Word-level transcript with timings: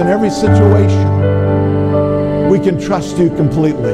in 0.00 0.08
every 0.08 0.30
situation, 0.30 1.08
we 2.48 2.58
can 2.58 2.80
trust 2.80 3.18
you 3.18 3.28
completely. 3.36 3.92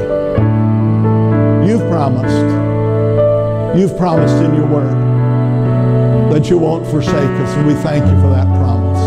You've 1.67 1.87
promised, 1.89 3.77
you've 3.77 3.97
promised 3.97 4.35
in 4.35 4.55
your 4.55 4.65
word 4.67 6.31
that 6.31 6.49
you 6.49 6.57
won't 6.57 6.87
forsake 6.87 7.13
us, 7.13 7.53
and 7.55 7.67
we 7.67 7.73
thank 7.75 8.05
you 8.05 8.21
for 8.21 8.29
that 8.29 8.47
promise. 8.47 9.01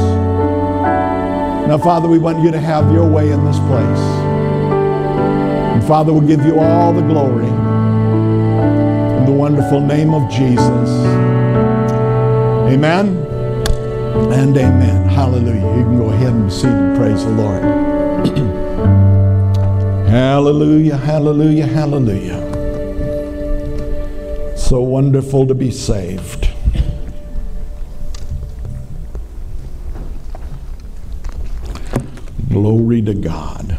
Now, 1.68 1.78
Father, 1.78 2.06
we 2.06 2.18
want 2.18 2.42
you 2.42 2.50
to 2.50 2.60
have 2.60 2.92
your 2.92 3.08
way 3.08 3.30
in 3.30 3.44
this 3.46 3.58
place. 3.60 4.04
And 5.72 5.82
Father, 5.84 6.12
we'll 6.12 6.26
give 6.26 6.44
you 6.44 6.60
all 6.60 6.92
the 6.92 7.02
glory 7.02 7.46
in 7.46 9.24
the 9.24 9.32
wonderful 9.32 9.80
name 9.80 10.12
of 10.12 10.30
Jesus. 10.30 10.90
Amen 12.68 13.29
and 14.32 14.56
amen. 14.56 15.08
Hallelujah. 15.08 15.76
You 15.76 15.84
can 15.84 15.98
go 15.98 16.10
ahead 16.10 16.32
and 16.32 16.46
be 16.46 16.50
seated. 16.50 16.96
Praise 16.96 17.24
the 17.24 17.30
Lord. 17.30 17.62
hallelujah, 20.08 20.96
hallelujah, 20.96 21.66
hallelujah. 21.66 22.40
So 24.56 24.80
wonderful 24.80 25.46
to 25.46 25.54
be 25.54 25.70
saved. 25.70 26.48
Glory 32.48 33.02
to 33.02 33.14
God. 33.14 33.78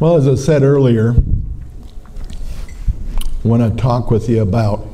Well, 0.00 0.16
as 0.16 0.26
I 0.26 0.34
said 0.34 0.62
earlier, 0.62 1.14
when 3.50 3.60
to 3.60 3.76
talk 3.76 4.12
with 4.12 4.28
you 4.28 4.40
about 4.40 4.86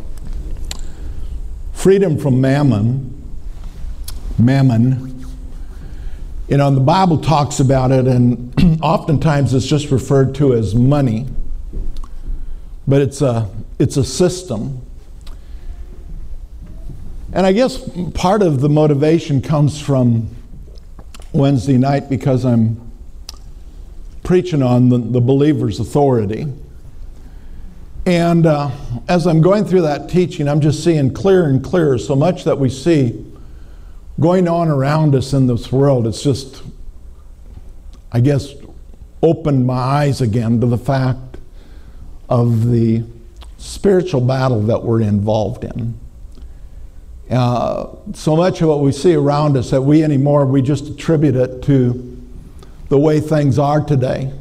freedom 1.74 2.18
from 2.18 2.40
mammon, 2.40 3.12
mammon, 4.38 5.24
you 6.48 6.56
know, 6.56 6.70
the 6.74 6.80
Bible 6.80 7.18
talks 7.18 7.60
about 7.60 7.92
it, 7.92 8.06
and 8.06 8.80
oftentimes 8.82 9.52
it's 9.52 9.66
just 9.66 9.90
referred 9.90 10.34
to 10.36 10.54
as 10.54 10.74
money, 10.74 11.26
but 12.86 13.02
it's 13.02 13.20
a, 13.20 13.50
it's 13.78 13.98
a 13.98 14.04
system. 14.04 14.80
And 17.34 17.44
I 17.44 17.52
guess 17.52 17.86
part 18.14 18.40
of 18.40 18.62
the 18.62 18.70
motivation 18.70 19.42
comes 19.42 19.78
from 19.78 20.34
Wednesday 21.34 21.76
night 21.76 22.08
because 22.08 22.46
I'm 22.46 22.90
preaching 24.24 24.62
on 24.62 24.88
the, 24.88 24.96
the 24.96 25.20
believer's 25.20 25.78
authority. 25.78 26.46
And 28.06 28.46
uh, 28.46 28.70
as 29.08 29.26
I'm 29.26 29.40
going 29.40 29.64
through 29.64 29.82
that 29.82 30.08
teaching, 30.08 30.48
I'm 30.48 30.60
just 30.60 30.84
seeing 30.84 31.12
clearer 31.12 31.48
and 31.48 31.62
clearer 31.62 31.98
so 31.98 32.14
much 32.14 32.44
that 32.44 32.56
we 32.56 32.70
see 32.70 33.24
going 34.20 34.46
on 34.46 34.68
around 34.68 35.16
us 35.16 35.32
in 35.32 35.48
this 35.48 35.72
world. 35.72 36.06
It's 36.06 36.22
just, 36.22 36.62
I 38.12 38.20
guess, 38.20 38.54
opened 39.22 39.66
my 39.66 39.74
eyes 39.74 40.20
again 40.20 40.60
to 40.60 40.68
the 40.68 40.78
fact 40.78 41.38
of 42.28 42.70
the 42.70 43.02
spiritual 43.58 44.20
battle 44.20 44.62
that 44.62 44.84
we're 44.84 45.00
involved 45.00 45.64
in. 45.64 45.98
Uh, 47.28 47.88
so 48.14 48.36
much 48.36 48.60
of 48.62 48.68
what 48.68 48.82
we 48.82 48.92
see 48.92 49.14
around 49.14 49.56
us 49.56 49.70
that 49.70 49.82
we 49.82 50.04
anymore, 50.04 50.46
we 50.46 50.62
just 50.62 50.86
attribute 50.86 51.34
it 51.34 51.60
to 51.64 52.22
the 52.88 52.96
way 52.98 53.18
things 53.18 53.58
are 53.58 53.80
today. 53.80 54.32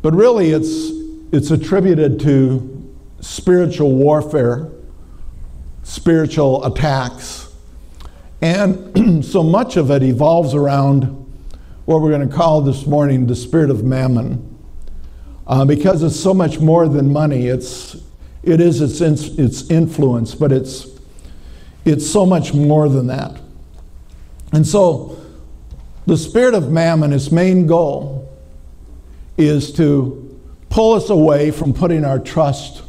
But 0.00 0.14
really, 0.14 0.52
it's, 0.52 0.99
it's 1.32 1.50
attributed 1.50 2.18
to 2.20 2.94
spiritual 3.20 3.94
warfare, 3.94 4.68
spiritual 5.82 6.64
attacks. 6.64 7.52
And 8.42 9.24
so 9.24 9.42
much 9.42 9.76
of 9.76 9.90
it 9.90 10.02
evolves 10.02 10.54
around 10.54 11.04
what 11.84 12.00
we're 12.00 12.10
going 12.10 12.28
to 12.28 12.34
call 12.34 12.62
this 12.62 12.86
morning 12.86 13.26
the 13.26 13.36
spirit 13.36 13.70
of 13.70 13.84
mammon. 13.84 14.46
Uh, 15.46 15.64
because 15.64 16.02
it's 16.02 16.18
so 16.18 16.32
much 16.32 16.58
more 16.60 16.88
than 16.88 17.12
money, 17.12 17.48
it's, 17.48 17.96
it 18.42 18.60
is 18.60 18.80
its, 18.80 19.00
in, 19.00 19.44
its 19.44 19.70
influence, 19.70 20.34
but 20.34 20.52
it's, 20.52 20.86
it's 21.84 22.08
so 22.08 22.24
much 22.24 22.54
more 22.54 22.88
than 22.88 23.08
that. 23.08 23.40
And 24.52 24.66
so, 24.66 25.16
the 26.06 26.16
spirit 26.16 26.54
of 26.54 26.70
mammon, 26.70 27.12
its 27.12 27.30
main 27.30 27.66
goal 27.66 28.28
is 29.36 29.72
to 29.72 30.29
pull 30.70 30.94
us 30.94 31.10
away 31.10 31.50
from 31.50 31.74
putting 31.74 32.04
our 32.04 32.18
trust 32.18 32.82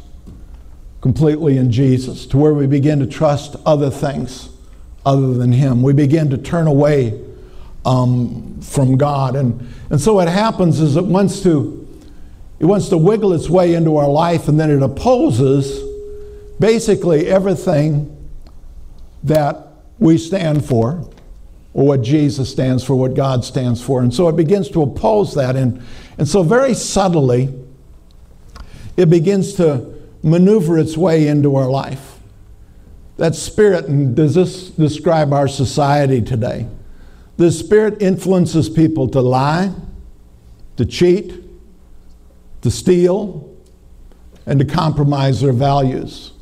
completely 1.02 1.58
in 1.58 1.70
Jesus, 1.70 2.24
to 2.26 2.38
where 2.38 2.54
we 2.54 2.66
begin 2.66 3.00
to 3.00 3.06
trust 3.06 3.56
other 3.66 3.90
things 3.90 4.48
other 5.04 5.34
than 5.34 5.52
Him. 5.52 5.82
We 5.82 5.92
begin 5.92 6.30
to 6.30 6.38
turn 6.38 6.68
away 6.68 7.20
um, 7.84 8.60
from 8.62 8.96
God. 8.96 9.36
And, 9.36 9.68
and 9.90 10.00
so 10.00 10.14
what 10.14 10.28
happens 10.28 10.80
is 10.80 10.96
it 10.96 11.04
wants 11.04 11.42
to 11.42 11.80
it 12.60 12.66
wants 12.66 12.88
to 12.90 12.96
wiggle 12.96 13.32
its 13.32 13.50
way 13.50 13.74
into 13.74 13.96
our 13.96 14.08
life 14.08 14.46
and 14.46 14.60
then 14.60 14.70
it 14.70 14.84
opposes 14.84 15.82
basically 16.60 17.26
everything 17.26 18.16
that 19.24 19.66
we 19.98 20.16
stand 20.16 20.64
for 20.64 21.10
or 21.74 21.86
what 21.86 22.02
Jesus 22.02 22.48
stands 22.48 22.84
for, 22.84 22.94
what 22.94 23.14
God 23.14 23.44
stands 23.44 23.82
for. 23.82 24.00
And 24.00 24.14
so 24.14 24.28
it 24.28 24.36
begins 24.36 24.68
to 24.70 24.82
oppose 24.82 25.34
that. 25.34 25.56
And, 25.56 25.82
and 26.18 26.28
so, 26.28 26.44
very 26.44 26.74
subtly, 26.74 27.52
it 28.96 29.10
begins 29.10 29.54
to 29.54 29.94
maneuver 30.22 30.78
its 30.78 30.96
way 30.96 31.26
into 31.26 31.56
our 31.56 31.68
life. 31.68 32.18
That 33.16 33.34
spirit, 33.34 33.86
and 33.86 34.16
does 34.16 34.34
this 34.34 34.70
describe 34.70 35.32
our 35.32 35.48
society 35.48 36.22
today? 36.22 36.66
The 37.36 37.50
spirit 37.50 38.00
influences 38.00 38.68
people 38.68 39.08
to 39.08 39.20
lie, 39.20 39.72
to 40.76 40.84
cheat, 40.84 41.34
to 42.62 42.70
steal, 42.70 43.54
and 44.46 44.58
to 44.58 44.64
compromise 44.64 45.40
their 45.40 45.52
values. 45.52 46.32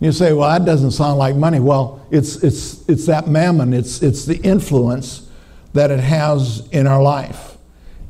You 0.00 0.12
say, 0.12 0.32
well, 0.32 0.50
that 0.50 0.66
doesn't 0.66 0.90
sound 0.90 1.18
like 1.18 1.36
money. 1.36 1.60
Well, 1.60 2.04
it's, 2.10 2.36
it's, 2.42 2.86
it's 2.88 3.06
that 3.06 3.26
mammon, 3.26 3.72
it's, 3.72 4.02
it's 4.02 4.24
the 4.24 4.36
influence 4.38 5.28
that 5.72 5.90
it 5.90 6.00
has 6.00 6.68
in 6.68 6.86
our 6.86 7.02
life. 7.02 7.56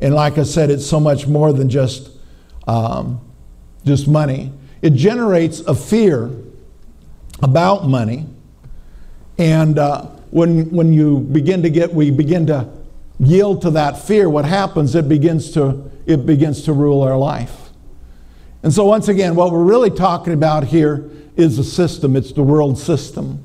And 0.01 0.15
like 0.15 0.37
I 0.39 0.43
said, 0.43 0.71
it's 0.71 0.87
so 0.87 0.99
much 0.99 1.27
more 1.27 1.53
than 1.53 1.69
just, 1.69 2.11
um, 2.67 3.21
just 3.85 4.09
money. 4.09 4.53
It 4.83 4.91
generates 4.91 5.61
a 5.61 5.75
fear 5.75 6.31
about 7.43 7.87
money. 7.89 8.27
And 9.39 9.79
uh, 9.79 10.07
when, 10.31 10.71
when 10.71 10.93
you 10.93 11.21
begin 11.21 11.63
to 11.63 11.71
get, 11.71 11.93
we 11.93 12.11
begin 12.11 12.47
to 12.47 12.69
yield 13.19 13.63
to 13.63 13.71
that 13.71 13.99
fear, 13.99 14.29
what 14.29 14.45
happens, 14.45 14.95
it 14.95 15.09
begins 15.09 15.53
to, 15.53 15.91
it 16.07 16.27
begins 16.27 16.63
to 16.63 16.73
rule 16.73 17.03
our 17.03 17.17
life. 17.17 17.71
And 18.63 18.73
so, 18.73 18.85
once 18.85 19.09
again, 19.09 19.35
what 19.35 19.53
we're 19.53 19.65
really 19.65 19.91
talking 19.91 20.33
about 20.33 20.65
here 20.65 21.11
is 21.37 21.59
a 21.59 21.65
system, 21.65 22.17
it's 22.17 22.33
the 22.33 22.43
world 22.43 22.79
system. 22.79 23.43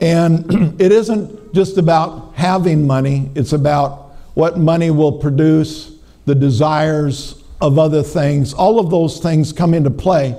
And 0.00 0.80
it 0.80 0.92
isn't 0.92 1.54
just 1.54 1.78
about 1.78 2.34
having 2.34 2.86
money, 2.86 3.30
it's 3.34 3.52
about 3.52 4.12
what 4.34 4.58
money 4.58 4.90
will 4.90 5.12
produce, 5.12 5.92
the 6.24 6.34
desires 6.34 7.41
of 7.62 7.78
other 7.78 8.02
things. 8.02 8.52
All 8.52 8.80
of 8.80 8.90
those 8.90 9.20
things 9.20 9.52
come 9.52 9.72
into 9.72 9.88
play 9.88 10.32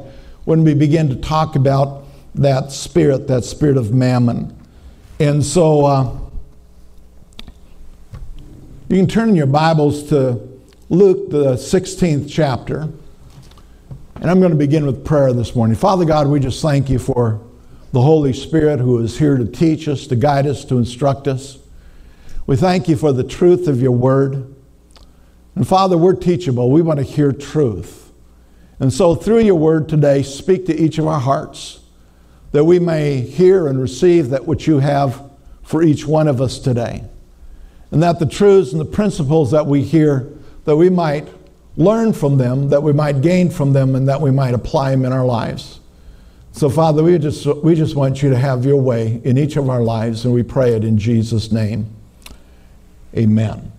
when 0.43 0.65
we 0.65 0.73
begin 0.73 1.07
to 1.07 1.15
talk 1.15 1.55
about 1.55 2.03
that 2.35 2.69
spirit, 2.69 3.29
that 3.29 3.45
spirit 3.45 3.77
of 3.77 3.93
mammon. 3.93 4.53
And 5.21 5.43
so 5.43 5.85
uh, 5.85 6.17
you 8.89 8.97
can 8.97 9.07
turn 9.07 9.29
in 9.29 9.35
your 9.35 9.47
Bibles 9.47 10.09
to 10.09 10.37
Luke, 10.89 11.29
the 11.29 11.53
16th 11.53 12.29
chapter. 12.29 12.89
And 14.15 14.29
I'm 14.29 14.39
going 14.39 14.51
to 14.51 14.57
begin 14.57 14.85
with 14.85 15.05
prayer 15.05 15.31
this 15.31 15.55
morning. 15.55 15.77
Father 15.77 16.03
God, 16.03 16.27
we 16.27 16.41
just 16.41 16.61
thank 16.61 16.89
you 16.89 16.99
for 16.99 17.39
the 17.93 18.01
Holy 18.01 18.33
Spirit 18.33 18.81
who 18.81 18.99
is 18.99 19.17
here 19.17 19.37
to 19.37 19.45
teach 19.45 19.87
us, 19.87 20.07
to 20.07 20.17
guide 20.17 20.45
us, 20.45 20.65
to 20.65 20.77
instruct 20.77 21.29
us. 21.29 21.57
We 22.47 22.57
thank 22.57 22.89
you 22.89 22.97
for 22.97 23.13
the 23.13 23.23
truth 23.23 23.69
of 23.69 23.81
your 23.81 23.93
word. 23.93 24.52
And 25.55 25.67
Father, 25.67 25.97
we're 25.97 26.15
teachable. 26.15 26.71
We 26.71 26.81
want 26.81 26.99
to 26.99 27.05
hear 27.05 27.31
truth. 27.31 28.11
And 28.79 28.91
so, 28.91 29.15
through 29.15 29.39
your 29.39 29.55
word 29.55 29.87
today, 29.87 30.23
speak 30.23 30.65
to 30.65 30.75
each 30.75 30.97
of 30.97 31.07
our 31.07 31.19
hearts 31.19 31.81
that 32.51 32.63
we 32.63 32.79
may 32.79 33.21
hear 33.21 33.67
and 33.67 33.79
receive 33.79 34.29
that 34.29 34.45
which 34.45 34.67
you 34.67 34.79
have 34.79 35.21
for 35.63 35.83
each 35.83 36.05
one 36.05 36.27
of 36.27 36.41
us 36.41 36.59
today. 36.59 37.03
And 37.91 38.01
that 38.01 38.19
the 38.19 38.25
truths 38.25 38.71
and 38.71 38.81
the 38.81 38.85
principles 38.85 39.51
that 39.51 39.65
we 39.65 39.83
hear, 39.83 40.31
that 40.65 40.75
we 40.75 40.89
might 40.89 41.27
learn 41.77 42.13
from 42.13 42.37
them, 42.37 42.69
that 42.69 42.81
we 42.81 42.93
might 42.93 43.21
gain 43.21 43.49
from 43.49 43.73
them, 43.73 43.95
and 43.95 44.07
that 44.07 44.21
we 44.21 44.31
might 44.31 44.53
apply 44.53 44.91
them 44.91 45.05
in 45.05 45.11
our 45.11 45.25
lives. 45.25 45.79
So, 46.51 46.69
Father, 46.69 47.03
we 47.03 47.17
just, 47.17 47.45
we 47.63 47.73
just 47.73 47.95
want 47.95 48.21
you 48.21 48.29
to 48.29 48.37
have 48.37 48.65
your 48.65 48.79
way 48.79 49.19
in 49.23 49.37
each 49.37 49.55
of 49.55 49.69
our 49.69 49.81
lives, 49.81 50.25
and 50.25 50.33
we 50.33 50.43
pray 50.43 50.73
it 50.75 50.83
in 50.83 50.99
Jesus' 50.99 51.51
name. 51.51 51.87
Amen. 53.15 53.71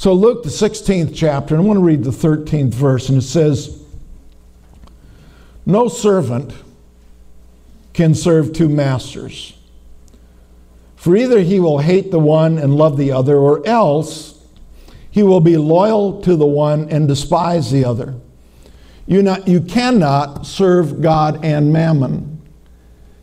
So, 0.00 0.14
Luke, 0.14 0.44
the 0.44 0.48
16th 0.48 1.12
chapter, 1.14 1.54
and 1.54 1.62
I 1.62 1.66
want 1.66 1.76
to 1.76 1.84
read 1.84 2.04
the 2.04 2.10
13th 2.10 2.72
verse, 2.72 3.10
and 3.10 3.18
it 3.18 3.20
says, 3.20 3.84
No 5.66 5.88
servant 5.88 6.54
can 7.92 8.14
serve 8.14 8.54
two 8.54 8.70
masters. 8.70 9.58
For 10.96 11.14
either 11.14 11.40
he 11.40 11.60
will 11.60 11.80
hate 11.80 12.10
the 12.10 12.18
one 12.18 12.56
and 12.56 12.74
love 12.74 12.96
the 12.96 13.12
other, 13.12 13.36
or 13.36 13.62
else 13.68 14.42
he 15.10 15.22
will 15.22 15.42
be 15.42 15.58
loyal 15.58 16.22
to 16.22 16.34
the 16.34 16.46
one 16.46 16.88
and 16.88 17.06
despise 17.06 17.70
the 17.70 17.84
other. 17.84 18.14
You, 19.06 19.20
not, 19.20 19.46
you 19.46 19.60
cannot 19.60 20.46
serve 20.46 21.02
God 21.02 21.44
and 21.44 21.74
mammon. 21.74 22.40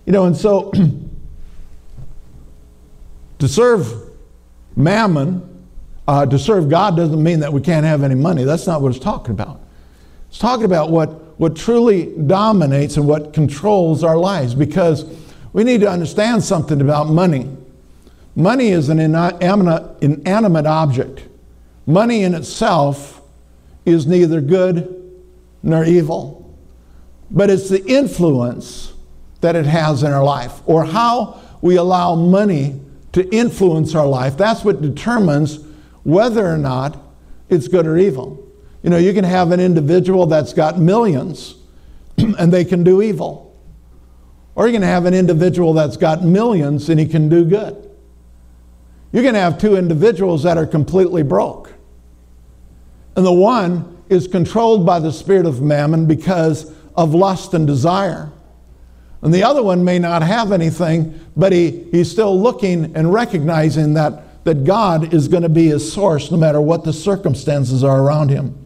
You 0.06 0.14
know, 0.14 0.26
and 0.26 0.38
so 0.38 0.72
to 3.40 3.48
serve 3.48 4.12
mammon, 4.76 5.57
uh, 6.08 6.26
to 6.26 6.40
serve 6.40 6.70
God 6.70 6.96
doesn't 6.96 7.22
mean 7.22 7.42
that 7.42 7.52
we 7.52 7.62
can't 7.62 7.86
have 7.86 8.04
any 8.04 8.16
money. 8.16 8.44
That's 8.44 8.66
not 8.66 8.82
what 8.82 8.96
it's 8.96 9.04
talking 9.04 9.32
about. 9.32 9.60
It's 10.30 10.40
talking 10.40 10.66
about 10.66 10.90
what, 10.90 11.10
what 11.40 11.56
truly 11.56 12.14
dominates 12.26 12.98
and 12.98 13.08
what 13.08 13.34
controls 13.34 14.04
our 14.04 14.18
lives 14.18 14.56
because 14.56 15.06
we 15.54 15.64
need 15.64 15.82
to 15.82 15.90
understand 15.90 16.44
something 16.44 16.82
about 16.82 17.08
money. 17.08 17.50
Money 18.36 18.70
is 18.70 18.90
an 18.90 19.00
inanimate, 19.00 19.98
inanimate 20.02 20.66
object. 20.66 21.24
Money 21.86 22.24
in 22.24 22.36
itself 22.36 23.22
is 23.86 24.06
neither 24.06 24.42
good 24.42 24.94
nor 25.64 25.84
evil, 25.84 26.56
but 27.32 27.50
it's 27.50 27.70
the 27.70 27.84
influence 27.86 28.94
that 29.42 29.56
it 29.56 29.66
has 29.66 30.04
in 30.04 30.12
our 30.12 30.24
life 30.24 30.62
or 30.66 30.86
how 30.86 31.42
we 31.62 31.76
allow 31.76 32.16
money 32.16 32.80
to 33.14 33.28
influence 33.36 33.96
our 33.96 34.06
life. 34.06 34.38
That's 34.38 34.64
what 34.64 34.82
determines 34.82 35.67
whether 36.08 36.48
or 36.48 36.58
not 36.58 36.98
it's 37.50 37.68
good 37.68 37.86
or 37.86 37.98
evil. 37.98 38.42
You 38.82 38.90
know, 38.90 38.98
you 38.98 39.14
can 39.14 39.26
have 39.26 39.52
an 39.52 39.60
individual 39.60 40.26
that's 40.26 40.54
got 40.54 40.80
millions 40.80 41.56
and 42.18 42.52
they 42.52 42.64
can 42.64 42.86
do 42.86 43.02
evil. 43.02 43.54
Or 44.56 44.68
you 44.68 44.74
can 44.74 44.84
have 44.84 45.04
an 45.04 45.14
individual 45.14 45.74
that's 45.74 45.98
got 45.98 46.24
millions 46.24 46.88
and 46.90 46.98
he 46.98 47.06
can 47.06 47.28
do 47.28 47.44
good. 47.44 47.92
You 49.12 49.22
can 49.22 49.36
have 49.36 49.58
two 49.58 49.76
individuals 49.76 50.44
that 50.44 50.58
are 50.58 50.66
completely 50.66 51.24
broke. 51.24 51.74
And 53.18 53.26
the 53.26 53.34
one 53.34 54.02
is 54.08 54.30
controlled 54.30 54.86
by 54.86 55.00
the 55.00 55.12
spirit 55.12 55.46
of 55.46 55.62
mammon 55.62 56.06
because 56.06 56.74
of 56.96 57.14
lust 57.14 57.54
and 57.54 57.68
desire. 57.68 58.32
And 59.22 59.34
the 59.34 59.44
other 59.44 59.62
one 59.62 59.84
may 59.84 60.00
not 60.00 60.22
have 60.22 60.54
anything, 60.54 61.20
but 61.36 61.52
he, 61.52 61.84
he's 61.92 62.10
still 62.10 62.40
looking 62.42 62.96
and 62.96 63.12
recognizing 63.12 63.96
that, 63.96 64.24
that 64.48 64.64
God 64.64 65.14
is 65.14 65.28
going 65.28 65.44
to 65.44 65.50
be 65.50 65.68
his 65.68 65.92
source 65.92 66.32
no 66.32 66.38
matter 66.38 66.62
what 66.62 66.86
the 66.86 66.94
circumstances 66.94 67.84
are 67.84 68.02
around 68.02 68.30
him. 68.30 68.66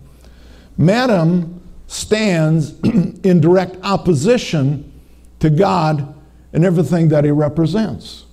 Mammon 0.77 1.59
stands 1.87 2.79
in 2.83 3.41
direct 3.41 3.77
opposition 3.81 4.93
to 5.39 5.49
God 5.49 6.13
and 6.53 6.63
everything 6.63 7.09
that 7.09 7.23
he 7.23 7.31
represents. 7.31 8.25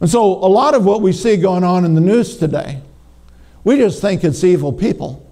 And 0.00 0.08
so, 0.08 0.22
a 0.22 0.48
lot 0.48 0.74
of 0.74 0.86
what 0.86 1.02
we 1.02 1.12
see 1.12 1.36
going 1.36 1.62
on 1.62 1.84
in 1.84 1.94
the 1.94 2.00
news 2.00 2.38
today, 2.38 2.80
we 3.62 3.76
just 3.76 4.00
think 4.00 4.24
it's 4.24 4.42
evil 4.42 4.72
people. 4.72 5.30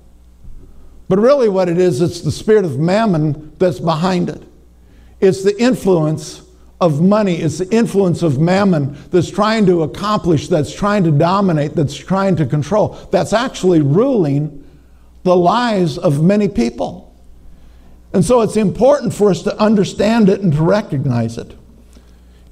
But 1.08 1.19
really, 1.20 1.49
what 1.49 1.70
it 1.70 1.78
is, 1.78 2.02
it's 2.02 2.20
the 2.20 2.31
spirit 2.31 2.66
of 2.66 2.78
mammon 2.78 3.56
that's 3.56 3.81
behind 3.81 4.28
it. 4.28 4.43
It's 5.20 5.43
the 5.43 5.58
influence 5.58 6.43
of 6.80 7.00
money, 7.00 7.36
it's 7.36 7.58
the 7.58 7.69
influence 7.75 8.22
of 8.22 8.38
mammon 8.38 8.96
that's 9.10 9.30
trying 9.30 9.66
to 9.66 9.82
accomplish, 9.82 10.48
that's 10.48 10.72
trying 10.72 11.02
to 11.04 11.10
dominate, 11.10 11.75
that's 11.75 11.96
trying 11.96 12.36
to 12.36 12.46
control, 12.46 12.90
that's 13.10 13.32
actually 13.32 13.80
ruling 13.80 14.64
the 15.25 15.36
lives 15.36 15.98
of 15.98 16.22
many 16.22 16.48
people. 16.48 17.04
And 18.12 18.25
so 18.25 18.40
it's 18.42 18.56
important 18.56 19.12
for 19.12 19.30
us 19.30 19.42
to 19.42 19.58
understand 19.58 20.28
it 20.28 20.40
and 20.40 20.52
to 20.52 20.62
recognize 20.62 21.36
it. 21.36 21.54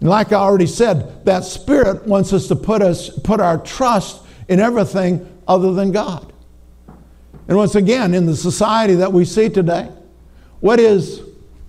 And 0.00 0.11
like 0.11 0.32
I 0.32 0.37
already 0.37 0.67
said, 0.67 1.25
that 1.25 1.44
spirit 1.44 2.06
wants 2.06 2.32
us 2.32 2.49
to 2.49 2.56
put 2.56 2.82
us 2.82 3.08
put 3.20 3.40
our 3.40 3.58
trust 3.58 4.23
in 4.49 4.61
everything 4.61 5.26
other 5.49 5.73
than 5.73 5.93
God. 5.93 6.32
And 7.49 7.56
once 7.56 7.76
again, 7.76 8.12
in 8.12 8.26
the 8.26 8.37
society 8.37 8.96
that 8.96 9.12
we 9.12 9.25
see 9.25 9.49
today, 9.49 9.88
what 10.61 10.81
is 10.81 11.23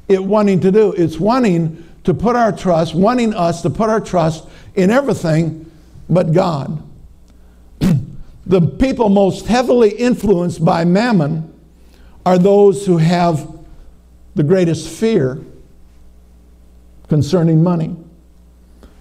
it 0.07 0.23
wanting 0.23 0.59
to 0.61 0.71
do. 0.71 0.93
It's 0.93 1.19
wanting 1.19 1.83
to 2.07 2.13
put 2.13 2.37
our 2.37 2.53
trust, 2.53 2.95
wanting 2.95 3.33
us 3.33 3.61
to 3.61 3.69
put 3.69 3.89
our 3.89 3.99
trust 3.99 4.45
in 4.75 4.89
everything 4.89 5.69
but 6.09 6.31
God. 6.31 6.81
the 8.45 8.61
people 8.61 9.09
most 9.09 9.45
heavily 9.45 9.89
influenced 9.89 10.63
by 10.63 10.85
mammon 10.85 11.53
are 12.25 12.37
those 12.37 12.85
who 12.85 12.95
have 12.95 13.45
the 14.35 14.43
greatest 14.43 14.87
fear 14.87 15.43
concerning 17.09 17.61
money. 17.61 17.93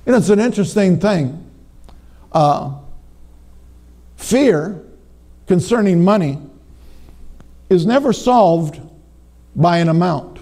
And 0.04 0.16
it's 0.16 0.28
an 0.28 0.40
interesting 0.40 0.98
thing. 0.98 1.48
Uh, 2.32 2.74
fear 4.16 4.82
concerning 5.46 6.02
money 6.02 6.38
is 7.70 7.86
never 7.86 8.12
solved 8.12 8.80
by 9.54 9.78
an 9.78 9.88
amount. 9.88 10.35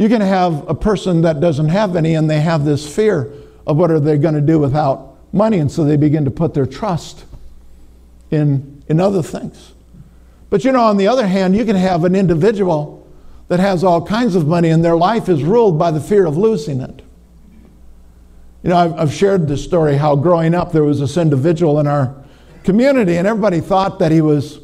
You 0.00 0.08
can 0.08 0.22
have 0.22 0.66
a 0.66 0.74
person 0.74 1.20
that 1.20 1.40
doesn't 1.40 1.68
have 1.68 1.94
any 1.94 2.14
and 2.14 2.30
they 2.30 2.40
have 2.40 2.64
this 2.64 2.90
fear 2.90 3.30
of 3.66 3.76
what 3.76 3.90
are 3.90 4.00
they 4.00 4.16
going 4.16 4.32
to 4.32 4.40
do 4.40 4.58
without 4.58 5.18
money, 5.30 5.58
and 5.58 5.70
so 5.70 5.84
they 5.84 5.98
begin 5.98 6.24
to 6.24 6.30
put 6.30 6.54
their 6.54 6.64
trust 6.64 7.26
in, 8.30 8.82
in 8.88 8.98
other 8.98 9.22
things. 9.22 9.74
But 10.48 10.64
you 10.64 10.72
know, 10.72 10.84
on 10.84 10.96
the 10.96 11.06
other 11.06 11.26
hand, 11.26 11.54
you 11.54 11.66
can 11.66 11.76
have 11.76 12.04
an 12.04 12.14
individual 12.14 13.06
that 13.48 13.60
has 13.60 13.84
all 13.84 14.00
kinds 14.02 14.36
of 14.36 14.46
money 14.46 14.70
and 14.70 14.82
their 14.82 14.96
life 14.96 15.28
is 15.28 15.42
ruled 15.44 15.78
by 15.78 15.90
the 15.90 16.00
fear 16.00 16.24
of 16.24 16.34
losing 16.34 16.80
it. 16.80 17.02
You 18.62 18.70
know, 18.70 18.78
I've, 18.78 18.94
I've 18.94 19.12
shared 19.12 19.48
this 19.48 19.62
story 19.62 19.98
how 19.98 20.16
growing 20.16 20.54
up 20.54 20.72
there 20.72 20.82
was 20.82 21.00
this 21.00 21.18
individual 21.18 21.78
in 21.78 21.86
our 21.86 22.14
community 22.64 23.18
and 23.18 23.28
everybody 23.28 23.60
thought 23.60 23.98
that 23.98 24.12
he 24.12 24.22
was, 24.22 24.60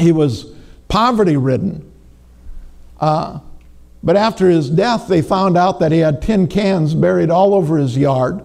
he 0.00 0.10
was 0.10 0.52
poverty 0.88 1.36
ridden. 1.36 1.88
Uh, 2.98 3.38
but 4.04 4.16
after 4.16 4.50
his 4.50 4.68
death, 4.68 5.08
they 5.08 5.22
found 5.22 5.56
out 5.56 5.80
that 5.80 5.90
he 5.90 5.98
had 5.98 6.20
tin 6.20 6.46
cans 6.46 6.94
buried 6.94 7.30
all 7.30 7.54
over 7.54 7.78
his 7.78 7.96
yard 7.96 8.44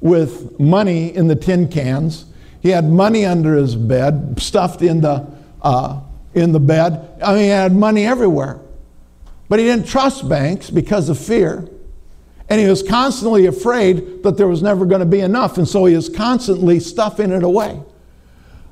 with 0.00 0.58
money 0.58 1.14
in 1.14 1.28
the 1.28 1.36
tin 1.36 1.68
cans. 1.68 2.24
He 2.60 2.70
had 2.70 2.86
money 2.86 3.26
under 3.26 3.54
his 3.54 3.76
bed, 3.76 4.40
stuffed 4.40 4.80
in 4.80 5.02
the, 5.02 5.26
uh, 5.60 6.00
in 6.32 6.52
the 6.52 6.60
bed. 6.60 7.20
I 7.22 7.34
mean, 7.34 7.42
he 7.42 7.48
had 7.48 7.74
money 7.74 8.06
everywhere. 8.06 8.60
But 9.50 9.58
he 9.58 9.66
didn't 9.66 9.86
trust 9.86 10.26
banks 10.26 10.70
because 10.70 11.10
of 11.10 11.18
fear. 11.18 11.68
And 12.48 12.58
he 12.58 12.66
was 12.66 12.82
constantly 12.82 13.44
afraid 13.44 14.22
that 14.22 14.38
there 14.38 14.48
was 14.48 14.62
never 14.62 14.86
going 14.86 15.00
to 15.00 15.06
be 15.06 15.20
enough. 15.20 15.58
And 15.58 15.68
so 15.68 15.84
he 15.84 15.94
was 15.94 16.08
constantly 16.08 16.80
stuffing 16.80 17.30
it 17.30 17.42
away. 17.42 17.78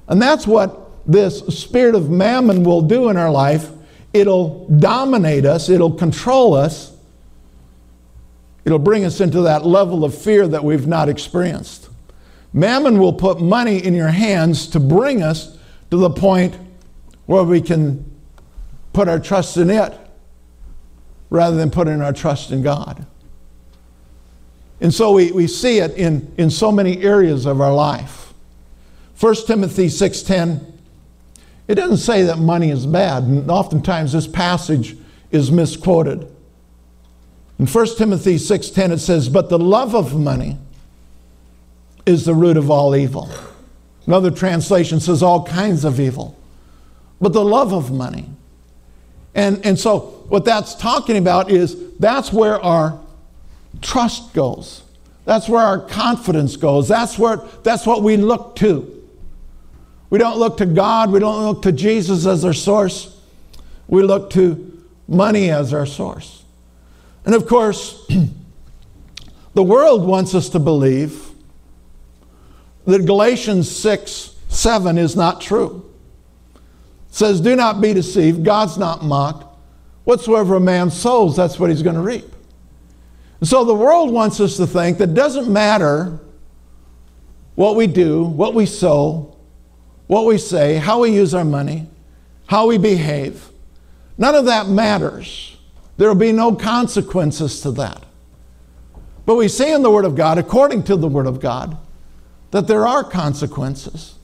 And 0.09 0.21
that's 0.21 0.47
what 0.47 0.91
this 1.07 1.41
spirit 1.41 1.95
of 1.95 2.09
mammon 2.09 2.65
will 2.65 2.81
do 2.81 3.11
in 3.11 3.19
our 3.19 3.31
life 3.31 3.71
it'll 4.21 4.67
dominate 4.69 5.45
us, 5.45 5.69
it'll 5.69 5.93
control 5.93 6.55
us, 6.55 6.93
it'll 8.65 8.79
bring 8.79 9.05
us 9.05 9.21
into 9.21 9.43
that 9.43 9.65
level 9.65 10.05
of 10.05 10.15
fear 10.15 10.47
that 10.49 10.65
we've 10.65 10.87
not 10.87 11.09
experienced. 11.09 11.89
Mammon 12.53 12.99
will 12.99 13.13
put 13.13 13.41
money 13.41 13.85
in 13.85 13.95
your 13.95 14.09
hands 14.09 14.69
to 14.69 14.81
bring 14.81 15.23
us 15.23 15.59
to 15.91 15.97
the 15.97 16.11
point 16.11 16.57
where 17.27 17.43
we 17.43 17.61
can 17.61 18.05
put 18.93 19.09
our 19.09 19.19
trust 19.19 19.57
in 19.57 19.71
it 19.71 19.93
rather 21.29 21.57
than 21.57 21.71
putting 21.71 22.01
our 22.01 22.13
trust 22.13 22.51
in 22.51 22.63
God. 22.63 23.07
And 24.81 24.93
so 24.93 25.13
we, 25.13 25.33
we 25.33 25.47
see 25.47 25.79
it 25.79 25.93
in, 25.93 26.33
in 26.37 26.51
so 26.51 26.71
many 26.71 27.03
areas 27.03 27.47
of 27.47 27.61
our 27.61 27.75
life. 27.75 28.33
1 29.19 29.35
Timothy 29.47 29.87
6.10 29.87 30.76
it 31.69 31.75
doesn't 31.75 31.99
say 31.99 32.23
that 32.23 32.39
money 32.39 32.71
is 32.71 32.87
bad, 32.87 33.25
and 33.25 33.51
oftentimes 33.51 34.13
this 34.13 34.27
passage 34.27 34.97
is 35.31 35.51
misquoted. 35.51 36.31
In 37.59 37.67
1 37.67 37.97
Timothy 37.97 38.39
6:10 38.39 38.93
it 38.93 38.99
says, 38.99 39.29
"But 39.29 39.49
the 39.49 39.59
love 39.59 39.95
of 39.95 40.15
money 40.15 40.59
is 42.05 42.25
the 42.25 42.35
root 42.35 42.57
of 42.57 42.71
all 42.71 42.95
evil." 42.95 43.29
Another 44.07 44.31
translation 44.31 45.01
says 45.01 45.23
all 45.23 45.43
kinds 45.43 45.85
of 45.85 45.99
evil. 45.99 46.37
But 47.21 47.33
the 47.33 47.45
love 47.45 47.73
of 47.73 47.91
money. 47.91 48.27
And, 49.35 49.65
and 49.67 49.79
so 49.79 50.25
what 50.29 50.45
that's 50.45 50.75
talking 50.75 51.17
about 51.17 51.51
is 51.51 51.77
that's 51.99 52.33
where 52.33 52.63
our 52.63 52.99
trust 53.83 54.33
goes. 54.33 54.83
That's 55.25 55.49
where 55.49 55.63
our 55.63 55.81
confidence 55.81 56.57
goes. 56.57 56.87
That's 56.87 57.19
where 57.19 57.39
that's 57.65 57.85
what 57.85 58.03
we 58.03 58.17
look 58.17 58.55
to. 58.57 58.96
We 60.11 60.19
don't 60.19 60.39
look 60.39 60.59
to 60.59 60.67
God, 60.67 61.11
we 61.11 61.19
don't 61.19 61.45
look 61.45 61.63
to 61.63 61.73
Jesus 61.73 62.27
as 62.27 62.45
our 62.45 62.53
source. 62.53 63.13
We 63.89 64.03
look 64.03 64.31
to 64.31 64.83
money 65.09 65.51
as 65.51 65.73
our 65.73 65.87
source. 65.87 66.45
And 67.25 67.35
of 67.35 67.47
course, 67.47 68.07
the 69.55 69.63
world 69.63 70.07
wants 70.07 70.35
us 70.35 70.49
to 70.51 70.59
believe 70.59 71.29
that 72.87 73.05
Galatians 73.05 73.71
6 73.71 74.35
7 74.49 74.97
is 74.97 75.17
not 75.17 75.41
true. 75.41 75.85
It 76.55 77.15
says, 77.15 77.41
Do 77.41 77.57
not 77.57 77.81
be 77.81 77.93
deceived, 77.93 78.45
God's 78.45 78.79
not 78.79 79.05
mocked. 79.05 79.45
whatsoever 80.05 80.55
a 80.55 80.61
man 80.61 80.91
sows, 80.91 81.37
that's 81.37 81.59
what 81.59 81.69
he's 81.69 81.83
going 81.83 81.97
to 81.97 82.03
reap. 82.03 82.33
And 83.41 83.49
so 83.49 83.65
the 83.65 83.75
world 83.75 84.13
wants 84.13 84.41
us 84.41 84.57
to 84.57 84.67
think 84.67 84.99
that 84.99 85.11
it 85.11 85.15
doesn't 85.15 85.53
matter 85.53 86.19
what 87.55 87.77
we 87.77 87.87
do, 87.87 88.25
what 88.25 88.55
we 88.55 88.67
sow, 88.67 89.36
what 90.07 90.25
we 90.25 90.39
say, 90.39 90.77
how 90.77 91.01
we 91.01 91.11
use 91.11 91.35
our 91.35 91.45
money, 91.45 91.87
how 92.47 92.67
we 92.67 92.79
behave. 92.79 93.49
None 94.19 94.35
of 94.35 94.47
that 94.47 94.69
matters. 94.69 95.57
There 95.97 96.09
will 96.09 96.15
be 96.15 96.33
no 96.33 96.55
consequences 96.55 97.61
to 97.63 97.71
that. 97.73 98.03
But 99.25 99.35
we 99.35 99.49
see 99.49 99.73
in 99.73 99.83
the 99.83 99.91
Word 99.91 100.05
of 100.05 100.15
God, 100.15 100.39
according 100.39 100.85
to 100.85 100.97
the 100.97 101.09
Word 101.09 101.27
of 101.27 101.41
God, 101.41 101.77
that 102.53 102.69
there 102.69 102.87
are 102.87 103.03
consequences. 103.03 104.15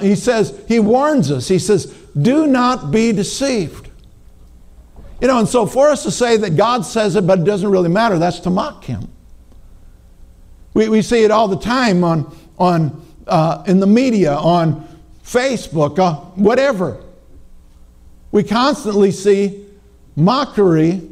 He 0.00 0.16
says, 0.16 0.60
He 0.66 0.80
warns 0.80 1.30
us. 1.30 1.48
He 1.48 1.58
says, 1.58 1.86
Do 2.20 2.46
not 2.46 2.90
be 2.90 3.12
deceived. 3.12 3.90
You 5.20 5.28
know, 5.28 5.38
and 5.38 5.48
so 5.48 5.64
for 5.66 5.88
us 5.88 6.02
to 6.02 6.10
say 6.10 6.36
that 6.38 6.56
God 6.56 6.84
says 6.84 7.16
it, 7.16 7.26
but 7.26 7.40
it 7.40 7.44
doesn't 7.44 7.70
really 7.70 7.88
matter, 7.88 8.18
that's 8.18 8.40
to 8.40 8.50
mock 8.50 8.84
Him. 8.84 9.08
We, 10.74 10.88
we 10.88 11.02
see 11.02 11.22
it 11.22 11.30
all 11.30 11.46
the 11.46 11.58
time 11.58 12.02
on, 12.02 12.36
on, 12.58 13.06
uh, 13.26 13.62
in 13.66 13.78
the 13.78 13.86
media, 13.86 14.34
on 14.34 14.93
Facebook, 15.24 15.98
uh, 15.98 16.16
whatever. 16.34 17.02
We 18.30 18.42
constantly 18.42 19.10
see 19.10 19.66
mockery 20.16 21.02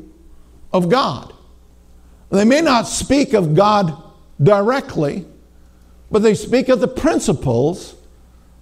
of 0.73 0.89
God. 0.89 1.33
They 2.31 2.45
may 2.45 2.61
not 2.61 2.87
speak 2.87 3.33
of 3.33 3.55
God 3.55 3.97
directly, 4.43 5.27
but 6.11 6.23
they 6.23 6.35
speak 6.35 6.69
of 6.69 6.81
the 6.81 6.89
principles 6.89 7.95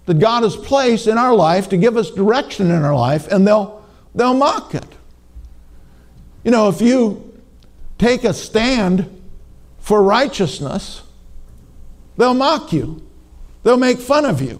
that 0.05 0.19
God 0.19 0.43
has 0.43 0.55
placed 0.55 1.07
in 1.07 1.17
our 1.17 1.33
life 1.33 1.69
to 1.69 1.77
give 1.77 1.97
us 1.97 2.11
direction 2.11 2.71
in 2.71 2.83
our 2.83 2.95
life, 2.95 3.27
and 3.27 3.47
they'll, 3.47 3.85
they'll 4.15 4.33
mock 4.33 4.73
it. 4.75 4.85
You 6.43 6.51
know, 6.51 6.69
if 6.69 6.81
you 6.81 7.39
take 7.97 8.23
a 8.23 8.33
stand 8.33 9.21
for 9.79 10.01
righteousness, 10.01 11.03
they'll 12.17 12.33
mock 12.33 12.73
you. 12.73 13.07
They'll 13.63 13.77
make 13.77 13.99
fun 13.99 14.25
of 14.25 14.41
you 14.41 14.59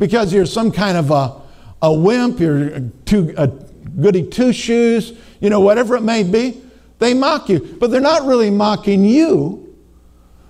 because 0.00 0.32
you're 0.32 0.46
some 0.46 0.72
kind 0.72 0.96
of 0.96 1.10
a, 1.12 1.40
a 1.82 1.92
wimp, 1.92 2.40
you're 2.40 2.68
a, 2.68 2.80
two, 3.04 3.32
a 3.36 3.46
goody 3.46 4.26
two 4.26 4.52
shoes, 4.52 5.12
you 5.40 5.50
know, 5.50 5.60
whatever 5.60 5.94
it 5.94 6.00
may 6.00 6.24
be. 6.24 6.60
They 6.98 7.14
mock 7.14 7.48
you, 7.48 7.60
but 7.78 7.90
they're 7.90 8.00
not 8.00 8.26
really 8.26 8.50
mocking 8.50 9.04
you. 9.04 9.76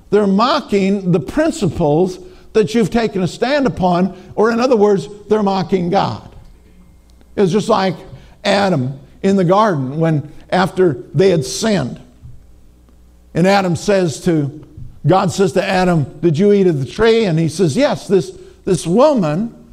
They're 0.09 0.27
mocking 0.27 1.13
the 1.13 1.21
principles 1.21 2.19
that 2.53 2.75
you've 2.75 2.91
taken 2.91 3.23
a 3.23 3.29
stand 3.29 3.67
upon, 3.67 4.33
or 4.35 4.51
in 4.51 4.61
other 4.61 4.77
words, 4.77 5.09
they're 5.29 5.43
mocking 5.43 5.91
God. 5.91 6.35
It's 7.37 7.53
just 7.53 7.69
like 7.69 7.97
Adam 8.45 9.01
in 9.23 9.37
the 9.37 9.45
garden 9.45 9.99
when 9.99 10.33
after 10.51 10.95
they 11.15 11.31
had 11.31 11.45
sinned. 11.45 12.01
And 13.35 13.47
Adam 13.47 13.77
says 13.77 14.21
to, 14.25 14.67
God 15.07 15.33
says 15.33 15.53
to 15.53 15.65
Adam, 15.65 16.21
Did 16.21 16.39
you 16.39 16.53
eat 16.53 16.67
of 16.67 16.81
the 16.81 16.91
tree? 16.91 17.25
And 17.25 17.39
he 17.39 17.49
says, 17.49 17.77
Yes, 17.77 18.09
this, 18.09 18.37
this 18.65 18.87
woman 18.87 19.73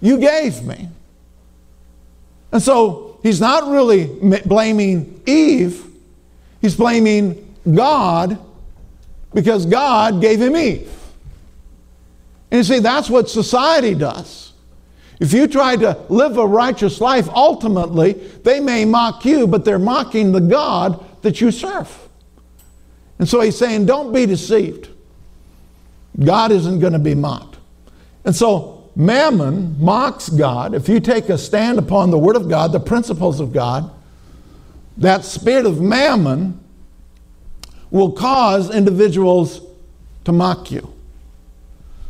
you 0.00 0.18
gave 0.18 0.62
me. 0.62 0.88
And 2.52 2.62
so 2.62 3.18
he's 3.22 3.40
not 3.40 3.70
really 3.70 4.06
blaming 4.46 5.20
Eve, 5.26 5.84
he's 6.60 6.76
blaming 6.76 7.56
God 7.74 8.38
because 9.34 9.66
God 9.66 10.20
gave 10.20 10.40
him 10.40 10.56
Eve. 10.56 10.92
And 12.50 12.58
you 12.58 12.64
see, 12.64 12.78
that's 12.78 13.10
what 13.10 13.28
society 13.28 13.94
does. 13.94 14.52
If 15.20 15.32
you 15.32 15.48
try 15.48 15.76
to 15.76 15.98
live 16.08 16.38
a 16.38 16.46
righteous 16.46 17.00
life, 17.00 17.28
ultimately, 17.28 18.12
they 18.12 18.60
may 18.60 18.84
mock 18.84 19.24
you, 19.24 19.46
but 19.46 19.64
they're 19.64 19.78
mocking 19.78 20.32
the 20.32 20.40
God 20.40 21.04
that 21.22 21.40
you 21.40 21.50
serve. 21.50 22.08
And 23.18 23.28
so 23.28 23.40
he's 23.40 23.58
saying, 23.58 23.86
don't 23.86 24.12
be 24.12 24.26
deceived. 24.26 24.88
God 26.18 26.52
isn't 26.52 26.80
going 26.80 26.92
to 26.92 26.98
be 26.98 27.14
mocked. 27.14 27.58
And 28.24 28.34
so 28.34 28.78
Mammon 28.98 29.76
mocks 29.78 30.28
God. 30.28 30.74
If 30.74 30.88
you 30.88 30.98
take 30.98 31.28
a 31.28 31.38
stand 31.38 31.78
upon 31.78 32.10
the 32.10 32.18
Word 32.18 32.34
of 32.34 32.48
God, 32.48 32.72
the 32.72 32.80
principles 32.80 33.38
of 33.38 33.52
God, 33.52 33.92
that 34.96 35.24
spirit 35.24 35.66
of 35.66 35.80
mammon 35.80 36.58
will 37.92 38.10
cause 38.10 38.74
individuals 38.74 39.60
to 40.24 40.32
mock 40.32 40.72
you. 40.72 40.92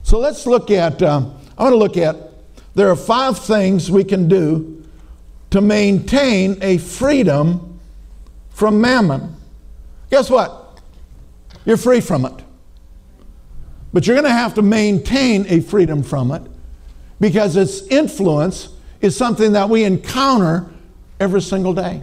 So 0.02 0.18
let's 0.18 0.46
look 0.46 0.70
at, 0.70 1.02
um, 1.02 1.38
I 1.58 1.64
want 1.64 1.74
to 1.74 1.76
look 1.76 1.98
at, 1.98 2.16
there 2.74 2.88
are 2.88 2.96
five 2.96 3.38
things 3.38 3.90
we 3.90 4.02
can 4.02 4.26
do 4.26 4.82
to 5.50 5.60
maintain 5.60 6.56
a 6.62 6.78
freedom 6.78 7.78
from 8.48 8.80
mammon. 8.80 9.36
Guess 10.10 10.30
what? 10.30 10.80
You're 11.66 11.76
free 11.76 12.00
from 12.00 12.24
it. 12.24 12.47
But 13.92 14.06
you're 14.06 14.16
going 14.16 14.26
to 14.26 14.30
have 14.30 14.54
to 14.54 14.62
maintain 14.62 15.46
a 15.48 15.60
freedom 15.60 16.02
from 16.02 16.30
it 16.32 16.42
because 17.20 17.56
its 17.56 17.82
influence 17.88 18.68
is 19.00 19.16
something 19.16 19.52
that 19.52 19.68
we 19.68 19.84
encounter 19.84 20.66
every 21.20 21.42
single 21.42 21.72
day. 21.72 22.02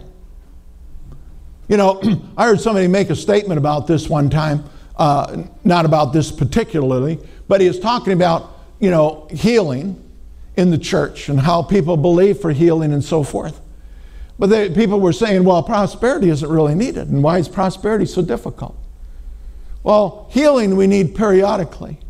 You 1.68 1.76
know, 1.76 2.00
I 2.36 2.46
heard 2.46 2.60
somebody 2.60 2.88
make 2.88 3.10
a 3.10 3.16
statement 3.16 3.58
about 3.58 3.86
this 3.86 4.08
one 4.08 4.30
time, 4.30 4.64
uh, 4.96 5.44
not 5.64 5.84
about 5.84 6.12
this 6.12 6.30
particularly, 6.30 7.18
but 7.48 7.60
he 7.60 7.68
was 7.68 7.78
talking 7.78 8.12
about, 8.12 8.58
you 8.80 8.90
know, 8.90 9.28
healing 9.30 10.02
in 10.56 10.70
the 10.70 10.78
church 10.78 11.28
and 11.28 11.38
how 11.38 11.62
people 11.62 11.96
believe 11.96 12.40
for 12.40 12.50
healing 12.50 12.92
and 12.92 13.04
so 13.04 13.22
forth. 13.22 13.60
But 14.38 14.50
they, 14.50 14.70
people 14.70 15.00
were 15.00 15.12
saying, 15.12 15.44
well, 15.44 15.62
prosperity 15.62 16.28
isn't 16.30 16.48
really 16.48 16.74
needed. 16.74 17.08
And 17.08 17.22
why 17.22 17.38
is 17.38 17.48
prosperity 17.48 18.06
so 18.06 18.22
difficult? 18.22 18.76
Well, 19.86 20.26
healing 20.32 20.74
we 20.74 20.88
need 20.88 21.14
periodically. 21.14 22.00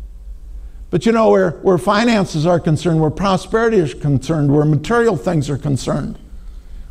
But 0.89 1.05
you 1.05 1.11
know, 1.11 1.29
where, 1.29 1.51
where 1.61 1.77
finances 1.77 2.43
are 2.47 2.59
concerned, 2.59 2.99
where 2.99 3.11
prosperity 3.11 3.77
is 3.77 3.93
concerned, 3.93 4.51
where 4.51 4.65
material 4.65 5.15
things 5.15 5.47
are 5.47 5.59
concerned, 5.59 6.17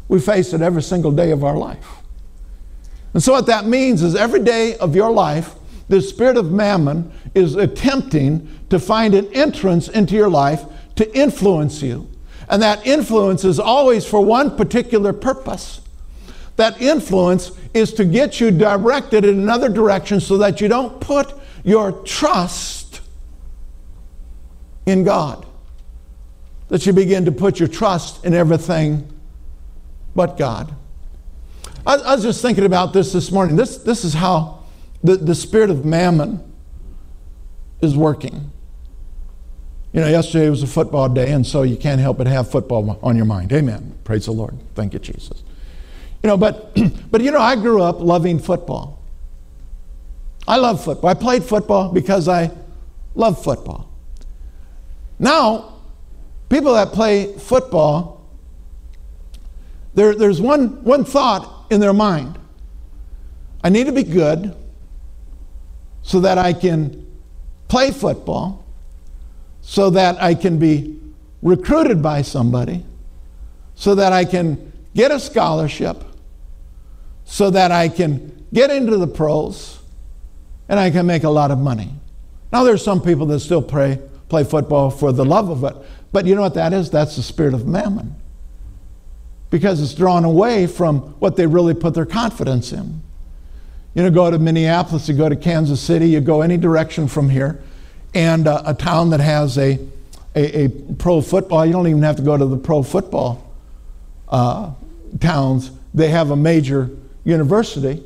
we 0.07 0.21
face 0.21 0.53
it 0.53 0.61
every 0.61 0.83
single 0.83 1.11
day 1.11 1.33
of 1.33 1.43
our 1.43 1.57
life. 1.57 1.89
And 3.15 3.21
so, 3.21 3.33
what 3.33 3.47
that 3.47 3.67
means 3.67 4.01
is 4.01 4.15
every 4.15 4.45
day 4.45 4.77
of 4.77 4.95
your 4.95 5.11
life, 5.11 5.57
the 5.89 6.01
spirit 6.01 6.37
of 6.37 6.53
mammon 6.53 7.11
is 7.35 7.57
attempting 7.57 8.49
to 8.71 8.79
find 8.79 9.13
an 9.13 9.27
entrance 9.35 9.89
into 9.89 10.15
your 10.15 10.31
life 10.31 10.67
to 10.95 11.19
influence 11.19 11.83
you. 11.83 12.09
And 12.49 12.63
that 12.63 12.87
influence 12.87 13.45
is 13.45 13.59
always 13.59 14.07
for 14.07 14.25
one 14.25 14.57
particular 14.57 15.13
purpose. 15.13 15.81
That 16.57 16.81
influence 16.81 17.53
is 17.75 17.93
to 17.95 18.05
get 18.05 18.41
you 18.41 18.51
directed 18.51 19.25
in 19.25 19.39
another 19.39 19.69
direction 19.69 20.21
so 20.21 20.39
that 20.39 20.61
you 20.61 20.69
don't 20.69 21.01
put 21.01 21.35
your 21.65 21.93
trust 21.93 23.01
in 24.87 25.05
God. 25.05 25.47
That 26.69 26.87
you 26.87 26.93
begin 26.93 27.25
to 27.27 27.33
put 27.33 27.61
your 27.61 27.69
trust 27.69 28.25
in 28.25 28.35
everything 28.35 29.13
but 30.15 30.39
God. 30.39 30.75
I, 31.87 31.97
I 31.97 32.15
was 32.15 32.25
just 32.25 32.43
thinking 32.43 32.65
about 32.65 32.93
this 32.93 33.13
this 33.13 33.31
morning. 33.31 33.57
This, 33.57 33.79
this 33.79 34.05
is 34.05 34.15
how 34.15 34.65
the, 35.05 35.17
the 35.17 35.35
spirit 35.35 35.71
of 35.71 35.85
mammon 35.85 36.43
is 37.81 37.97
working. 37.97 38.51
You 39.93 40.01
know, 40.01 40.09
yesterday 40.09 40.51
was 40.51 40.63
a 40.63 40.67
football 40.67 41.09
day, 41.09 41.33
and 41.33 41.47
so 41.47 41.63
you 41.63 41.77
can't 41.77 42.01
help 42.01 42.19
but 42.19 42.27
have 42.27 42.51
football 42.51 42.99
on 43.03 43.17
your 43.17 43.25
mind. 43.25 43.53
Amen. 43.53 43.97
Praise 44.05 44.27
the 44.27 44.33
Lord. 44.33 44.57
Thank 44.75 44.95
you, 44.95 44.99
Jesus. 44.99 45.43
You 46.27 46.33
know, 46.33 46.37
but 46.39 46.75
but 47.13 47.21
you 47.21 47.31
know, 47.31 47.39
I 47.39 47.55
grew 47.55 47.81
up 47.81 48.01
loving 48.01 48.41
football. 48.41 49.01
I 50.49 50.57
love 50.57 50.83
football. 50.83 51.09
I 51.09 51.15
played 51.15 51.45
football 51.45 51.93
because 51.93 52.27
I 52.27 52.51
love 53.15 53.41
football. 53.45 53.89
Now, 55.21 55.75
people 56.49 56.75
that 56.75 56.89
play 56.89 57.33
football, 57.39 58.29
there, 59.95 60.17
there's 60.17 60.41
one, 60.41 60.83
one 60.83 61.05
thought 61.05 61.67
in 61.71 61.79
their 61.79 61.93
mind 61.93 62.37
I 63.63 63.69
need 63.69 63.85
to 63.85 63.93
be 63.93 64.03
good 64.03 64.53
so 66.03 66.19
that 66.19 66.39
I 66.39 66.55
can 66.55 67.07
play 67.69 67.93
football, 67.93 68.65
so 69.61 69.91
that 69.91 70.21
I 70.21 70.35
can 70.35 70.59
be 70.59 70.99
recruited 71.41 72.03
by 72.03 72.23
somebody, 72.23 72.85
so 73.77 73.95
that 73.95 74.13
I 74.13 74.25
can 74.25 74.73
get 74.93 75.13
a 75.13 75.21
scholarship, 75.21 76.03
so 77.27 77.51
that 77.51 77.71
I 77.73 77.89
can 77.89 78.47
get 78.55 78.71
into 78.71 78.97
the 78.97 79.07
pros, 79.07 79.81
and 80.69 80.81
I 80.81 80.91
can 80.91 81.05
make 81.05 81.25
a 81.25 81.31
lot 81.31 81.51
of 81.51 81.59
money. 81.59 81.93
Now, 82.53 82.65
there's 82.65 82.83
some 82.83 83.03
people 83.03 83.27
that 83.27 83.41
still 83.41 83.61
pray 83.61 84.01
play 84.29 84.45
football 84.45 84.91
for 84.91 85.13
the 85.13 85.25
love 85.25 85.51
of 85.51 85.65
it. 85.65 85.77
But 86.13 86.27
you 86.27 86.35
know 86.35 86.41
what 86.41 86.55
that 86.55 86.73
is? 86.73 86.91
That's 86.91 87.17
the 87.17 87.23
spirit 87.23 87.55
of 87.55 87.67
mammon. 87.67 88.17
Because 89.51 89.81
it's 89.81 89.95
drawn 89.95 90.25
away 90.25 90.67
from 90.67 91.01
what 91.21 91.37
they 91.37 91.47
really 91.47 91.75
put 91.75 91.95
their 91.95 92.07
confidence 92.07 92.73
in. 92.73 93.03
You 93.95 94.03
know, 94.03 94.11
go 94.11 94.31
to 94.31 94.39
Minneapolis, 94.39 95.09
you 95.09 95.15
go 95.15 95.29
to 95.29 95.37
Kansas 95.37 95.81
City, 95.81 96.09
you 96.09 96.21
go 96.21 96.43
any 96.43 96.57
direction 96.57 97.09
from 97.09 97.31
here, 97.31 97.63
and 98.15 98.47
uh, 98.47 98.63
a 98.67 98.75
town 98.75 99.11
that 99.11 99.21
has 99.21 99.57
a, 99.57 99.79
a, 100.35 100.65
a, 100.65 100.69
pro 100.69 101.21
football, 101.23 101.65
you 101.65 101.73
don't 101.73 101.87
even 101.87 102.03
have 102.03 102.17
to 102.17 102.23
go 102.23 102.37
to 102.37 102.45
the 102.45 102.59
pro 102.59 102.83
football 102.83 103.55
uh, 104.29 104.73
towns, 105.21 105.71
they 105.95 106.09
have 106.09 106.31
a 106.31 106.37
major 106.37 106.91
university. 107.27 108.03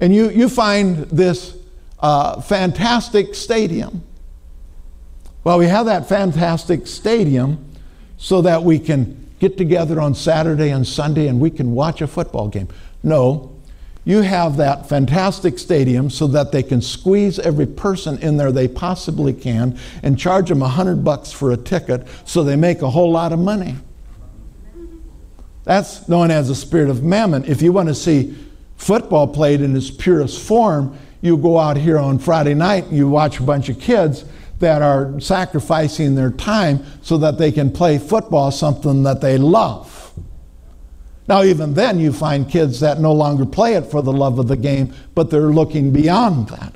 And 0.00 0.14
you, 0.14 0.28
you 0.28 0.48
find 0.48 1.04
this 1.04 1.56
uh, 2.00 2.40
fantastic 2.42 3.34
stadium. 3.34 4.02
Well, 5.44 5.58
we 5.58 5.66
have 5.66 5.86
that 5.86 6.08
fantastic 6.08 6.86
stadium 6.86 7.64
so 8.18 8.42
that 8.42 8.62
we 8.62 8.78
can 8.78 9.30
get 9.38 9.56
together 9.56 10.00
on 10.00 10.14
Saturday 10.14 10.70
and 10.70 10.86
Sunday 10.86 11.28
and 11.28 11.40
we 11.40 11.50
can 11.50 11.72
watch 11.72 12.02
a 12.02 12.06
football 12.06 12.48
game. 12.48 12.68
No, 13.02 13.54
you 14.04 14.20
have 14.22 14.56
that 14.56 14.88
fantastic 14.88 15.58
stadium 15.58 16.10
so 16.10 16.26
that 16.28 16.52
they 16.52 16.62
can 16.62 16.82
squeeze 16.82 17.38
every 17.38 17.66
person 17.66 18.18
in 18.18 18.36
there 18.36 18.52
they 18.52 18.68
possibly 18.68 19.32
can 19.32 19.78
and 20.02 20.18
charge 20.18 20.48
them 20.48 20.62
a 20.62 20.68
hundred 20.68 21.04
bucks 21.04 21.32
for 21.32 21.52
a 21.52 21.56
ticket 21.56 22.06
so 22.24 22.42
they 22.42 22.56
make 22.56 22.82
a 22.82 22.90
whole 22.90 23.10
lot 23.10 23.32
of 23.32 23.38
money. 23.38 23.76
That's 25.64 26.08
known 26.08 26.30
as 26.30 26.48
the 26.48 26.54
spirit 26.54 26.90
of 26.90 27.02
mammon. 27.02 27.44
If 27.44 27.62
you 27.62 27.72
want 27.72 27.88
to 27.88 27.94
see 27.94 28.36
football 28.76 29.26
played 29.26 29.60
in 29.60 29.76
its 29.76 29.90
purest 29.90 30.40
form, 30.40 30.96
you 31.22 31.36
go 31.36 31.58
out 31.58 31.76
here 31.76 31.98
on 31.98 32.18
Friday 32.18 32.54
night 32.54 32.84
and 32.84 32.96
you 32.96 33.08
watch 33.08 33.40
a 33.40 33.42
bunch 33.42 33.70
of 33.70 33.80
kids 33.80 34.24
that 34.58 34.82
are 34.82 35.18
sacrificing 35.20 36.14
their 36.14 36.30
time 36.30 36.84
so 37.02 37.16
that 37.18 37.38
they 37.38 37.50
can 37.50 37.70
play 37.70 37.98
football, 37.98 38.50
something 38.50 39.02
that 39.02 39.20
they 39.20 39.38
love. 39.38 40.12
Now, 41.26 41.42
even 41.42 41.72
then, 41.72 41.98
you 41.98 42.12
find 42.12 42.48
kids 42.48 42.80
that 42.80 43.00
no 43.00 43.12
longer 43.12 43.46
play 43.46 43.74
it 43.74 43.86
for 43.86 44.02
the 44.02 44.12
love 44.12 44.38
of 44.38 44.46
the 44.46 44.56
game, 44.56 44.92
but 45.14 45.30
they're 45.30 45.48
looking 45.48 45.90
beyond 45.90 46.48
that. 46.48 46.74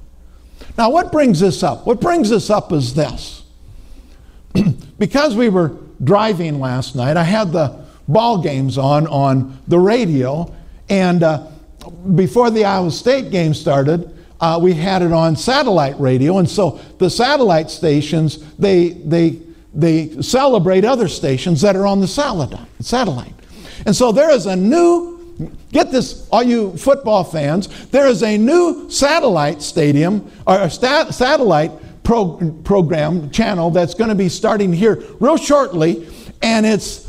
Now, 0.79 0.91
what 0.91 1.13
brings 1.13 1.41
this 1.41 1.63
up? 1.63 1.87
What 1.87 2.01
brings 2.01 2.31
this 2.31 2.49
up 2.49 2.73
is 2.73 2.95
this. 2.95 3.43
because 4.99 5.37
we 5.37 5.51
were 5.51 5.77
driving 6.03 6.61
last 6.61 6.97
night, 6.97 7.19
I 7.19 7.25
had 7.25 7.53
the 7.53 7.85
ball 8.09 8.43
games 8.43 8.79
on 8.79 9.07
on 9.07 9.59
the 9.69 9.79
radio, 9.79 10.53
and 10.89 11.23
uh, 11.23 11.47
before 12.15 12.51
the 12.51 12.65
Iowa 12.65 12.91
State 12.91 13.31
game 13.31 13.55
started, 13.55 14.17
uh, 14.41 14.59
we 14.61 14.75
had 14.75 15.03
it 15.03 15.13
on 15.13 15.37
satellite 15.37 15.99
radio, 16.01 16.39
and 16.39 16.49
so 16.49 16.81
the 16.99 17.11
satellite 17.11 17.71
stations 17.71 18.39
they 18.57 18.91
they 18.91 19.41
they 19.75 20.21
celebrate 20.23 20.85
other 20.85 21.09
stations 21.09 21.61
that 21.61 21.77
are 21.77 21.87
on 21.87 22.01
the 22.01 22.09
satellite. 22.09 23.35
And 23.87 23.95
so 23.95 24.13
there 24.13 24.31
is 24.31 24.47
a 24.47 24.57
new, 24.57 25.21
get 25.71 25.93
this, 25.93 26.27
all 26.31 26.43
you 26.43 26.77
football 26.77 27.23
fans, 27.23 27.69
there 27.91 28.07
is 28.09 28.23
a 28.23 28.37
new 28.37 28.91
satellite 28.91 29.63
stadium, 29.63 30.31
or 30.47 30.61
a 30.63 30.71
stat, 30.71 31.15
satellite 31.15 31.71
pro, 32.03 32.39
program 32.65 33.31
channel 33.31 33.71
that's 33.71 33.95
going 33.95 34.09
to 34.09 34.17
be 34.17 34.29
starting 34.29 34.73
here 34.73 35.03
real 35.21 35.37
shortly, 35.37 36.09
and 36.43 36.67
it's 36.67 37.08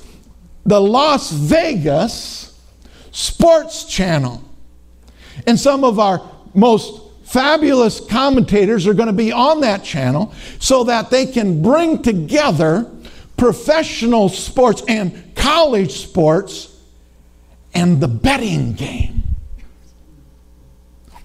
the 0.69 0.79
Las 0.79 1.31
Vegas 1.31 2.55
Sports 3.11 3.85
Channel. 3.85 4.43
And 5.47 5.59
some 5.59 5.83
of 5.83 5.97
our 5.97 6.21
most 6.53 7.01
fabulous 7.23 7.99
commentators 7.99 8.85
are 8.85 8.93
going 8.93 9.07
to 9.07 9.13
be 9.13 9.31
on 9.31 9.61
that 9.61 9.83
channel 9.83 10.31
so 10.59 10.83
that 10.83 11.09
they 11.09 11.25
can 11.25 11.63
bring 11.63 12.03
together 12.03 12.89
professional 13.35 14.29
sports 14.29 14.83
and 14.87 15.35
college 15.35 15.93
sports 15.93 16.79
and 17.73 17.99
the 17.99 18.07
betting 18.07 18.73
game 18.73 19.23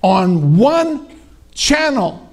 on 0.03 0.57
one 0.57 1.07
channel. 1.53 2.33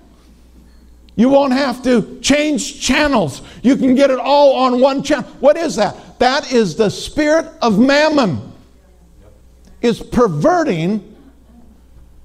You 1.17 1.27
won't 1.27 1.51
have 1.51 1.83
to 1.83 2.21
change 2.21 2.81
channels. 2.81 3.41
You 3.63 3.75
can 3.75 3.95
get 3.95 4.11
it 4.11 4.19
all 4.19 4.55
on 4.55 4.79
one 4.79 5.03
channel. 5.03 5.29
What 5.41 5.57
is 5.57 5.75
that? 5.75 5.95
That 6.21 6.53
is 6.53 6.75
the 6.75 6.91
spirit 6.91 7.47
of 7.63 7.79
mammon. 7.79 8.53
Is 9.81 9.99
perverting 9.99 11.17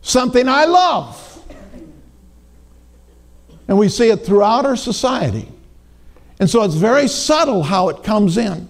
something 0.03 0.47
I 0.47 0.67
love. 0.67 1.43
And 3.67 3.78
we 3.78 3.89
see 3.89 4.11
it 4.11 4.19
throughout 4.19 4.67
our 4.67 4.76
society. 4.76 5.49
And 6.39 6.50
so 6.50 6.63
it's 6.63 6.75
very 6.75 7.09
subtle 7.09 7.63
how 7.63 7.89
it 7.89 8.02
comes 8.02 8.37
in. 8.37 8.69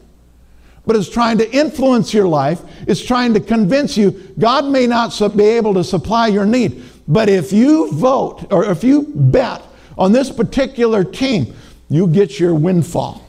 But 0.86 0.94
it's 0.94 1.10
trying 1.10 1.38
to 1.38 1.50
influence 1.50 2.14
your 2.14 2.28
life. 2.28 2.62
It's 2.86 3.04
trying 3.04 3.34
to 3.34 3.40
convince 3.40 3.96
you 3.96 4.12
God 4.38 4.66
may 4.66 4.86
not 4.86 5.20
be 5.36 5.42
able 5.42 5.74
to 5.74 5.82
supply 5.82 6.28
your 6.28 6.46
need. 6.46 6.84
But 7.08 7.28
if 7.28 7.52
you 7.52 7.90
vote 7.90 8.46
or 8.52 8.64
if 8.64 8.84
you 8.84 9.12
bet 9.12 9.60
on 9.98 10.12
this 10.12 10.30
particular 10.30 11.02
team, 11.02 11.52
you 11.88 12.06
get 12.06 12.38
your 12.38 12.54
windfall 12.54 13.25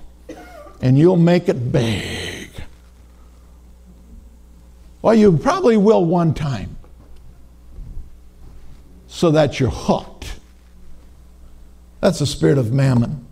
and 0.82 0.98
you'll 0.98 1.16
make 1.16 1.50
it 1.50 1.72
big. 1.72 2.50
Well, 5.02 5.16
you 5.16 5.38
probably 5.38 5.78
will 5.78 6.06
one 6.06 6.34
time 6.34 6.76
so 9.08 9.32
that 9.32 9.60
you're 9.60 9.70
hooked. 9.70 10.40
That's 12.02 12.20
the 12.20 12.26
spirit 12.26 12.58
of 12.58 12.72
mammon. 12.72 13.26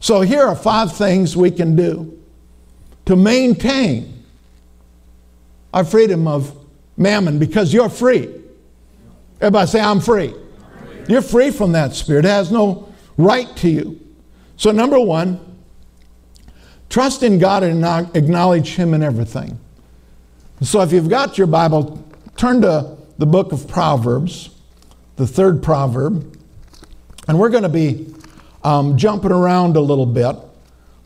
So 0.00 0.20
here 0.20 0.44
are 0.44 0.54
five 0.54 0.94
things 0.96 1.36
we 1.36 1.50
can 1.50 1.74
do 1.74 2.16
to 3.06 3.16
maintain 3.16 4.24
our 5.72 5.84
freedom 5.84 6.28
of 6.28 6.56
mammon 6.96 7.38
because 7.38 7.72
you're 7.72 7.88
free. 7.88 8.30
Everybody 9.40 9.70
say, 9.70 9.80
I'm 9.80 10.00
free. 10.00 10.28
I'm 10.28 10.86
free. 10.86 11.04
You're 11.08 11.22
free 11.22 11.50
from 11.50 11.72
that 11.72 11.94
spirit. 11.94 12.24
It 12.24 12.28
has 12.28 12.50
no 12.50 12.92
right 13.16 13.54
to 13.56 13.68
you. 13.68 14.00
So, 14.56 14.70
number 14.70 14.98
one, 14.98 15.45
trust 16.88 17.22
in 17.22 17.38
God 17.38 17.62
and 17.62 17.84
acknowledge 18.16 18.76
Him 18.76 18.94
in 18.94 19.02
everything. 19.02 19.58
So, 20.62 20.80
if 20.80 20.92
you've 20.92 21.08
got 21.08 21.36
your 21.36 21.46
Bible, 21.46 22.02
turn 22.36 22.62
to 22.62 22.96
the 23.18 23.26
book 23.26 23.52
of 23.52 23.68
Proverbs, 23.68 24.50
the 25.16 25.26
third 25.26 25.62
proverb. 25.62 26.36
And 27.28 27.38
we're 27.38 27.48
going 27.48 27.62
to 27.64 27.68
be 27.68 28.14
um, 28.62 28.96
jumping 28.96 29.32
around 29.32 29.76
a 29.76 29.80
little 29.80 30.06
bit. 30.06 30.36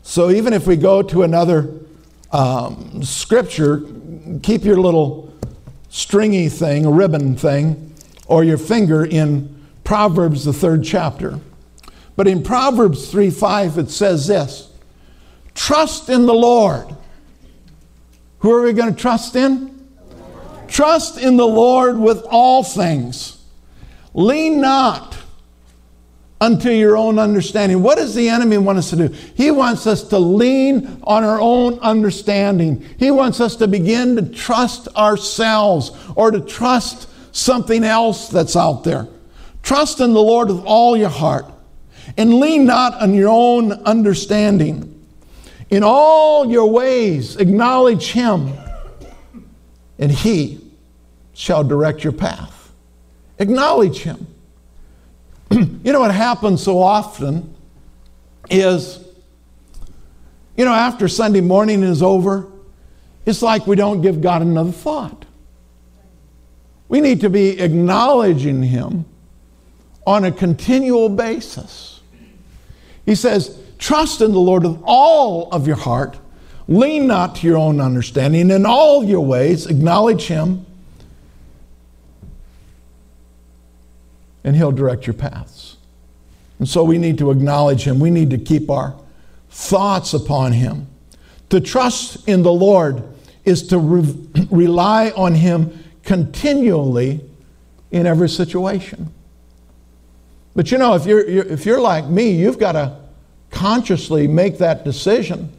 So 0.03 0.31
even 0.31 0.53
if 0.53 0.67
we 0.67 0.75
go 0.75 1.01
to 1.03 1.23
another 1.23 1.73
um, 2.31 3.03
scripture, 3.03 3.83
keep 4.41 4.63
your 4.63 4.77
little 4.77 5.33
stringy 5.89 6.49
thing, 6.49 6.85
a 6.85 6.91
ribbon 6.91 7.35
thing, 7.35 7.93
or 8.25 8.43
your 8.43 8.57
finger 8.57 9.05
in 9.05 9.63
Proverbs, 9.83 10.45
the 10.45 10.53
third 10.53 10.83
chapter. 10.83 11.39
But 12.15 12.27
in 12.27 12.43
Proverbs 12.43 13.11
3 13.11 13.29
5, 13.29 13.77
it 13.77 13.89
says 13.89 14.27
this 14.27 14.70
Trust 15.55 16.09
in 16.09 16.25
the 16.25 16.33
Lord. 16.33 16.95
Who 18.39 18.51
are 18.51 18.63
we 18.63 18.73
going 18.73 18.93
to 18.93 18.99
trust 18.99 19.35
in? 19.35 19.87
Trust 20.67 21.17
in 21.19 21.37
the 21.37 21.47
Lord 21.47 21.97
with 21.97 22.23
all 22.29 22.63
things. 22.63 23.43
Lean 24.13 24.61
not 24.61 25.17
unto 26.39 26.71
your 26.71 26.97
own 26.97 27.19
understanding. 27.19 27.83
What 27.83 27.97
does 27.97 28.15
the 28.15 28.27
enemy 28.27 28.57
want 28.57 28.79
us 28.79 28.89
to 28.89 28.95
do? 28.95 29.07
He 29.35 29.51
wants 29.51 29.85
us 29.85 30.03
to 30.05 30.17
lean 30.17 30.99
on 31.03 31.23
our 31.23 31.39
own 31.39 31.77
understanding. 31.79 32.83
He 32.97 33.11
wants 33.11 33.39
us 33.39 33.55
to 33.57 33.67
begin 33.67 34.15
to 34.15 34.23
trust 34.23 34.87
ourselves 34.95 35.91
or 36.15 36.31
to 36.31 36.41
trust 36.41 37.09
something 37.31 37.83
else 37.83 38.27
that's 38.27 38.55
out 38.55 38.83
there. 38.83 39.07
Trust 39.61 39.99
in 39.99 40.13
the 40.13 40.21
Lord 40.21 40.47
with 40.47 40.63
all 40.65 40.97
your 40.97 41.09
heart 41.09 41.45
and 42.17 42.39
lean 42.39 42.65
not 42.65 42.99
on 42.99 43.13
your 43.13 43.29
own 43.29 43.71
understanding. 43.71 45.00
In 45.71 45.83
all 45.83 46.51
your 46.51 46.69
ways, 46.69 47.37
acknowledge 47.37 48.11
Him, 48.11 48.51
and 49.97 50.11
He 50.11 50.59
shall 51.33 51.63
direct 51.63 52.03
your 52.03 52.13
path. 52.13 52.71
Acknowledge 53.39 53.99
Him. 53.99 54.27
you 55.51 55.93
know 55.93 56.01
what 56.01 56.13
happens 56.13 56.61
so 56.61 56.77
often 56.77 57.55
is, 58.49 58.99
you 60.57 60.65
know, 60.65 60.73
after 60.73 61.07
Sunday 61.07 61.41
morning 61.41 61.83
is 61.83 62.03
over, 62.03 62.47
it's 63.25 63.41
like 63.41 63.65
we 63.65 63.77
don't 63.77 64.01
give 64.01 64.21
God 64.21 64.41
another 64.41 64.73
thought. 64.73 65.25
We 66.89 66.99
need 66.99 67.21
to 67.21 67.29
be 67.29 67.61
acknowledging 67.61 68.61
Him 68.61 69.05
on 70.05 70.25
a 70.25 70.31
continual 70.33 71.07
basis. 71.07 72.01
He 73.05 73.15
says, 73.15 73.57
Trust 73.81 74.21
in 74.21 74.31
the 74.31 74.39
Lord 74.39 74.61
with 74.63 74.79
all 74.85 75.49
of 75.51 75.65
your 75.65 75.75
heart. 75.75 76.15
Lean 76.67 77.07
not 77.07 77.37
to 77.37 77.47
your 77.47 77.57
own 77.57 77.81
understanding. 77.81 78.51
In 78.51 78.63
all 78.63 79.03
your 79.03 79.25
ways, 79.25 79.65
acknowledge 79.65 80.27
Him, 80.27 80.67
and 84.43 84.55
He'll 84.55 84.71
direct 84.71 85.07
your 85.07 85.15
paths. 85.15 85.77
And 86.59 86.69
so 86.69 86.83
we 86.83 86.99
need 86.99 87.17
to 87.17 87.31
acknowledge 87.31 87.83
Him. 87.83 87.99
We 87.99 88.11
need 88.11 88.29
to 88.29 88.37
keep 88.37 88.69
our 88.69 88.95
thoughts 89.49 90.13
upon 90.13 90.51
Him. 90.53 90.87
To 91.49 91.59
trust 91.59 92.29
in 92.29 92.43
the 92.43 92.53
Lord 92.53 93.03
is 93.45 93.65
to 93.69 93.79
re- 93.79 94.45
rely 94.51 95.09
on 95.15 95.33
Him 95.33 95.83
continually 96.03 97.21
in 97.89 98.05
every 98.05 98.29
situation. 98.29 99.11
But 100.55 100.71
you 100.71 100.77
know, 100.77 100.93
if 100.93 101.07
you're, 101.07 101.27
you're, 101.27 101.45
if 101.45 101.65
you're 101.65 101.81
like 101.81 102.05
me, 102.05 102.29
you've 102.29 102.59
got 102.59 102.73
to 102.73 103.00
consciously 103.51 104.27
make 104.27 104.57
that 104.57 104.83
decision 104.83 105.51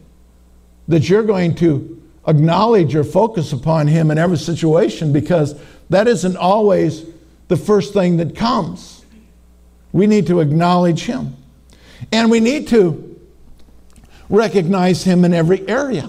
that 0.89 1.09
you're 1.09 1.23
going 1.23 1.55
to 1.57 2.03
acknowledge 2.27 2.95
or 2.95 3.05
focus 3.05 3.53
upon 3.53 3.87
Him 3.87 4.11
in 4.11 4.19
every 4.19 4.39
situation 4.39 5.13
because 5.13 5.55
that 5.91 6.09
isn't 6.09 6.37
always 6.37 7.05
the 7.49 7.57
first 7.57 7.93
thing 7.93 8.17
that 8.17 8.35
comes. 8.35 9.05
We 9.93 10.07
need 10.07 10.27
to 10.29 10.41
acknowledge 10.41 11.05
Him. 11.05 11.37
And 12.11 12.31
we 12.31 12.41
need 12.41 12.69
to 12.69 13.21
recognize 14.29 15.05
Him 15.05 15.25
in 15.25 15.35
every 15.35 15.69
area. 15.69 16.09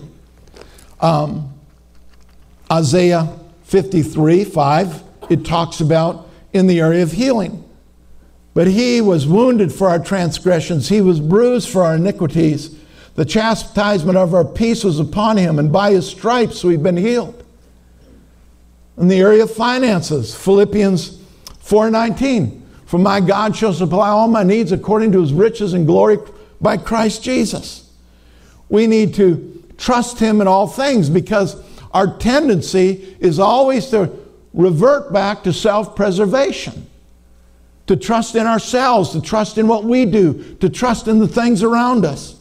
Um, 1.02 1.54
Isaiah 2.72 3.38
53 3.66 4.46
5, 4.46 5.04
it 5.30 5.46
talks 5.46 5.82
about 5.82 6.30
in 6.54 6.68
the 6.68 6.80
area 6.80 7.04
of 7.04 7.12
healing. 7.12 7.63
But 8.54 8.68
He 8.68 9.02
was 9.02 9.28
wounded 9.28 9.72
for 9.74 9.90
our 9.90 10.00
transgressions, 10.00 10.90
He 10.90 11.02
was 11.02 11.20
bruised 11.20 11.70
for 11.70 11.84
our 11.84 11.96
iniquities. 11.96 12.76
The 13.16 13.26
chastisement 13.26 14.18
of 14.18 14.34
our 14.34 14.46
peace 14.46 14.84
was 14.84 15.00
upon 15.00 15.38
him, 15.38 15.60
and 15.60 15.72
by 15.72 15.92
his 15.92 16.08
stripes 16.08 16.64
we've 16.64 16.82
been 16.82 16.98
healed. 16.98 17.44
In 18.98 19.08
the 19.08 19.20
area 19.20 19.44
of 19.44 19.52
finances, 19.52 20.34
Philippians 20.34 21.18
4:19, 21.60 22.64
"For 22.86 22.98
my 22.98 23.20
God 23.20 23.56
shall 23.56 23.74
supply 23.74 24.10
all 24.10 24.28
my 24.28 24.44
needs 24.44 24.72
according 24.72 25.12
to 25.12 25.22
his 25.22 25.34
riches 25.34 25.74
and 25.74 25.86
glory 25.86 26.20
by 26.60 26.78
Christ 26.78 27.22
Jesus." 27.22 27.84
We 28.70 28.88
need 28.88 29.14
to 29.16 29.40
trust 29.78 30.20
him 30.20 30.42
in 30.42 30.48
all 30.48 30.68
things 30.68 31.10
because 31.10 31.56
our 31.94 32.08
tendency 32.08 33.16
is 33.20 33.40
always 33.40 33.88
to 33.88 34.10
revert 34.54 35.14
back 35.14 35.44
to 35.44 35.54
self-preservation. 35.54 36.88
To 37.88 37.96
trust 37.98 38.36
in 38.36 38.48
ourselves, 38.48 39.12
to 39.12 39.22
trust 39.22 39.58
in 39.58 39.68
what 39.68 39.84
we 39.84 40.06
do, 40.06 40.56
to 40.62 40.70
trust 40.70 41.08
in 41.08 41.20
the 41.20 41.28
things 41.28 41.64
around 41.64 42.06
us 42.06 42.38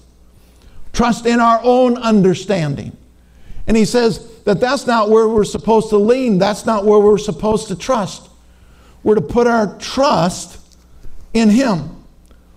trust 0.92 1.26
in 1.26 1.40
our 1.40 1.60
own 1.62 1.96
understanding. 1.96 2.96
And 3.66 3.76
he 3.76 3.84
says 3.84 4.42
that 4.42 4.60
that's 4.60 4.86
not 4.86 5.08
where 5.08 5.28
we're 5.28 5.44
supposed 5.44 5.88
to 5.90 5.96
lean, 5.96 6.38
that's 6.38 6.66
not 6.66 6.84
where 6.84 6.98
we're 6.98 7.18
supposed 7.18 7.68
to 7.68 7.76
trust. 7.76 8.28
We're 9.02 9.14
to 9.16 9.20
put 9.20 9.46
our 9.46 9.78
trust 9.78 10.58
in 11.32 11.50
him. 11.50 12.04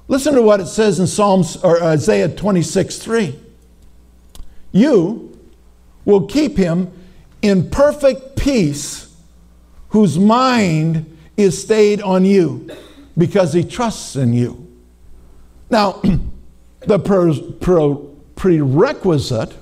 Listen 0.07 0.35
to 0.35 0.41
what 0.41 0.59
it 0.59 0.67
says 0.67 0.99
in 0.99 1.07
Psalms 1.07 1.57
or 1.57 1.81
Isaiah 1.81 2.29
26 2.29 2.97
3. 2.97 3.39
You 4.71 5.39
will 6.03 6.27
keep 6.27 6.57
him 6.57 6.91
in 7.41 7.69
perfect 7.69 8.35
peace 8.35 9.15
whose 9.89 10.19
mind 10.19 11.14
is 11.37 11.61
stayed 11.61 12.01
on 12.01 12.25
you 12.25 12.69
because 13.17 13.53
he 13.53 13.63
trusts 13.63 14.15
in 14.15 14.33
you. 14.33 14.65
Now, 15.69 16.01
the 16.81 16.99
pro, 16.99 17.51
pro, 17.53 17.95
prerequisite 18.35 19.53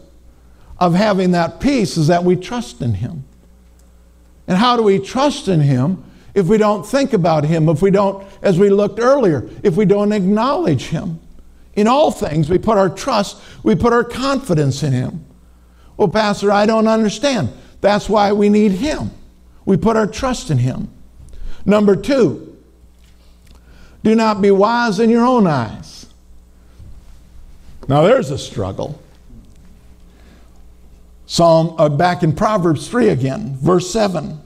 of 0.77 0.93
having 0.93 1.31
that 1.31 1.59
peace 1.59 1.97
is 1.97 2.07
that 2.07 2.23
we 2.23 2.35
trust 2.35 2.81
in 2.81 2.95
Him. 2.95 3.23
And 4.47 4.57
how 4.57 4.75
do 4.75 4.83
we 4.83 4.99
trust 4.99 5.47
in 5.47 5.61
Him 5.61 6.03
if 6.33 6.47
we 6.47 6.57
don't 6.57 6.85
think 6.85 7.13
about 7.13 7.45
Him, 7.45 7.69
if 7.69 7.81
we 7.81 7.91
don't, 7.91 8.27
as 8.41 8.59
we 8.59 8.69
looked 8.69 8.99
earlier, 8.99 9.49
if 9.63 9.75
we 9.75 9.85
don't 9.85 10.11
acknowledge 10.11 10.87
Him? 10.87 11.19
In 11.75 11.87
all 11.87 12.11
things, 12.11 12.49
we 12.49 12.57
put 12.57 12.77
our 12.77 12.89
trust, 12.89 13.39
we 13.63 13.75
put 13.75 13.93
our 13.93 14.03
confidence 14.03 14.83
in 14.83 14.93
Him. 14.93 15.25
Well, 15.95 16.09
Pastor, 16.09 16.51
I 16.51 16.65
don't 16.65 16.87
understand. 16.87 17.49
That's 17.81 18.09
why 18.09 18.33
we 18.33 18.49
need 18.49 18.73
Him. 18.73 19.11
We 19.65 19.77
put 19.77 19.95
our 19.95 20.07
trust 20.07 20.51
in 20.51 20.57
Him. 20.57 20.92
Number 21.65 21.95
two, 21.95 22.57
do 24.03 24.15
not 24.15 24.41
be 24.41 24.51
wise 24.51 24.99
in 24.99 25.09
your 25.09 25.25
own 25.25 25.47
eyes. 25.47 26.05
Now 27.87 28.03
there's 28.03 28.31
a 28.31 28.37
struggle. 28.37 28.99
Psalm 31.25 31.75
uh, 31.77 31.89
back 31.89 32.21
in 32.21 32.33
Proverbs 32.33 32.87
3 32.87 33.09
again, 33.09 33.57
verse 33.57 33.91
7. 33.91 34.39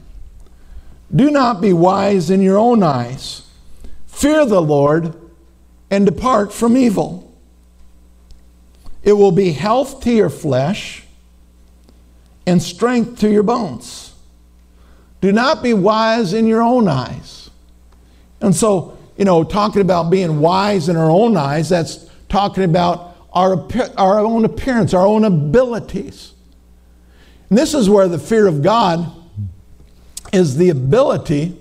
Do 1.14 1.32
not 1.32 1.62
be 1.62 1.74
wise 1.74 2.30
in 2.30 2.42
your 2.42 2.58
own 2.58 2.84
eyes. 2.84 3.48
Fear 4.06 4.46
the 4.46 4.62
Lord 4.62 5.16
and 5.90 6.06
depart 6.06 6.54
from 6.54 6.78
evil. 6.78 7.24
It 9.04 9.14
will 9.14 9.32
be 9.32 9.52
health 9.52 10.02
to 10.02 10.12
your 10.12 10.30
flesh 10.30 11.04
and 12.46 12.62
strength 12.62 13.20
to 13.20 13.30
your 13.30 13.44
bones. 13.44 14.07
Do 15.28 15.34
not 15.34 15.62
be 15.62 15.74
wise 15.74 16.32
in 16.32 16.48
your 16.48 16.62
own 16.62 16.88
eyes. 16.88 17.50
And 18.40 18.56
so, 18.56 18.98
you 19.18 19.26
know, 19.26 19.44
talking 19.44 19.82
about 19.82 20.10
being 20.10 20.40
wise 20.40 20.88
in 20.88 20.96
our 20.96 21.12
own 21.12 21.36
eyes, 21.36 21.68
that's 21.68 22.10
talking 22.30 22.64
about 22.64 23.18
our, 23.34 23.68
our 23.98 24.20
own 24.20 24.46
appearance, 24.46 24.94
our 24.94 25.06
own 25.06 25.26
abilities. 25.26 26.34
And 27.50 27.58
this 27.58 27.74
is 27.74 27.90
where 27.90 28.08
the 28.08 28.18
fear 28.18 28.48
of 28.48 28.64
God 28.64 29.12
is 30.32 30.56
the 30.56 30.70
ability, 30.70 31.60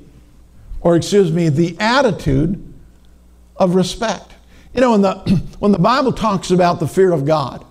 or 0.80 0.94
excuse 0.94 1.32
me, 1.32 1.48
the 1.48 1.76
attitude 1.80 2.72
of 3.56 3.74
respect. 3.74 4.32
You 4.74 4.80
know, 4.80 4.92
when 4.92 5.02
the, 5.02 5.14
when 5.58 5.72
the 5.72 5.80
Bible 5.80 6.12
talks 6.12 6.52
about 6.52 6.78
the 6.78 6.86
fear 6.86 7.10
of 7.10 7.24
God, 7.24 7.66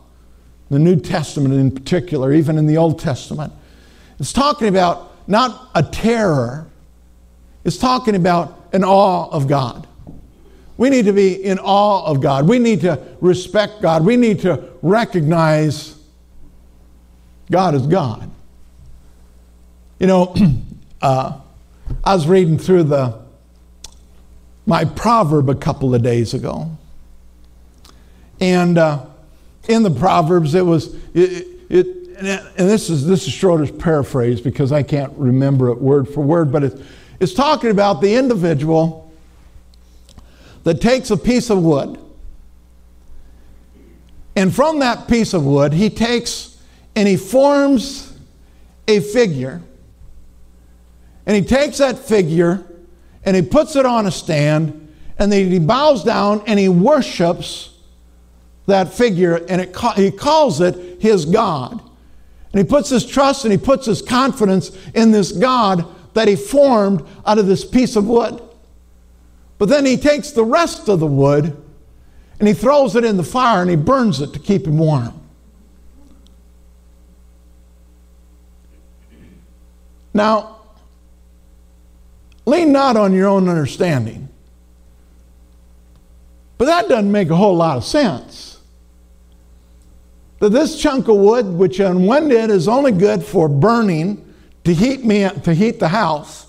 the 0.70 0.78
New 0.78 0.98
Testament 0.98 1.54
in 1.54 1.72
particular, 1.72 2.34
even 2.34 2.58
in 2.58 2.68
the 2.68 2.76
Old 2.76 3.00
Testament, 3.00 3.54
it's 4.20 4.34
talking 4.34 4.68
about 4.68 5.14
not 5.28 5.70
a 5.76 5.84
terror, 5.84 6.68
it's 7.64 7.78
talking 7.78 8.16
about 8.16 8.70
an 8.74 8.84
awe 8.84 9.30
of 9.30 9.48
God. 9.48 9.88
We 10.78 10.90
need 10.90 11.06
to 11.06 11.14
be 11.14 11.34
in 11.44 11.58
awe 11.60 12.06
of 12.06 12.22
God. 12.22 12.48
We 12.48 12.60
need 12.60 12.82
to 12.82 13.02
respect 13.22 13.82
God. 13.82 14.06
We 14.06 14.18
need 14.18 14.42
to 14.42 14.70
recognize 14.82 15.98
God 17.50 17.76
is 17.76 17.88
God. 17.88 18.30
You 20.00 20.08
know, 20.08 20.36
uh, 21.02 21.40
I 22.04 22.14
was 22.14 22.28
reading 22.28 22.58
through 22.58 22.84
the 22.84 23.26
my 24.68 24.84
proverb 24.84 25.50
a 25.50 25.56
couple 25.56 25.94
of 25.94 26.02
days 26.02 26.34
ago, 26.34 26.76
and 28.40 28.78
uh, 28.78 29.06
in 29.70 29.84
the 29.84 29.92
proverbs 29.92 30.56
it 30.56 30.66
was 30.66 30.96
it, 31.14 31.48
it 31.70 31.95
and 32.18 32.70
this 32.70 32.90
is 32.90 33.06
this 33.06 33.28
is 33.28 33.34
Schroeder's 33.34 33.72
paraphrase 33.72 34.42
because 34.42 34.72
I 34.72 34.84
can't 34.84 35.14
remember 35.18 35.70
it 35.70 35.80
word 35.80 36.08
for 36.08 36.22
word, 36.22 36.52
but 36.52 36.64
it's 36.64 36.82
it's 37.20 37.34
talking 37.34 37.72
about 37.72 38.02
the 38.02 38.16
individual 38.16 39.14
that 40.64 40.82
takes 40.82 41.12
a 41.12 41.18
piece 41.18 41.50
of 41.50 41.62
wood, 41.62 42.00
and 44.36 44.54
from 44.54 44.80
that 44.80 45.08
piece 45.08 45.34
of 45.34 45.46
wood, 45.46 45.74
he 45.74 45.90
takes 45.90 46.58
and 46.96 47.08
he 47.08 47.18
forms 47.18 48.18
a 48.88 49.00
figure. 49.00 49.62
And 51.26 51.36
he 51.36 51.42
takes 51.42 51.80
that 51.80 51.98
figure 51.98 52.64
and 53.24 53.36
he 53.36 53.42
puts 53.42 53.76
it 53.76 53.86
on 53.86 54.06
a 54.06 54.12
stand, 54.12 54.94
and 55.18 55.32
then 55.32 55.50
he 55.50 55.60
bows 55.60 56.04
down 56.04 56.44
and 56.46 56.60
he 56.60 56.70
worships 56.70 57.72
that 58.68 58.94
figure, 58.94 59.36
and 59.50 59.62
it, 59.62 59.76
he 59.96 60.12
calls 60.12 60.62
it 60.62 61.02
his 61.02 61.26
God. 61.26 61.82
And 62.56 62.64
he 62.64 62.70
puts 62.70 62.90
his 62.90 63.06
trust 63.06 63.44
and 63.44 63.52
he 63.52 63.58
puts 63.58 63.86
his 63.86 64.02
confidence 64.02 64.72
in 64.94 65.12
this 65.12 65.34
God 65.34 65.86
that 66.14 66.30
he 66.30 66.38
formed 66.38 67.06
out 67.26 67.38
of 67.38 67.48
this 67.48 67.66
piece 67.66 67.98
of 67.98 68.08
wood. 68.08 68.42
But 69.58 69.68
then 69.68 69.86
he 69.86 69.98
takes 69.98 70.32
the 70.32 70.46
rest 70.46 70.88
of 70.88 71.02
the 71.02 71.06
wood 71.06 71.62
and 72.40 72.48
he 72.48 72.54
throws 72.54 72.96
it 72.96 73.04
in 73.04 73.18
the 73.18 73.26
fire 73.26 73.62
and 73.62 73.70
he 73.70 73.76
burns 73.76 74.22
it 74.22 74.32
to 74.32 74.40
keep 74.40 74.68
him 74.68 74.78
warm. 74.78 75.20
Now, 80.14 80.60
lean 82.46 82.72
not 82.72 82.96
on 82.96 83.12
your 83.12 83.28
own 83.28 83.50
understanding. 83.50 84.30
But 86.58 86.66
that 86.68 86.88
doesn't 86.88 87.12
make 87.12 87.30
a 87.30 87.36
whole 87.36 87.58
lot 87.58 87.76
of 87.76 87.84
sense. 87.84 88.55
That 90.40 90.50
this 90.50 90.82
chunk 90.82 91.08
of 91.08 91.18
wood, 91.18 91.46
which 91.46 91.80
on 91.80 92.06
one 92.06 92.32
end 92.32 92.52
is 92.52 92.68
only 92.68 92.92
good 92.92 93.24
for 93.24 93.48
burning 93.48 94.22
to 94.64 94.74
heat 94.74 95.06
me 95.06 95.30
to 95.30 95.54
heat 95.54 95.80
the 95.80 95.88
house, 95.88 96.48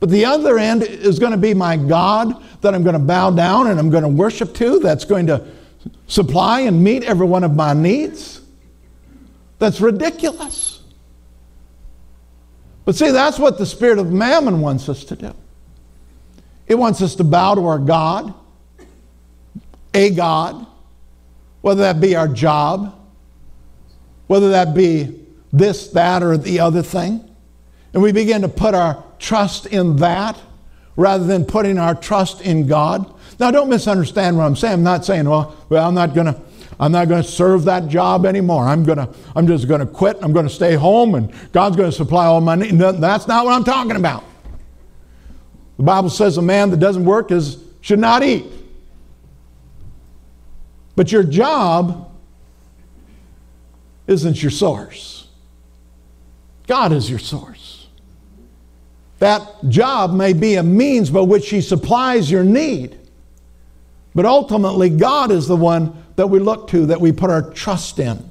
but 0.00 0.10
the 0.10 0.24
other 0.24 0.58
end 0.58 0.82
is 0.82 1.18
going 1.18 1.32
to 1.32 1.38
be 1.38 1.54
my 1.54 1.76
God 1.76 2.42
that 2.60 2.74
I'm 2.74 2.82
going 2.82 2.94
to 2.94 3.00
bow 3.00 3.30
down 3.30 3.68
and 3.68 3.78
I'm 3.78 3.90
going 3.90 4.04
to 4.04 4.08
worship 4.08 4.54
to, 4.54 4.78
that's 4.78 5.04
going 5.04 5.26
to 5.26 5.44
supply 6.06 6.60
and 6.60 6.82
meet 6.82 7.04
every 7.04 7.26
one 7.26 7.44
of 7.44 7.54
my 7.54 7.72
needs. 7.72 8.40
That's 9.58 9.80
ridiculous. 9.80 10.82
But 12.84 12.94
see, 12.94 13.10
that's 13.10 13.38
what 13.38 13.58
the 13.58 13.66
spirit 13.66 13.98
of 13.98 14.12
mammon 14.12 14.60
wants 14.60 14.88
us 14.88 15.04
to 15.04 15.16
do. 15.16 15.34
It 16.66 16.76
wants 16.76 17.02
us 17.02 17.16
to 17.16 17.24
bow 17.24 17.54
to 17.54 17.66
our 17.66 17.78
God, 17.78 18.32
a 19.94 20.10
God, 20.10 20.66
whether 21.68 21.82
that 21.82 22.00
be 22.00 22.16
our 22.16 22.28
job, 22.28 22.98
whether 24.26 24.48
that 24.48 24.72
be 24.72 25.20
this, 25.52 25.88
that, 25.88 26.22
or 26.22 26.38
the 26.38 26.60
other 26.60 26.82
thing. 26.82 27.22
And 27.92 28.02
we 28.02 28.10
begin 28.10 28.40
to 28.40 28.48
put 28.48 28.72
our 28.72 29.04
trust 29.18 29.66
in 29.66 29.96
that 29.96 30.40
rather 30.96 31.26
than 31.26 31.44
putting 31.44 31.78
our 31.78 31.94
trust 31.94 32.40
in 32.40 32.66
God. 32.66 33.12
Now, 33.38 33.50
don't 33.50 33.68
misunderstand 33.68 34.38
what 34.38 34.44
I'm 34.44 34.56
saying. 34.56 34.72
I'm 34.72 34.82
not 34.82 35.04
saying, 35.04 35.28
well, 35.28 35.58
well 35.68 35.86
I'm 35.86 35.94
not 35.94 36.14
going 36.14 36.28
to 36.28 36.40
I'm 36.80 36.90
not 36.90 37.06
going 37.06 37.22
to 37.22 37.28
serve 37.28 37.64
that 37.64 37.88
job 37.88 38.24
anymore. 38.24 38.64
I'm 38.64 38.82
going 38.82 38.96
to, 38.98 39.10
I'm 39.36 39.46
just 39.46 39.68
going 39.68 39.80
to 39.80 39.86
quit. 39.86 40.16
I'm 40.22 40.32
going 40.32 40.46
to 40.46 40.54
stay 40.54 40.74
home 40.74 41.16
and 41.16 41.30
God's 41.52 41.76
going 41.76 41.90
to 41.90 41.96
supply 41.96 42.24
all 42.24 42.40
my 42.40 42.54
needs. 42.54 42.78
That's 42.78 43.28
not 43.28 43.44
what 43.44 43.52
I'm 43.52 43.64
talking 43.64 43.96
about. 43.96 44.24
The 45.76 45.82
Bible 45.82 46.08
says 46.08 46.38
a 46.38 46.42
man 46.42 46.70
that 46.70 46.78
doesn't 46.78 47.04
work 47.04 47.30
is, 47.30 47.62
should 47.82 47.98
not 47.98 48.22
eat. 48.22 48.46
But 50.98 51.12
your 51.12 51.22
job 51.22 52.10
isn't 54.08 54.42
your 54.42 54.50
source. 54.50 55.28
God 56.66 56.90
is 56.90 57.08
your 57.08 57.20
source. 57.20 57.86
That 59.20 59.46
job 59.68 60.12
may 60.12 60.32
be 60.32 60.56
a 60.56 60.64
means 60.64 61.08
by 61.08 61.20
which 61.20 61.50
He 61.50 61.60
supplies 61.60 62.28
your 62.28 62.42
need. 62.42 62.98
But 64.12 64.26
ultimately, 64.26 64.90
God 64.90 65.30
is 65.30 65.46
the 65.46 65.54
one 65.54 66.04
that 66.16 66.26
we 66.26 66.40
look 66.40 66.66
to, 66.70 66.86
that 66.86 67.00
we 67.00 67.12
put 67.12 67.30
our 67.30 67.42
trust 67.42 68.00
in. 68.00 68.28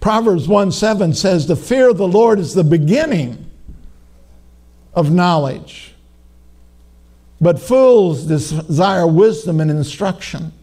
Proverbs 0.00 0.48
1 0.48 0.72
7 0.72 1.12
says, 1.12 1.46
The 1.46 1.56
fear 1.56 1.90
of 1.90 1.98
the 1.98 2.08
Lord 2.08 2.38
is 2.38 2.54
the 2.54 2.64
beginning 2.64 3.50
of 4.94 5.12
knowledge. 5.12 5.92
But 7.38 7.60
fools 7.60 8.24
desire 8.24 9.06
wisdom 9.06 9.60
and 9.60 9.70
instruction. 9.70 10.54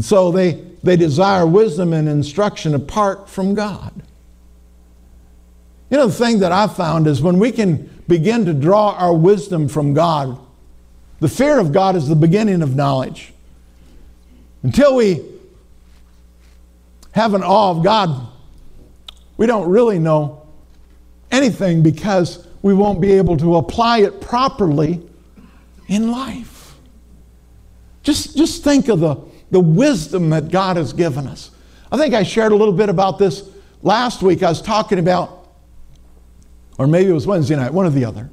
And 0.00 0.04
so 0.06 0.32
they, 0.32 0.52
they 0.82 0.96
desire 0.96 1.46
wisdom 1.46 1.92
and 1.92 2.08
instruction 2.08 2.74
apart 2.74 3.28
from 3.28 3.52
God. 3.52 3.92
You 5.90 5.98
know, 5.98 6.06
the 6.06 6.14
thing 6.14 6.38
that 6.38 6.52
I've 6.52 6.74
found 6.74 7.06
is 7.06 7.20
when 7.20 7.38
we 7.38 7.52
can 7.52 8.02
begin 8.08 8.46
to 8.46 8.54
draw 8.54 8.92
our 8.92 9.12
wisdom 9.12 9.68
from 9.68 9.92
God, 9.92 10.38
the 11.18 11.28
fear 11.28 11.58
of 11.58 11.74
God 11.74 11.96
is 11.96 12.08
the 12.08 12.16
beginning 12.16 12.62
of 12.62 12.74
knowledge. 12.74 13.34
Until 14.62 14.96
we 14.96 15.22
have 17.12 17.34
an 17.34 17.42
awe 17.42 17.70
of 17.70 17.84
God, 17.84 18.26
we 19.36 19.44
don't 19.44 19.68
really 19.68 19.98
know 19.98 20.48
anything 21.30 21.82
because 21.82 22.48
we 22.62 22.72
won't 22.72 23.02
be 23.02 23.12
able 23.12 23.36
to 23.36 23.56
apply 23.56 23.98
it 23.98 24.22
properly 24.22 25.06
in 25.88 26.10
life. 26.10 26.74
Just, 28.02 28.34
just 28.34 28.64
think 28.64 28.88
of 28.88 29.00
the, 29.00 29.29
the 29.50 29.60
wisdom 29.60 30.30
that 30.30 30.50
God 30.50 30.76
has 30.76 30.92
given 30.92 31.26
us. 31.26 31.50
I 31.90 31.96
think 31.96 32.14
I 32.14 32.22
shared 32.22 32.52
a 32.52 32.56
little 32.56 32.74
bit 32.74 32.88
about 32.88 33.18
this 33.18 33.48
last 33.82 34.22
week. 34.22 34.42
I 34.42 34.48
was 34.48 34.62
talking 34.62 34.98
about, 34.98 35.48
or 36.78 36.86
maybe 36.86 37.10
it 37.10 37.14
was 37.14 37.26
Wednesday 37.26 37.56
night, 37.56 37.72
one 37.72 37.86
or 37.86 37.90
the 37.90 38.04
other. 38.04 38.30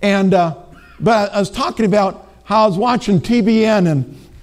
And, 0.00 0.34
uh, 0.34 0.56
but 1.00 1.32
I 1.32 1.38
was 1.38 1.50
talking 1.50 1.84
about 1.86 2.28
how 2.44 2.64
I 2.64 2.66
was 2.66 2.78
watching 2.78 3.20
TBN 3.20 3.90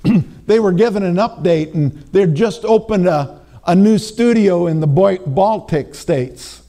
and 0.03 0.35
they 0.47 0.59
were 0.59 0.71
given 0.71 1.03
an 1.03 1.15
update 1.15 1.73
and 1.73 1.91
they'd 2.11 2.35
just 2.35 2.65
opened 2.65 3.07
a, 3.07 3.41
a 3.65 3.75
new 3.75 3.97
studio 3.97 4.67
in 4.67 4.79
the 4.79 4.87
Baltic 4.87 5.95
states. 5.95 6.63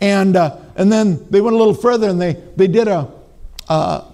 And, 0.00 0.36
uh, 0.36 0.56
and 0.76 0.90
then 0.90 1.26
they 1.30 1.40
went 1.40 1.54
a 1.54 1.58
little 1.58 1.74
further 1.74 2.08
and 2.08 2.20
they, 2.20 2.32
they 2.56 2.66
did 2.66 2.88
a, 2.88 3.10
uh, 3.68 4.04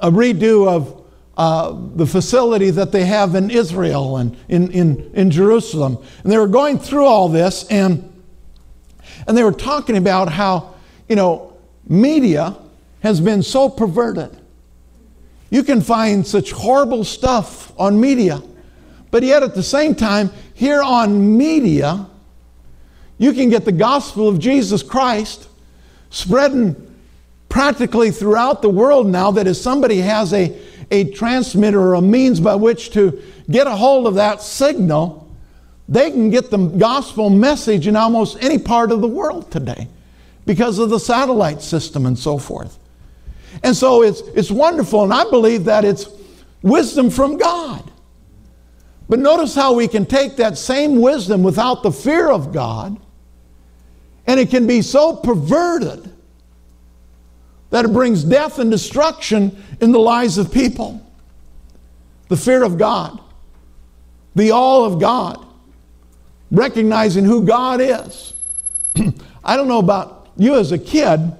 a 0.00 0.10
redo 0.10 0.68
of 0.68 1.03
uh, 1.36 1.76
the 1.96 2.06
facility 2.06 2.70
that 2.70 2.92
they 2.92 3.04
have 3.04 3.34
in 3.34 3.50
Israel 3.50 4.16
and 4.18 4.36
in, 4.48 4.70
in, 4.70 5.10
in 5.14 5.30
Jerusalem. 5.30 5.98
And 6.22 6.30
they 6.30 6.38
were 6.38 6.48
going 6.48 6.78
through 6.78 7.06
all 7.06 7.28
this 7.28 7.64
and, 7.68 8.10
and 9.26 9.36
they 9.36 9.42
were 9.42 9.52
talking 9.52 9.96
about 9.96 10.30
how, 10.30 10.74
you 11.08 11.16
know, 11.16 11.56
media 11.88 12.56
has 13.02 13.20
been 13.20 13.42
so 13.42 13.68
perverted. 13.68 14.30
You 15.50 15.62
can 15.62 15.80
find 15.80 16.26
such 16.26 16.52
horrible 16.52 17.04
stuff 17.04 17.72
on 17.78 18.00
media, 18.00 18.40
but 19.10 19.22
yet 19.22 19.42
at 19.42 19.54
the 19.54 19.62
same 19.62 19.94
time, 19.94 20.30
here 20.54 20.82
on 20.82 21.36
media, 21.36 22.06
you 23.18 23.32
can 23.32 23.50
get 23.50 23.64
the 23.64 23.72
gospel 23.72 24.28
of 24.28 24.38
Jesus 24.38 24.82
Christ 24.82 25.48
spreading 26.10 26.94
practically 27.48 28.10
throughout 28.10 28.62
the 28.62 28.68
world 28.68 29.06
now 29.06 29.30
that 29.30 29.46
if 29.46 29.56
somebody 29.56 29.98
has 29.98 30.32
a 30.32 30.58
a 30.90 31.10
transmitter 31.10 31.80
or 31.80 31.94
a 31.94 32.02
means 32.02 32.40
by 32.40 32.54
which 32.54 32.90
to 32.90 33.22
get 33.50 33.66
a 33.66 33.76
hold 33.76 34.06
of 34.06 34.14
that 34.14 34.40
signal, 34.42 35.28
they 35.88 36.10
can 36.10 36.30
get 36.30 36.50
the 36.50 36.58
gospel 36.58 37.30
message 37.30 37.86
in 37.86 37.96
almost 37.96 38.42
any 38.42 38.58
part 38.58 38.90
of 38.90 39.00
the 39.00 39.08
world 39.08 39.50
today 39.50 39.88
because 40.46 40.78
of 40.78 40.90
the 40.90 40.98
satellite 40.98 41.62
system 41.62 42.06
and 42.06 42.18
so 42.18 42.38
forth. 42.38 42.78
And 43.62 43.76
so 43.76 44.02
it's, 44.02 44.20
it's 44.34 44.50
wonderful, 44.50 45.04
and 45.04 45.12
I 45.12 45.24
believe 45.30 45.64
that 45.64 45.84
it's 45.84 46.08
wisdom 46.62 47.10
from 47.10 47.36
God. 47.36 47.90
But 49.08 49.18
notice 49.18 49.54
how 49.54 49.74
we 49.74 49.86
can 49.86 50.06
take 50.06 50.36
that 50.36 50.56
same 50.56 51.00
wisdom 51.00 51.42
without 51.42 51.82
the 51.82 51.92
fear 51.92 52.30
of 52.30 52.52
God, 52.52 52.98
and 54.26 54.40
it 54.40 54.50
can 54.50 54.66
be 54.66 54.80
so 54.80 55.16
perverted 55.16 56.13
that 57.74 57.84
it 57.84 57.92
brings 57.92 58.22
death 58.22 58.60
and 58.60 58.70
destruction 58.70 59.60
in 59.80 59.90
the 59.90 59.98
lives 59.98 60.38
of 60.38 60.52
people. 60.52 61.04
The 62.28 62.36
fear 62.36 62.62
of 62.62 62.78
God, 62.78 63.18
the 64.36 64.52
all 64.52 64.84
of 64.84 65.00
God, 65.00 65.44
recognizing 66.52 67.24
who 67.24 67.44
God 67.44 67.80
is. 67.80 68.34
I 69.44 69.56
don't 69.56 69.66
know 69.66 69.80
about 69.80 70.28
you 70.36 70.54
as 70.54 70.70
a 70.70 70.78
kid. 70.78 71.36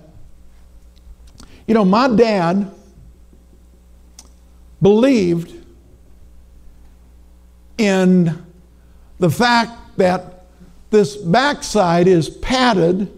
You 1.69 1.75
know, 1.75 1.85
my 1.85 2.09
dad 2.09 2.69
believed 4.83 5.65
in 7.79 8.45
the 9.21 9.31
fact 9.31 9.99
that 9.99 10.47
this 10.91 11.15
backside 11.15 12.09
is 12.09 12.29
padded 12.29 13.17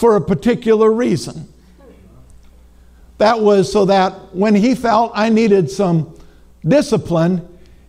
for 0.00 0.16
a 0.16 0.20
particular 0.20 0.90
reason. 0.90 1.46
That 3.18 3.38
was 3.38 3.70
so 3.70 3.84
that 3.84 4.34
when 4.34 4.54
he 4.54 4.74
felt 4.74 5.12
I 5.14 5.28
needed 5.28 5.70
some 5.70 6.18
discipline, 6.66 7.46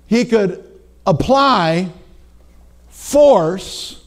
he 0.08 0.26
could 0.26 0.82
apply 1.08 1.89
force 2.89 4.04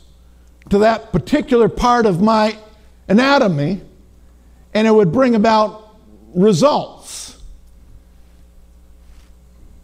to 0.68 0.76
that 0.80 1.12
particular 1.12 1.66
part 1.70 2.04
of 2.04 2.20
my 2.20 2.58
anatomy 3.08 3.80
and 4.74 4.86
it 4.86 4.90
would 4.90 5.10
bring 5.10 5.34
about 5.34 5.96
results. 6.34 7.42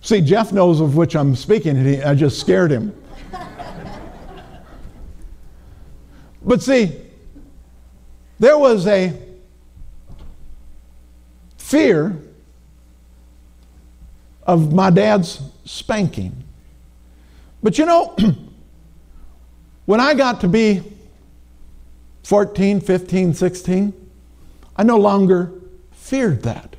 See, 0.03 0.21
Jeff 0.21 0.53
knows 0.53 0.81
of 0.81 0.95
which 0.95 1.17
I'm 1.17 1.35
speaking, 1.35 1.75
and 1.75 2.03
I 2.03 2.15
just 2.15 2.39
scared 2.39 2.71
him. 2.71 2.95
but 6.43 6.63
see, 6.63 7.07
there 8.40 8.59
was 8.59 8.87
a 8.87 9.16
fear 11.59 12.16
of 14.44 14.72
my 14.72 14.90
dad's 14.90 15.40
spanking. 15.64 16.42
But 17.62 17.79
you 17.79 17.87
know, 17.87 18.16
when 19.85 20.00
I 20.00 20.14
got 20.14 20.40
to 20.40 20.48
be 20.48 20.83
14, 22.24 22.81
15, 22.81 23.35
16, 23.35 24.11
I 24.74 24.83
no 24.83 24.96
longer 24.96 25.53
feared 25.92 26.42
that. 26.42 26.76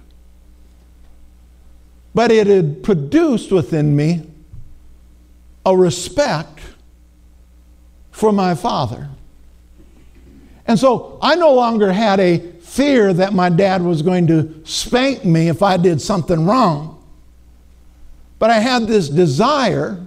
But 2.16 2.32
it 2.32 2.48
had 2.48 2.84
produced 2.84 3.52
within 3.52 3.96
me 3.96 4.28
a 5.66 5.78
respect 5.78 6.60
for 8.12 8.32
my 8.32 8.56
father. 8.56 9.10
And 10.72 10.80
so 10.80 11.20
I 11.22 11.36
no 11.36 11.54
longer 11.54 11.92
had 11.92 12.22
a 12.22 12.38
fear 12.62 13.12
that 13.12 13.34
my 13.34 13.50
dad 13.50 13.82
was 13.82 14.02
going 14.02 14.28
to 14.28 14.62
spank 14.64 15.26
me 15.26 15.50
if 15.50 15.62
I 15.62 15.76
did 15.76 16.02
something 16.02 16.46
wrong. 16.46 17.06
But 18.40 18.52
I 18.52 18.60
had 18.60 18.88
this 18.88 19.10
desire 19.10 20.00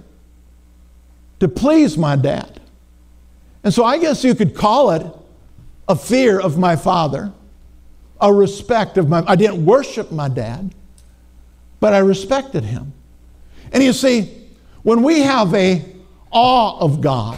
to 1.39 1.47
please 1.47 1.99
my 1.99 2.15
dad. 2.15 2.59
And 3.63 3.71
so 3.71 3.85
I 3.85 3.99
guess 3.99 4.23
you 4.23 4.33
could 4.33 4.55
call 4.55 4.89
it 4.89 5.05
a 5.87 5.95
fear 5.95 6.39
of 6.39 6.57
my 6.57 6.75
father, 6.75 7.31
a 8.19 8.33
respect 8.33 8.97
of 8.97 9.07
my 9.07 9.23
I 9.27 9.35
didn't 9.35 9.63
worship 9.63 10.11
my 10.11 10.29
dad, 10.29 10.73
but 11.79 11.93
I 11.93 11.99
respected 11.99 12.63
him. 12.63 12.91
And 13.71 13.83
you 13.83 13.93
see, 13.93 14.49
when 14.81 15.03
we 15.03 15.21
have 15.21 15.53
a 15.53 15.85
awe 16.31 16.79
of 16.79 17.01
God, 17.01 17.37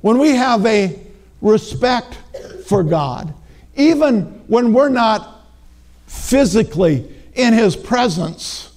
when 0.00 0.16
we 0.16 0.30
have 0.30 0.64
a 0.64 0.98
respect 1.42 2.16
for 2.66 2.82
God, 2.82 3.34
even 3.76 4.22
when 4.46 4.72
we're 4.72 4.88
not 4.88 5.44
physically 6.06 7.06
in 7.34 7.52
His 7.52 7.76
presence 7.76 8.74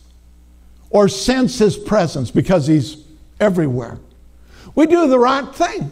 or 0.90 1.08
sense 1.08 1.60
His 1.60 1.78
presence 1.78 2.32
because 2.32 2.68
He's 2.68 2.98
everywhere. 3.40 4.00
We 4.74 4.88
do 4.88 5.08
the 5.08 5.20
right 5.20 5.56
thing 5.56 5.92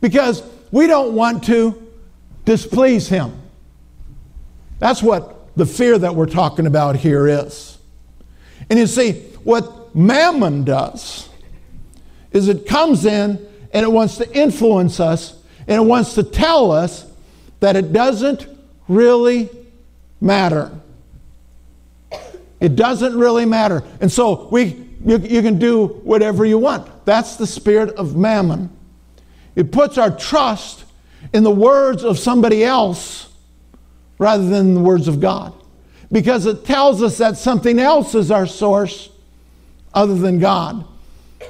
because 0.00 0.42
we 0.70 0.86
don't 0.86 1.14
want 1.14 1.44
to 1.44 1.90
displease 2.44 3.08
Him. 3.08 3.40
That's 4.78 5.02
what 5.02 5.56
the 5.56 5.66
fear 5.66 5.98
that 5.98 6.14
we're 6.14 6.26
talking 6.26 6.66
about 6.66 6.96
here 6.96 7.28
is. 7.28 7.78
And 8.68 8.78
you 8.78 8.86
see, 8.86 9.12
what 9.44 9.94
mammon 9.94 10.64
does 10.64 11.28
is 12.32 12.48
it 12.48 12.66
comes 12.66 13.04
in 13.04 13.46
and 13.72 13.84
it 13.84 13.90
wants 13.90 14.16
to 14.18 14.36
influence 14.36 15.00
us 15.00 15.39
and 15.70 15.78
it 15.78 15.86
wants 15.86 16.14
to 16.14 16.24
tell 16.24 16.72
us 16.72 17.06
that 17.60 17.76
it 17.76 17.92
doesn't 17.92 18.46
really 18.88 19.48
matter. 20.20 20.72
It 22.58 22.74
doesn't 22.74 23.16
really 23.16 23.46
matter. 23.46 23.84
And 24.00 24.10
so 24.10 24.48
we 24.50 24.88
you, 25.04 25.18
you 25.18 25.42
can 25.42 25.60
do 25.60 25.86
whatever 25.86 26.44
you 26.44 26.58
want. 26.58 27.06
That's 27.06 27.36
the 27.36 27.46
spirit 27.46 27.90
of 27.90 28.16
mammon. 28.16 28.68
It 29.54 29.70
puts 29.70 29.96
our 29.96 30.10
trust 30.10 30.84
in 31.32 31.44
the 31.44 31.50
words 31.52 32.02
of 32.02 32.18
somebody 32.18 32.64
else 32.64 33.28
rather 34.18 34.44
than 34.44 34.74
the 34.74 34.80
words 34.80 35.06
of 35.06 35.20
God. 35.20 35.54
Because 36.10 36.46
it 36.46 36.64
tells 36.64 37.00
us 37.00 37.18
that 37.18 37.36
something 37.36 37.78
else 37.78 38.16
is 38.16 38.32
our 38.32 38.46
source 38.46 39.08
other 39.94 40.16
than 40.16 40.40
God. 40.40 40.84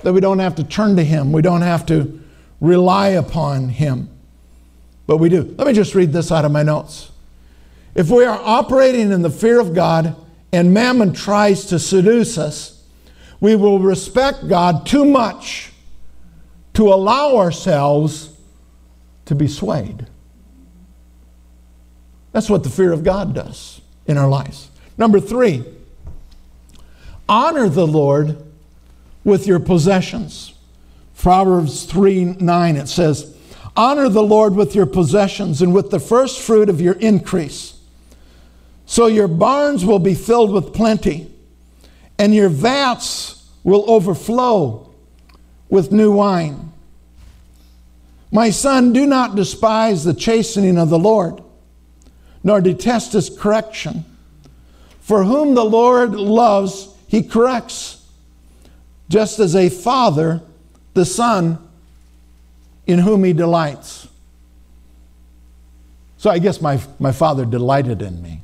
That 0.03 0.13
we 0.13 0.21
don't 0.21 0.39
have 0.39 0.57
to 0.57 0.65
turn 0.65 0.97
to 0.97 1.05
Him, 1.05 1.33
we 1.33 1.41
don't 1.41 1.63
have 1.63 1.87
to 1.87 2.21
rely 2.61 3.09
upon 3.09 3.69
Him. 3.69 4.09
But 5.07 5.17
we 5.17 5.29
do. 5.29 5.55
Let 5.59 5.67
me 5.67 5.73
just 5.73 5.95
read 5.95 6.13
this 6.13 6.31
out 6.31 6.45
of 6.45 6.53
my 6.53 6.63
notes. 6.63 7.11
If 7.95 8.11
we 8.11 8.25
are 8.25 8.41
operating 8.41 9.11
in 9.11 9.23
the 9.23 9.31
fear 9.31 9.61
of 9.61 9.75
God 9.75 10.15
and 10.53 10.73
mammon 10.73 11.13
tries 11.13 11.67
to 11.67 11.79
seduce 11.79 12.39
us, 12.39 12.85
we 13.41 13.57
will 13.57 13.79
respect 13.79 14.49
God 14.49 14.87
too 14.87 15.05
much 15.05 15.73
to 16.75 16.93
allow 16.93 17.37
ourselves 17.37 18.31
to 19.25 19.35
be 19.35 19.49
swayed. 19.49 20.07
That's 22.33 22.49
what 22.49 22.63
the 22.63 22.71
fear 22.71 22.93
of 22.93 23.03
God 23.03 23.35
does 23.35 23.81
in 24.07 24.17
our 24.17 24.29
lives. 24.29 24.71
Number 24.97 25.19
three, 25.19 25.65
honor 27.29 27.69
the 27.69 27.87
Lord 27.87 28.45
with 29.25 29.47
your 29.47 29.59
possessions. 29.59 30.53
Proverbs 31.21 31.85
3 31.85 32.25
9, 32.41 32.77
it 32.77 32.89
says, 32.89 33.37
Honor 33.77 34.09
the 34.09 34.23
Lord 34.23 34.55
with 34.55 34.75
your 34.75 34.87
possessions 34.87 35.61
and 35.61 35.75
with 35.75 35.91
the 35.91 36.01
first 36.01 36.41
fruit 36.41 36.71
of 36.71 36.81
your 36.81 36.95
increase. 36.95 37.79
So 38.87 39.07
your 39.07 39.29
barns 39.29 39.85
will 39.85 39.99
be 39.99 40.15
filled 40.15 40.51
with 40.51 40.73
plenty, 40.73 41.31
and 42.19 42.35
your 42.35 42.49
vats 42.49 43.47
will 43.63 43.85
overflow 43.91 44.95
with 45.69 45.93
new 45.93 46.11
wine. 46.11 46.73
My 48.33 48.49
son, 48.49 48.95
do 48.95 49.05
not 49.05 49.35
despise 49.35 50.05
the 50.05 50.15
chastening 50.15 50.79
of 50.79 50.89
the 50.89 50.99
Lord, 50.99 51.43
nor 52.43 52.63
detest 52.63 53.13
his 53.13 53.29
correction. 53.29 54.07
For 55.03 55.25
whom 55.25 55.55
the 55.55 55.67
Lord 55.67 56.13
loves, 56.13 56.89
he 57.09 57.23
corrects, 57.23 58.07
just 59.11 59.39
as 59.39 59.55
a 59.55 59.69
father 59.69 60.41
the 61.01 61.07
son 61.07 61.59
in 62.87 62.99
whom 62.99 63.25
he 63.25 63.33
delights. 63.33 64.07
So 66.19 66.29
I 66.29 66.39
guess 66.39 66.61
my, 66.61 66.79
my 66.99 67.11
father 67.11 67.47
delighted 67.47 68.03
in 68.03 68.21
me. 68.21 68.43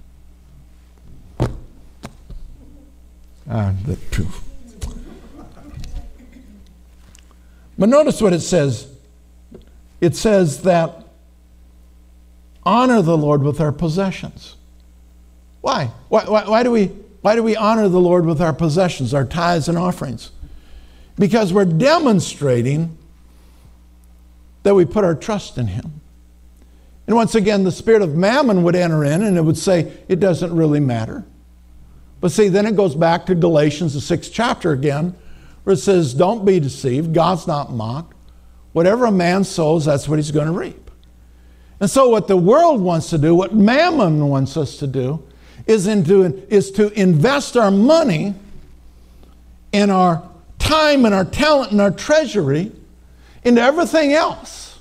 Ah, 3.50 3.74
the 3.84 3.96
truth. 4.10 4.42
But 7.78 7.90
notice 7.90 8.22
what 8.22 8.32
it 8.32 8.40
says. 8.40 8.88
It 10.00 10.16
says 10.16 10.62
that 10.62 11.04
honor 12.64 13.02
the 13.02 13.18
Lord 13.18 13.42
with 13.42 13.60
our 13.60 13.70
possessions. 13.70 14.56
Why? 15.60 15.90
Why, 16.08 16.24
why, 16.24 16.48
why, 16.48 16.62
do 16.62 16.70
we, 16.70 16.86
why 17.20 17.34
do 17.34 17.42
we 17.42 17.54
honor 17.54 17.90
the 17.90 18.00
Lord 18.00 18.24
with 18.24 18.40
our 18.40 18.54
possessions, 18.54 19.12
our 19.12 19.26
tithes 19.26 19.68
and 19.68 19.76
offerings? 19.76 20.30
Because 21.18 21.52
we're 21.52 21.64
demonstrating 21.64 22.96
that 24.62 24.74
we 24.74 24.85
put 24.85 25.05
our 25.05 25.14
trust 25.14 25.59
in 25.59 25.68
Him. 25.68 26.00
And 27.07 27.14
once 27.14 27.35
again, 27.35 27.64
the 27.64 27.72
spirit 27.72 28.02
of 28.02 28.16
mammon 28.16 28.64
would 28.64 28.74
enter 28.74 29.05
in 29.05 29.22
and 29.22 29.37
it 29.37 29.42
would 29.42 29.57
say, 29.57 29.92
it 30.09 30.18
doesn't 30.18 30.55
really 30.55 30.81
matter. 30.81 31.24
But 32.20 32.33
see, 32.33 32.48
then 32.48 32.66
it 32.66 32.76
goes 32.76 32.94
back 32.94 33.26
to 33.26 33.35
Galatians, 33.35 33.94
the 33.94 34.00
sixth 34.00 34.33
chapter 34.33 34.72
again, 34.72 35.14
where 35.64 35.74
it 35.74 35.79
says, 35.79 36.14
Don't 36.14 36.44
be 36.44 36.59
deceived. 36.59 37.14
God's 37.14 37.46
not 37.46 37.72
mocked. 37.72 38.14
Whatever 38.72 39.07
a 39.07 39.12
man 39.12 39.44
sows, 39.44 39.85
that's 39.85 40.09
what 40.09 40.18
he's 40.18 40.31
going 40.31 40.46
to 40.46 40.52
reap. 40.52 40.90
And 41.79 41.90
so, 41.90 42.09
what 42.09 42.26
the 42.26 42.37
world 42.37 42.81
wants 42.81 43.11
to 43.11 43.18
do, 43.18 43.35
what 43.35 43.55
mammon 43.55 44.29
wants 44.29 44.57
us 44.57 44.79
to 44.79 44.87
do, 44.87 45.22
is, 45.66 45.87
into, 45.87 46.24
is 46.52 46.70
to 46.72 46.88
invest 46.98 47.57
our 47.57 47.70
money 47.70 48.35
in 49.72 49.90
our 49.90 50.22
time 50.66 51.05
and 51.05 51.14
our 51.14 51.24
talent 51.24 51.72
and 51.72 51.81
our 51.81 51.90
treasury 51.90 52.72
into 53.44 53.61
everything 53.61 54.12
else. 54.12 54.79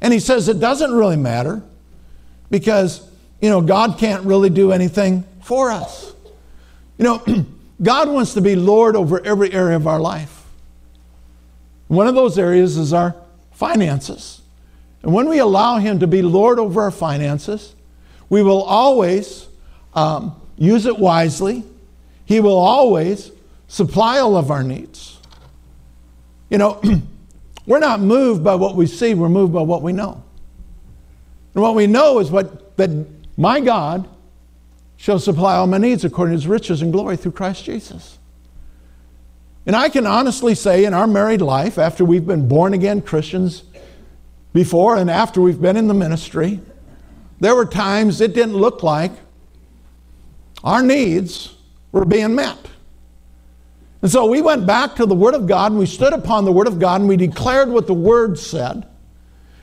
And 0.00 0.12
he 0.12 0.20
says 0.20 0.48
it 0.48 0.60
doesn't 0.60 0.92
really 0.92 1.16
matter 1.16 1.62
because, 2.50 3.08
you 3.40 3.48
know, 3.48 3.60
God 3.60 3.98
can't 3.98 4.24
really 4.24 4.50
do 4.50 4.72
anything 4.72 5.24
for 5.42 5.70
us. 5.70 6.12
You 6.98 7.04
know, 7.04 7.24
God 7.82 8.08
wants 8.08 8.34
to 8.34 8.40
be 8.40 8.56
Lord 8.56 8.96
over 8.96 9.24
every 9.24 9.52
area 9.52 9.76
of 9.76 9.86
our 9.86 10.00
life. 10.00 10.44
One 11.88 12.06
of 12.06 12.14
those 12.14 12.38
areas 12.38 12.76
is 12.76 12.92
our 12.92 13.14
finances. 13.52 14.42
And 15.02 15.12
when 15.12 15.28
we 15.28 15.38
allow 15.38 15.78
Him 15.78 16.00
to 16.00 16.06
be 16.06 16.22
Lord 16.22 16.58
over 16.58 16.82
our 16.82 16.90
finances, 16.90 17.74
we 18.28 18.42
will 18.42 18.62
always 18.62 19.48
um, 19.94 20.40
use 20.56 20.86
it 20.86 20.98
wisely. 20.98 21.64
He 22.24 22.40
will 22.40 22.58
always 22.58 23.32
supply 23.70 24.18
all 24.18 24.36
of 24.36 24.50
our 24.50 24.64
needs. 24.64 25.16
You 26.50 26.58
know, 26.58 26.82
we're 27.66 27.78
not 27.78 28.00
moved 28.00 28.42
by 28.42 28.56
what 28.56 28.74
we 28.74 28.86
see, 28.86 29.14
we're 29.14 29.28
moved 29.28 29.52
by 29.52 29.62
what 29.62 29.80
we 29.80 29.92
know. 29.92 30.22
And 31.54 31.62
what 31.62 31.76
we 31.76 31.86
know 31.86 32.18
is 32.18 32.32
what 32.32 32.76
that 32.76 32.90
my 33.36 33.60
God 33.60 34.08
shall 34.96 35.20
supply 35.20 35.54
all 35.54 35.68
my 35.68 35.78
needs 35.78 36.04
according 36.04 36.32
to 36.32 36.36
his 36.36 36.48
riches 36.48 36.82
and 36.82 36.92
glory 36.92 37.16
through 37.16 37.30
Christ 37.30 37.64
Jesus. 37.64 38.18
And 39.66 39.76
I 39.76 39.88
can 39.88 40.04
honestly 40.04 40.56
say, 40.56 40.84
in 40.84 40.92
our 40.92 41.06
married 41.06 41.40
life, 41.40 41.78
after 41.78 42.04
we've 42.04 42.26
been 42.26 42.48
born 42.48 42.74
again 42.74 43.00
Christians 43.00 43.62
before 44.52 44.96
and 44.96 45.08
after 45.08 45.40
we've 45.40 45.60
been 45.60 45.76
in 45.76 45.86
the 45.86 45.94
ministry, 45.94 46.60
there 47.38 47.54
were 47.54 47.66
times 47.66 48.20
it 48.20 48.34
didn't 48.34 48.56
look 48.56 48.82
like 48.82 49.12
our 50.64 50.82
needs 50.82 51.54
were 51.92 52.04
being 52.04 52.34
met. 52.34 52.58
And 54.02 54.10
so 54.10 54.26
we 54.26 54.40
went 54.40 54.66
back 54.66 54.96
to 54.96 55.06
the 55.06 55.14
Word 55.14 55.34
of 55.34 55.46
God 55.46 55.72
and 55.72 55.78
we 55.78 55.86
stood 55.86 56.12
upon 56.12 56.44
the 56.44 56.52
Word 56.52 56.66
of 56.66 56.78
God 56.78 57.00
and 57.00 57.08
we 57.08 57.16
declared 57.16 57.68
what 57.68 57.86
the 57.86 57.94
Word 57.94 58.38
said 58.38 58.86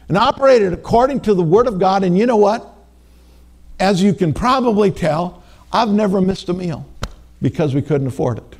and 0.08 0.17
operated 0.17 0.73
according 0.73 1.21
to 1.21 1.34
the 1.34 1.43
Word 1.43 1.67
of 1.67 1.80
God. 1.80 2.04
And 2.04 2.17
you 2.17 2.26
know 2.26 2.38
what? 2.38 2.76
As 3.80 4.02
you 4.02 4.13
can 4.13 4.34
probably 4.34 4.91
tell, 4.91 5.43
I've 5.71 5.89
never 5.89 6.21
missed 6.21 6.50
a 6.50 6.54
meal 6.54 6.88
because 7.41 7.73
we 7.73 7.82
couldn't 7.82 8.08
afford 8.08 8.38
it. 8.38 8.56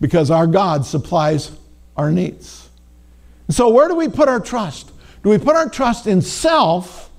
Because 0.00 0.30
our 0.30 0.46
God 0.46 0.86
supplies 0.86 1.52
our 1.96 2.10
needs. 2.10 2.68
And 3.46 3.54
so, 3.54 3.68
where 3.68 3.88
do 3.88 3.94
we 3.94 4.08
put 4.08 4.28
our 4.28 4.40
trust? 4.40 4.90
Do 5.22 5.30
we 5.30 5.38
put 5.38 5.56
our 5.56 5.68
trust 5.68 6.06
in 6.06 6.22
self 6.22 7.10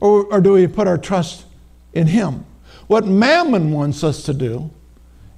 or, 0.00 0.24
or 0.24 0.40
do 0.40 0.52
we 0.52 0.66
put 0.66 0.86
our 0.86 0.98
trust 0.98 1.44
in 1.92 2.06
Him? 2.06 2.44
What 2.86 3.06
Mammon 3.06 3.72
wants 3.72 4.04
us 4.04 4.24
to 4.24 4.34
do 4.34 4.70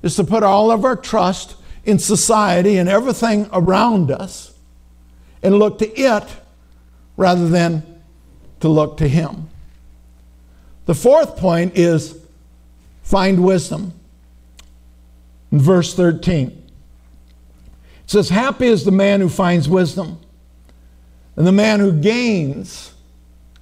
is 0.04 0.16
to 0.16 0.22
put 0.22 0.42
all 0.42 0.70
of 0.70 0.84
our 0.84 0.94
trust 0.94 1.56
in 1.84 1.98
society 1.98 2.76
and 2.76 2.90
everything 2.90 3.48
around 3.52 4.10
us 4.10 4.52
and 5.42 5.58
look 5.58 5.78
to 5.78 5.90
it 5.98 6.24
rather 7.16 7.48
than 7.48 7.82
to 8.60 8.68
look 8.68 8.98
to 8.98 9.08
Him. 9.08 9.48
The 10.84 10.94
fourth 10.94 11.38
point 11.38 11.78
is 11.78 12.18
find 13.02 13.42
wisdom. 13.42 13.94
In 15.50 15.58
verse 15.58 15.94
13, 15.94 16.48
it 16.48 18.10
says, 18.10 18.28
Happy 18.28 18.66
is 18.66 18.84
the 18.84 18.90
man 18.90 19.22
who 19.22 19.30
finds 19.30 19.68
wisdom 19.68 20.18
and 21.36 21.46
the 21.46 21.52
man 21.52 21.80
who 21.80 21.92
gains 21.92 22.92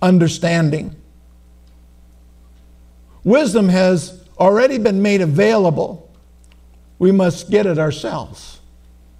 understanding. 0.00 0.96
Wisdom 3.22 3.68
has 3.68 4.24
already 4.38 4.78
been 4.78 5.02
made 5.02 5.20
available. 5.20 6.11
We 7.02 7.10
must 7.10 7.50
get 7.50 7.66
it 7.66 7.80
ourselves. 7.80 8.60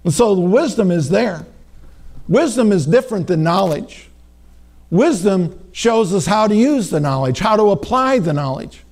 And 0.05 0.13
so 0.13 0.35
the 0.35 0.41
wisdom 0.41 0.89
is 0.89 1.09
there. 1.09 1.45
Wisdom 2.29 2.71
is 2.71 2.85
different 2.85 3.27
than 3.27 3.43
knowledge. 3.43 4.07
Wisdom 4.89 5.59
shows 5.73 6.13
us 6.13 6.25
how 6.25 6.47
to 6.47 6.55
use 6.55 6.89
the 6.89 7.01
knowledge, 7.01 7.39
how 7.39 7.57
to 7.57 7.71
apply 7.71 8.19
the 8.19 8.31
knowledge, 8.31 8.85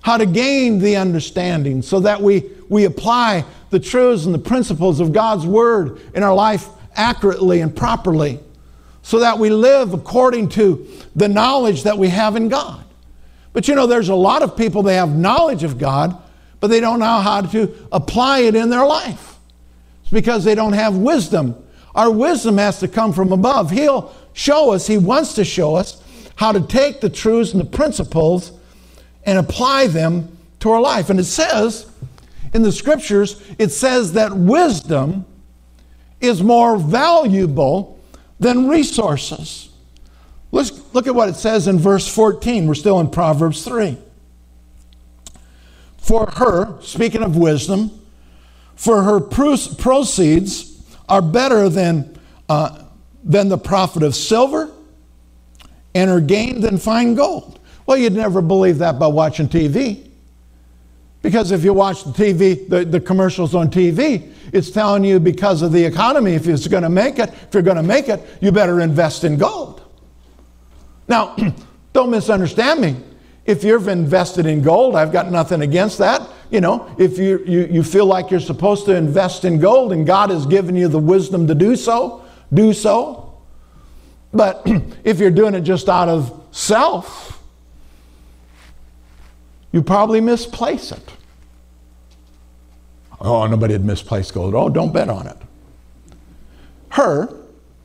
how 0.00 0.16
to 0.16 0.24
gain 0.24 0.78
the 0.78 0.96
understanding 0.96 1.82
so 1.82 2.00
that 2.00 2.18
we, 2.22 2.50
we 2.70 2.86
apply 2.86 3.44
the 3.68 3.78
truths 3.78 4.24
and 4.24 4.34
the 4.34 4.38
principles 4.38 5.00
of 5.00 5.12
God's 5.12 5.46
Word 5.46 6.00
in 6.14 6.22
our 6.22 6.34
life 6.34 6.66
accurately 6.96 7.60
and 7.60 7.76
properly, 7.76 8.40
so 9.02 9.18
that 9.18 9.38
we 9.38 9.50
live 9.50 9.92
according 9.92 10.48
to 10.48 10.88
the 11.14 11.28
knowledge 11.28 11.82
that 11.82 11.98
we 11.98 12.08
have 12.08 12.36
in 12.36 12.48
God. 12.48 12.86
But 13.52 13.68
you 13.68 13.74
know, 13.74 13.86
there's 13.86 14.08
a 14.08 14.14
lot 14.14 14.42
of 14.42 14.56
people, 14.56 14.82
they 14.82 14.94
have 14.94 15.14
knowledge 15.14 15.62
of 15.62 15.76
God, 15.76 16.22
but 16.64 16.70
they 16.70 16.80
don't 16.80 16.98
know 16.98 17.20
how 17.20 17.42
to 17.42 17.88
apply 17.92 18.38
it 18.38 18.54
in 18.54 18.70
their 18.70 18.86
life. 18.86 19.36
It's 20.00 20.10
because 20.10 20.44
they 20.44 20.54
don't 20.54 20.72
have 20.72 20.96
wisdom. 20.96 21.62
Our 21.94 22.10
wisdom 22.10 22.56
has 22.56 22.80
to 22.80 22.88
come 22.88 23.12
from 23.12 23.32
above. 23.32 23.70
He'll 23.70 24.14
show 24.32 24.72
us, 24.72 24.86
He 24.86 24.96
wants 24.96 25.34
to 25.34 25.44
show 25.44 25.74
us 25.74 26.02
how 26.36 26.52
to 26.52 26.62
take 26.62 27.02
the 27.02 27.10
truths 27.10 27.52
and 27.52 27.60
the 27.60 27.66
principles 27.66 28.52
and 29.24 29.36
apply 29.36 29.88
them 29.88 30.38
to 30.60 30.70
our 30.70 30.80
life. 30.80 31.10
And 31.10 31.20
it 31.20 31.24
says 31.24 31.86
in 32.54 32.62
the 32.62 32.72
scriptures, 32.72 33.42
it 33.58 33.68
says 33.68 34.14
that 34.14 34.34
wisdom 34.34 35.26
is 36.18 36.42
more 36.42 36.78
valuable 36.78 38.02
than 38.40 38.70
resources. 38.70 39.68
Let's 40.50 40.94
look 40.94 41.06
at 41.06 41.14
what 41.14 41.28
it 41.28 41.36
says 41.36 41.68
in 41.68 41.78
verse 41.78 42.08
14. 42.08 42.66
We're 42.66 42.72
still 42.72 43.00
in 43.00 43.10
Proverbs 43.10 43.66
3. 43.66 43.98
For 46.04 46.30
her, 46.36 46.78
speaking 46.82 47.22
of 47.22 47.34
wisdom, 47.34 47.90
for 48.76 49.02
her 49.04 49.20
proceeds 49.20 50.84
are 51.08 51.22
better 51.22 51.70
than, 51.70 52.18
uh, 52.46 52.84
than 53.24 53.48
the 53.48 53.56
profit 53.56 54.02
of 54.02 54.14
silver, 54.14 54.70
and 55.94 56.10
her 56.10 56.20
gain 56.20 56.60
than 56.60 56.76
fine 56.76 57.14
gold. 57.14 57.58
Well, 57.86 57.96
you'd 57.96 58.12
never 58.12 58.42
believe 58.42 58.76
that 58.78 58.98
by 58.98 59.06
watching 59.06 59.48
TV. 59.48 60.06
Because 61.22 61.52
if 61.52 61.64
you 61.64 61.72
watch 61.72 62.04
the 62.04 62.10
TV, 62.10 62.68
the, 62.68 62.84
the 62.84 63.00
commercials 63.00 63.54
on 63.54 63.70
TV, 63.70 64.30
it's 64.52 64.70
telling 64.70 65.04
you 65.04 65.18
because 65.18 65.62
of 65.62 65.72
the 65.72 65.82
economy, 65.82 66.34
if 66.34 66.46
it's 66.46 66.68
going 66.68 66.82
to 66.82 66.90
make 66.90 67.18
it, 67.18 67.30
if 67.30 67.54
you're 67.54 67.62
going 67.62 67.78
to 67.78 67.82
make 67.82 68.10
it, 68.10 68.22
you 68.42 68.52
better 68.52 68.82
invest 68.82 69.24
in 69.24 69.38
gold. 69.38 69.80
Now, 71.08 71.34
don't 71.94 72.10
misunderstand 72.10 72.82
me. 72.82 72.96
If 73.46 73.62
you've 73.62 73.88
invested 73.88 74.46
in 74.46 74.62
gold, 74.62 74.96
I've 74.96 75.12
got 75.12 75.30
nothing 75.30 75.60
against 75.60 75.98
that. 75.98 76.26
You 76.50 76.60
know, 76.60 76.94
if 76.98 77.18
you, 77.18 77.42
you, 77.46 77.66
you 77.66 77.82
feel 77.82 78.06
like 78.06 78.30
you're 78.30 78.40
supposed 78.40 78.86
to 78.86 78.94
invest 78.94 79.44
in 79.44 79.58
gold 79.58 79.92
and 79.92 80.06
God 80.06 80.30
has 80.30 80.46
given 80.46 80.76
you 80.76 80.88
the 80.88 80.98
wisdom 80.98 81.46
to 81.48 81.54
do 81.54 81.76
so, 81.76 82.24
do 82.52 82.72
so. 82.72 83.34
But 84.32 84.62
if 85.04 85.18
you're 85.18 85.30
doing 85.30 85.54
it 85.54 85.60
just 85.60 85.88
out 85.88 86.08
of 86.08 86.46
self, 86.52 87.42
you 89.72 89.82
probably 89.82 90.20
misplace 90.20 90.92
it. 90.92 91.12
Oh, 93.20 93.46
nobody 93.46 93.72
had 93.72 93.84
misplaced 93.84 94.32
gold. 94.32 94.54
Oh, 94.54 94.68
don't 94.68 94.92
bet 94.92 95.08
on 95.08 95.26
it. 95.26 95.36
Her, 96.90 97.34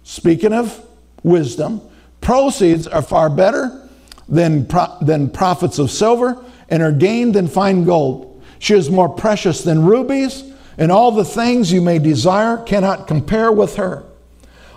speaking 0.04 0.54
of 0.54 0.86
wisdom, 1.24 1.82
proceeds 2.22 2.88
are 2.88 3.02
far 3.02 3.30
better 3.30 3.89
than, 4.30 4.66
pro- 4.66 4.96
than 5.02 5.30
profits 5.30 5.80
of 5.80 5.92
silver 5.92 6.44
and 6.70 6.84
are 6.84 6.92
gained 6.92 7.34
than 7.34 7.48
fine 7.48 7.84
gold. 7.84 8.42
She 8.60 8.76
is 8.76 8.90
more 8.90 9.10
precious 9.10 9.64
than 9.64 9.86
rubies, 9.86 10.44
and 10.78 10.92
all 10.92 11.12
the 11.12 11.26
things 11.26 11.72
you 11.72 11.82
may 11.82 12.00
desire 12.00 12.58
cannot 12.58 13.08
compare 13.08 13.52
with 13.52 13.76
her. 13.76 14.04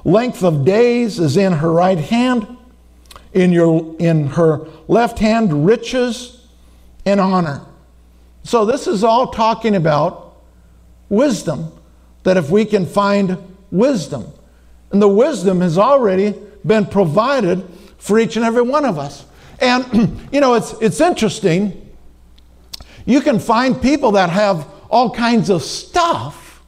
Length 0.05 0.42
of 0.42 0.64
days 0.64 1.20
is 1.20 1.36
in 1.36 1.53
her 1.53 1.70
right 1.70 1.98
hand, 1.98 2.46
in, 3.32 3.53
your, 3.53 3.94
in 3.98 4.28
her 4.28 4.66
left 4.88 5.18
hand, 5.18 5.66
riches 5.66 6.46
and 7.05 7.20
honor. 7.20 7.62
So, 8.44 8.64
this 8.64 8.88
is 8.88 9.05
all 9.05 9.28
talking 9.28 9.76
about 9.76 10.36
wisdom, 11.09 11.72
that 12.24 12.36
if 12.36 12.50
we 12.50 12.64
can 12.64 12.86
find 12.86 13.38
wisdom, 13.70 14.32
and 14.90 15.00
the 15.00 15.09
wisdom 15.09 15.61
has 15.61 15.78
already 15.78 16.34
been 16.66 16.86
provided 16.86 17.64
for 17.98 18.18
each 18.18 18.36
and 18.36 18.44
every 18.44 18.62
one 18.62 18.84
of 18.84 18.98
us. 18.98 19.24
And, 19.62 20.20
you 20.32 20.40
know, 20.40 20.54
it's, 20.54 20.74
it's 20.82 21.00
interesting. 21.00 21.94
You 23.06 23.20
can 23.22 23.38
find 23.38 23.80
people 23.80 24.12
that 24.12 24.28
have 24.28 24.66
all 24.90 25.10
kinds 25.10 25.48
of 25.48 25.62
stuff, 25.62 26.62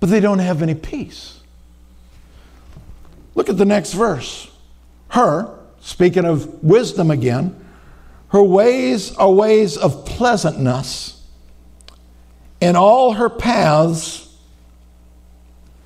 but 0.00 0.08
they 0.08 0.18
don't 0.18 0.40
have 0.40 0.62
any 0.62 0.74
peace. 0.74 1.40
Look 3.34 3.48
at 3.48 3.58
the 3.58 3.64
next 3.64 3.92
verse. 3.92 4.50
Her, 5.08 5.58
speaking 5.80 6.24
of 6.24 6.64
wisdom 6.64 7.10
again, 7.10 7.62
her 8.28 8.42
ways 8.42 9.14
are 9.14 9.30
ways 9.30 9.76
of 9.76 10.04
pleasantness, 10.06 11.22
and 12.60 12.76
all 12.76 13.12
her 13.12 13.28
paths 13.28 14.34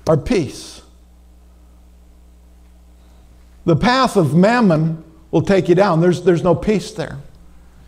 are 0.07 0.17
peace. 0.17 0.81
The 3.65 3.75
path 3.75 4.17
of 4.17 4.33
mammon 4.33 5.03
will 5.31 5.41
take 5.41 5.69
you 5.69 5.75
down. 5.75 6.01
There's, 6.01 6.21
there's 6.23 6.43
no 6.43 6.53
peace 6.53 6.91
there. 6.91 7.17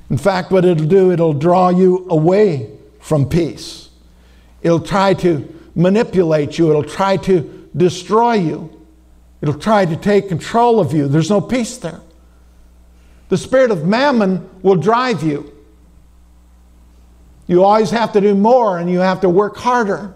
In 0.10 0.18
fact, 0.18 0.52
what 0.52 0.66
it'll 0.66 0.88
do, 0.88 1.12
it'll 1.12 1.34
draw 1.34 1.70
you 1.70 2.08
away 2.10 2.70
from 3.00 3.28
peace. 3.28 3.90
It'll 4.62 4.80
try 4.80 5.14
to 5.16 5.54
manipulate 5.76 6.58
you, 6.58 6.70
it'll 6.70 6.84
try 6.84 7.18
to 7.18 7.70
destroy 7.76 8.34
you, 8.34 8.86
it'll 9.42 9.60
try 9.60 9.86
to 9.86 9.96
take 9.96 10.30
control 10.30 10.80
of 10.80 10.94
you. 10.94 11.08
There's 11.08 11.30
no 11.30 11.42
peace 11.42 11.78
there. 11.78 12.00
The 13.30 13.38
spirit 13.38 13.72
of 13.72 13.86
mammon 13.86 14.48
will 14.62 14.76
drive 14.76 15.24
you. 15.24 15.52
You 17.48 17.64
always 17.64 17.90
have 17.90 18.14
to 18.14 18.22
do 18.22 18.36
more 18.36 18.78
and 18.78 18.90
you 18.90 19.00
have 19.00 19.22
to 19.22 19.30
work 19.30 19.58
harder. 19.58 20.14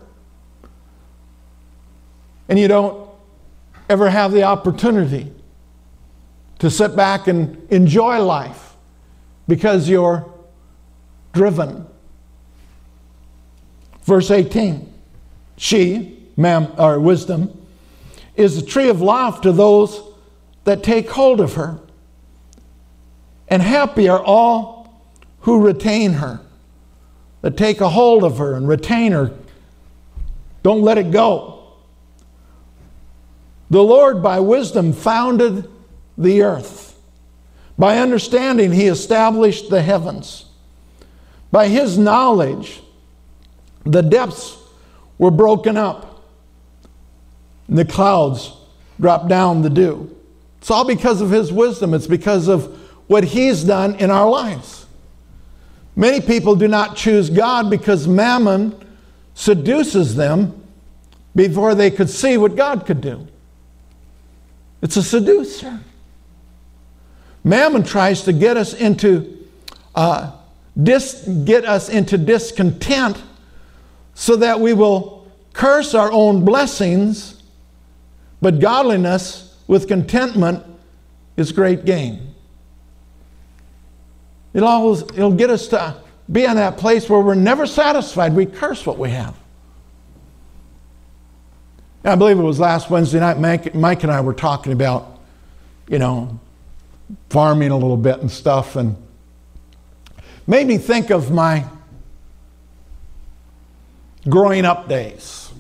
And 2.47 2.57
you 2.57 2.67
don't 2.67 3.09
ever 3.89 4.09
have 4.09 4.31
the 4.31 4.43
opportunity 4.43 5.33
to 6.59 6.69
sit 6.69 6.95
back 6.95 7.27
and 7.27 7.67
enjoy 7.71 8.19
life 8.19 8.75
because 9.47 9.87
you're 9.87 10.31
driven. 11.33 11.85
Verse 14.03 14.31
18 14.31 14.91
She, 15.57 16.23
ma'am, 16.35 16.71
or 16.77 16.99
wisdom, 16.99 17.67
is 18.35 18.57
a 18.57 18.65
tree 18.65 18.89
of 18.89 19.01
life 19.01 19.41
to 19.41 19.51
those 19.51 20.01
that 20.63 20.83
take 20.83 21.09
hold 21.09 21.39
of 21.39 21.53
her. 21.53 21.79
And 23.49 23.61
happy 23.61 24.09
are 24.09 24.21
all 24.21 25.01
who 25.41 25.65
retain 25.65 26.13
her, 26.13 26.41
that 27.41 27.55
take 27.55 27.79
a 27.79 27.89
hold 27.89 28.23
of 28.23 28.37
her 28.39 28.53
and 28.55 28.67
retain 28.67 29.13
her. 29.13 29.33
Don't 30.63 30.81
let 30.81 30.97
it 30.97 31.11
go. 31.11 31.53
The 33.69 33.81
Lord, 33.81 34.21
by 34.21 34.39
wisdom, 34.39 34.91
founded 34.91 35.69
the 36.17 36.41
earth. 36.41 36.99
By 37.77 37.99
understanding, 37.99 38.71
he 38.71 38.87
established 38.87 39.69
the 39.69 39.81
heavens. 39.81 40.45
By 41.51 41.67
his 41.67 41.97
knowledge, 41.97 42.81
the 43.85 44.01
depths 44.01 44.57
were 45.17 45.31
broken 45.31 45.77
up, 45.77 46.23
and 47.67 47.77
the 47.77 47.85
clouds 47.85 48.51
dropped 48.99 49.27
down 49.27 49.61
the 49.61 49.69
dew. 49.69 50.15
It's 50.59 50.71
all 50.71 50.85
because 50.85 51.21
of 51.21 51.29
his 51.29 51.51
wisdom, 51.51 51.93
it's 51.93 52.07
because 52.07 52.47
of 52.47 52.65
what 53.07 53.23
he's 53.23 53.63
done 53.63 53.95
in 53.95 54.11
our 54.11 54.29
lives. 54.29 54.85
Many 55.95 56.21
people 56.21 56.55
do 56.55 56.67
not 56.67 56.95
choose 56.95 57.29
God 57.29 57.69
because 57.69 58.07
mammon 58.07 58.75
seduces 59.33 60.15
them 60.15 60.63
before 61.35 61.73
they 61.73 61.89
could 61.89 62.09
see 62.09 62.37
what 62.37 62.55
God 62.55 62.85
could 62.85 63.01
do. 63.01 63.27
It's 64.81 64.97
a 64.97 65.03
seducer. 65.03 65.79
Mammon 67.47 67.83
tries 67.83 68.23
to 68.23 68.33
get 68.33 68.57
us 68.57 68.73
into 68.73 69.47
uh, 69.95 70.33
dis, 70.81 71.25
get 71.45 71.63
us 71.63 71.87
into 71.87 72.17
discontent 72.17 73.23
so 74.13 74.35
that 74.35 74.59
we 74.59 74.73
will 74.73 75.31
curse 75.53 75.95
our 75.95 76.11
own 76.11 76.43
blessings, 76.43 77.41
but 78.41 78.59
godliness 78.59 79.55
with 79.65 79.87
contentment 79.87 80.61
is 81.37 81.53
great 81.53 81.85
gain. 81.85 82.35
It'll 84.53 84.67
always 84.67 85.03
it'll 85.03 85.31
get 85.31 85.49
us 85.49 85.69
to 85.69 85.95
be 86.29 86.43
in 86.43 86.57
that 86.57 86.77
place 86.77 87.09
where 87.09 87.21
we're 87.21 87.35
never 87.35 87.65
satisfied. 87.65 88.33
We 88.33 88.45
curse 88.45 88.85
what 88.85 88.97
we 88.97 89.11
have. 89.11 89.37
I 92.03 92.15
believe 92.15 92.37
it 92.39 92.43
was 92.43 92.59
last 92.59 92.89
Wednesday 92.89 93.21
night, 93.21 93.39
Mike, 93.39 93.73
Mike 93.73 94.03
and 94.03 94.11
I 94.11 94.19
were 94.19 94.33
talking 94.33 94.73
about, 94.73 95.19
you 95.87 95.99
know, 95.99 96.39
farming 97.29 97.71
a 97.71 97.77
little 97.77 97.97
bit 97.97 98.19
and 98.19 98.29
stuff, 98.29 98.75
and 98.75 98.95
made 100.45 100.67
me 100.67 100.77
think 100.77 101.09
of 101.09 101.31
my 101.31 101.65
growing 104.29 104.65
up 104.65 104.87
days. 104.87 105.51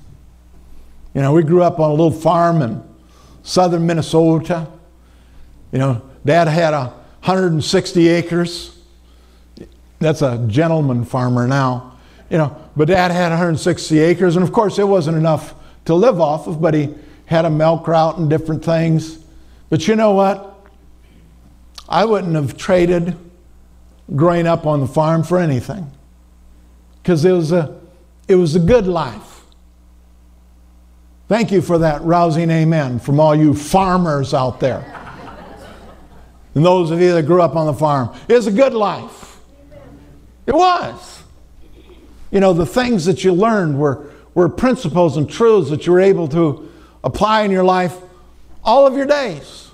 You 1.13 1.21
know, 1.21 1.33
we 1.33 1.43
grew 1.43 1.63
up 1.63 1.79
on 1.79 1.89
a 1.89 1.93
little 1.93 2.11
farm 2.11 2.61
in 2.61 2.83
southern 3.43 3.85
Minnesota. 3.85 4.67
You 5.71 5.79
know, 5.79 6.01
dad 6.25 6.47
had 6.47 6.73
a 6.73 6.85
160 7.23 8.07
acres. 8.07 8.77
That's 9.99 10.21
a 10.21 10.45
gentleman 10.47 11.05
farmer 11.05 11.47
now. 11.47 11.97
You 12.29 12.37
know, 12.37 12.57
but 12.75 12.89
dad 12.89 13.11
had 13.11 13.29
160 13.29 13.99
acres, 13.99 14.35
and 14.35 14.43
of 14.43 14.51
course, 14.51 14.77
it 14.79 14.87
wasn't 14.87 15.17
enough 15.17 15.55
to 15.85 15.95
live 15.95 16.19
off 16.19 16.47
of, 16.47 16.61
but 16.61 16.73
he 16.73 16.93
had 17.25 17.45
a 17.45 17.49
milk 17.49 17.87
route 17.87 18.17
and 18.17 18.29
different 18.29 18.63
things. 18.63 19.19
But 19.69 19.87
you 19.87 19.95
know 19.95 20.11
what? 20.11 20.56
I 21.89 22.05
wouldn't 22.05 22.35
have 22.35 22.57
traded 22.57 23.15
growing 24.15 24.47
up 24.47 24.65
on 24.65 24.79
the 24.79 24.87
farm 24.87 25.23
for 25.23 25.37
anything 25.37 25.91
because 27.01 27.23
it 27.25 27.31
was 27.31 27.51
a 27.51 27.79
it 28.27 28.35
was 28.35 28.55
a 28.55 28.59
good 28.59 28.87
life. 28.87 29.41
Thank 31.27 31.51
you 31.51 31.61
for 31.61 31.77
that 31.79 32.01
rousing 32.03 32.49
amen 32.49 32.99
from 32.99 33.19
all 33.19 33.35
you 33.35 33.53
farmers 33.53 34.33
out 34.33 34.59
there. 34.59 34.93
and 36.55 36.65
those 36.65 36.91
of 36.91 37.01
you 37.01 37.13
that 37.13 37.23
grew 37.23 37.41
up 37.41 37.55
on 37.55 37.67
the 37.67 37.73
farm. 37.73 38.15
It 38.27 38.33
was 38.33 38.47
a 38.47 38.51
good 38.51 38.73
life. 38.73 39.39
It 40.45 40.55
was. 40.55 41.23
You 42.31 42.39
know, 42.39 42.53
the 42.53 42.65
things 42.65 43.05
that 43.05 43.23
you 43.23 43.33
learned 43.33 43.77
were, 43.77 44.11
were 44.33 44.49
principles 44.49 45.17
and 45.17 45.29
truths 45.29 45.69
that 45.69 45.85
you 45.85 45.93
were 45.93 45.99
able 45.99 46.27
to 46.29 46.71
apply 47.03 47.41
in 47.41 47.51
your 47.51 47.63
life 47.63 47.97
all 48.63 48.87
of 48.87 48.95
your 48.95 49.05
days. 49.05 49.66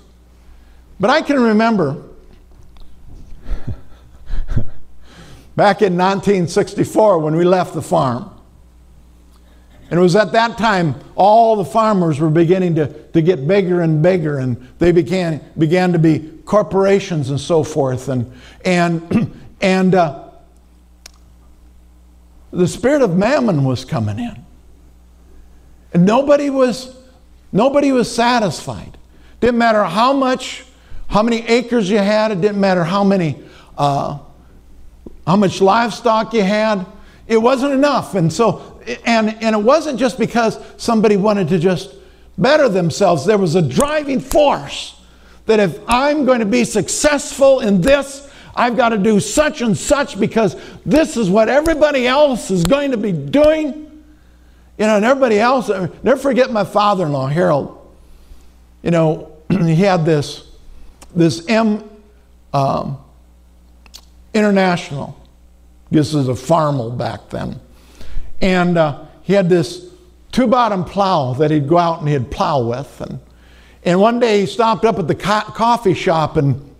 But 1.00 1.10
I 1.10 1.22
can 1.22 1.40
remember 1.40 2.02
back 5.56 5.82
in 5.82 5.96
1964 5.96 7.18
when 7.18 7.36
we 7.36 7.44
left 7.44 7.74
the 7.74 7.82
farm. 7.82 8.30
And 9.90 10.00
it 10.00 10.02
was 10.02 10.16
at 10.16 10.32
that 10.32 10.56
time 10.58 10.94
all 11.14 11.56
the 11.56 11.64
farmers 11.64 12.18
were 12.18 12.30
beginning 12.30 12.74
to, 12.76 12.86
to 13.10 13.22
get 13.22 13.46
bigger 13.46 13.82
and 13.82 14.02
bigger, 14.02 14.38
and 14.38 14.56
they 14.78 14.92
began, 14.92 15.40
began 15.58 15.92
to 15.92 15.98
be 15.98 16.32
corporations 16.44 17.30
and 17.30 17.38
so 17.38 17.62
forth. 17.62 18.08
And, 18.08 18.32
and, 18.64 19.40
and 19.60 19.94
uh, 19.94 20.30
the 22.50 22.66
spirit 22.66 23.02
of 23.02 23.16
mammon 23.16 23.64
was 23.64 23.84
coming 23.84 24.18
in. 24.18 24.44
And 25.92 26.04
nobody 26.04 26.50
was, 26.50 26.96
nobody 27.52 27.92
was 27.92 28.12
satisfied. 28.12 28.96
Didn't 29.40 29.58
matter 29.58 29.84
how 29.84 30.12
much, 30.12 30.64
how 31.14 31.22
many 31.22 31.46
acres 31.46 31.88
you 31.88 31.98
had, 31.98 32.32
it 32.32 32.40
didn't 32.40 32.58
matter 32.60 32.82
how 32.82 33.04
many 33.04 33.38
uh, 33.78 34.18
how 35.24 35.36
much 35.36 35.60
livestock 35.60 36.34
you 36.34 36.42
had. 36.42 36.84
It 37.28 37.36
wasn't 37.36 37.72
enough. 37.72 38.16
And 38.16 38.32
so, 38.32 38.82
and, 39.06 39.28
and 39.40 39.54
it 39.54 39.62
wasn't 39.62 40.00
just 40.00 40.18
because 40.18 40.58
somebody 40.76 41.16
wanted 41.16 41.46
to 41.50 41.60
just 41.60 41.94
better 42.36 42.68
themselves. 42.68 43.24
There 43.24 43.38
was 43.38 43.54
a 43.54 43.62
driving 43.62 44.18
force 44.18 45.00
that 45.46 45.60
if 45.60 45.78
I'm 45.86 46.24
going 46.24 46.40
to 46.40 46.46
be 46.46 46.64
successful 46.64 47.60
in 47.60 47.80
this, 47.80 48.28
I've 48.56 48.76
got 48.76 48.88
to 48.88 48.98
do 48.98 49.20
such 49.20 49.62
and 49.62 49.78
such 49.78 50.18
because 50.18 50.56
this 50.84 51.16
is 51.16 51.30
what 51.30 51.48
everybody 51.48 52.08
else 52.08 52.50
is 52.50 52.64
going 52.64 52.90
to 52.90 52.96
be 52.96 53.12
doing. 53.12 54.02
You 54.78 54.86
know, 54.88 54.96
and 54.96 55.04
everybody 55.04 55.38
else, 55.38 55.68
never 56.02 56.16
forget 56.16 56.50
my 56.50 56.64
father 56.64 57.06
in 57.06 57.12
law, 57.12 57.28
Harold. 57.28 57.88
You 58.82 58.90
know, 58.90 59.36
he 59.48 59.76
had 59.76 60.04
this, 60.04 60.48
this 61.14 61.46
M, 61.48 61.88
um, 62.52 62.98
International. 64.32 65.18
This 65.90 66.14
is 66.14 66.28
a 66.28 66.32
Farmall 66.32 66.96
back 66.96 67.30
then. 67.30 67.60
And 68.40 68.76
uh, 68.76 69.04
he 69.22 69.32
had 69.32 69.48
this 69.48 69.86
two 70.32 70.46
bottom 70.46 70.84
plow 70.84 71.34
that 71.34 71.50
he'd 71.50 71.68
go 71.68 71.78
out 71.78 72.00
and 72.00 72.08
he'd 72.08 72.30
plow 72.30 72.62
with. 72.62 73.00
And, 73.00 73.20
and 73.84 74.00
one 74.00 74.18
day 74.18 74.40
he 74.40 74.46
stopped 74.46 74.84
up 74.84 74.98
at 74.98 75.06
the 75.06 75.14
co- 75.14 75.40
coffee 75.40 75.94
shop, 75.94 76.36
and 76.36 76.74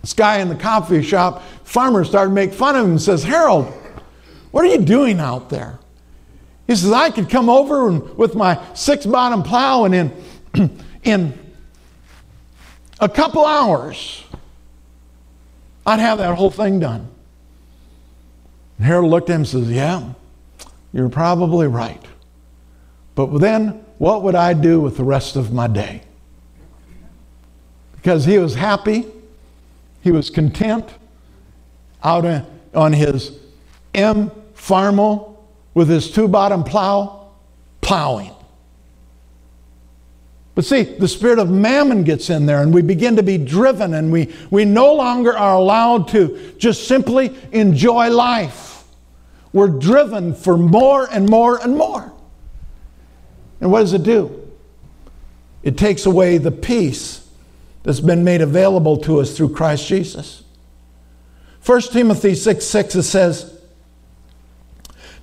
this 0.00 0.12
guy 0.12 0.38
in 0.38 0.48
the 0.48 0.54
coffee 0.54 1.02
shop, 1.02 1.42
farmer, 1.64 2.04
started 2.04 2.30
to 2.30 2.34
make 2.34 2.52
fun 2.52 2.76
of 2.76 2.84
him 2.84 2.92
and 2.92 3.02
says, 3.02 3.24
Harold, 3.24 3.66
what 4.50 4.64
are 4.64 4.68
you 4.68 4.78
doing 4.78 5.18
out 5.18 5.50
there? 5.50 5.78
He 6.66 6.76
says, 6.76 6.92
I 6.92 7.10
could 7.10 7.28
come 7.28 7.50
over 7.50 7.88
and, 7.88 8.16
with 8.16 8.36
my 8.36 8.62
six 8.74 9.04
bottom 9.04 9.42
plow 9.42 9.84
and 9.84 9.94
in, 9.94 10.80
in 11.02 11.49
a 13.00 13.08
couple 13.08 13.44
hours, 13.44 14.22
I'd 15.86 16.00
have 16.00 16.18
that 16.18 16.34
whole 16.36 16.50
thing 16.50 16.80
done. 16.80 17.08
And 18.78 18.86
Harold 18.86 19.10
looked 19.10 19.30
at 19.30 19.34
him 19.34 19.40
and 19.40 19.48
says, 19.48 19.70
Yeah, 19.70 20.12
you're 20.92 21.08
probably 21.08 21.66
right. 21.66 22.02
But 23.14 23.38
then, 23.38 23.84
what 23.98 24.22
would 24.22 24.34
I 24.34 24.54
do 24.54 24.80
with 24.80 24.96
the 24.96 25.04
rest 25.04 25.36
of 25.36 25.52
my 25.52 25.66
day? 25.66 26.02
Because 27.96 28.24
he 28.24 28.38
was 28.38 28.54
happy, 28.54 29.06
he 30.02 30.10
was 30.10 30.30
content 30.30 30.88
out 32.02 32.44
on 32.74 32.92
his 32.92 33.38
M 33.94 34.30
Farmall 34.54 35.36
with 35.74 35.88
his 35.88 36.10
two 36.10 36.28
bottom 36.28 36.64
plow, 36.64 37.28
plowing. 37.80 38.34
But 40.60 40.66
see, 40.66 40.82
the 40.82 41.08
spirit 41.08 41.38
of 41.38 41.48
mammon 41.48 42.04
gets 42.04 42.28
in 42.28 42.44
there 42.44 42.60
and 42.60 42.74
we 42.74 42.82
begin 42.82 43.16
to 43.16 43.22
be 43.22 43.38
driven 43.38 43.94
and 43.94 44.12
we, 44.12 44.30
we 44.50 44.66
no 44.66 44.92
longer 44.92 45.34
are 45.34 45.54
allowed 45.54 46.08
to 46.08 46.52
just 46.58 46.86
simply 46.86 47.34
enjoy 47.50 48.10
life. 48.10 48.84
We're 49.54 49.68
driven 49.68 50.34
for 50.34 50.58
more 50.58 51.08
and 51.10 51.26
more 51.26 51.56
and 51.56 51.78
more. 51.78 52.12
And 53.62 53.72
what 53.72 53.80
does 53.80 53.94
it 53.94 54.02
do? 54.02 54.52
It 55.62 55.78
takes 55.78 56.04
away 56.04 56.36
the 56.36 56.50
peace 56.52 57.26
that's 57.82 58.00
been 58.00 58.22
made 58.22 58.42
available 58.42 58.98
to 58.98 59.20
us 59.20 59.34
through 59.34 59.54
Christ 59.54 59.88
Jesus. 59.88 60.42
1 61.64 61.80
Timothy 61.90 62.34
6 62.34 62.62
6 62.62 62.96
it 62.96 63.02
says, 63.04 63.62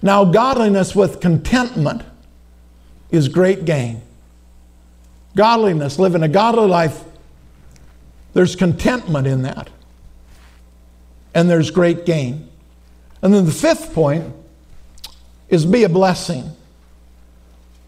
Now 0.01 0.25
godliness 0.25 0.95
with 0.95 1.21
contentment 1.21 2.01
is 3.11 3.29
great 3.29 3.65
gain 3.65 4.01
godliness, 5.38 5.97
living 5.97 6.23
a 6.23 6.27
godly 6.27 6.67
life, 6.67 7.01
there's 8.33 8.55
contentment 8.55 9.25
in 9.25 9.43
that. 9.43 9.69
And 11.33 11.49
there's 11.49 11.71
great 11.71 12.05
gain. 12.05 12.49
And 13.21 13.33
then 13.33 13.45
the 13.45 13.51
fifth 13.51 13.93
point 13.93 14.33
is 15.49 15.65
be 15.65 15.83
a 15.83 15.89
blessing. 15.89 16.51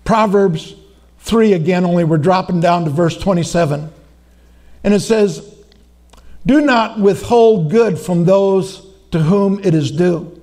Proverbs 0.05 0.75
3 1.19 1.53
again, 1.53 1.85
only 1.85 2.03
we're 2.03 2.17
dropping 2.17 2.61
down 2.61 2.85
to 2.85 2.89
verse 2.89 3.17
27. 3.17 3.91
And 4.83 4.93
it 4.93 5.01
says, 5.01 5.55
Do 6.45 6.61
not 6.61 6.99
withhold 6.99 7.69
good 7.69 7.99
from 7.99 8.25
those 8.25 8.87
to 9.11 9.19
whom 9.19 9.59
it 9.63 9.73
is 9.73 9.91
due, 9.91 10.41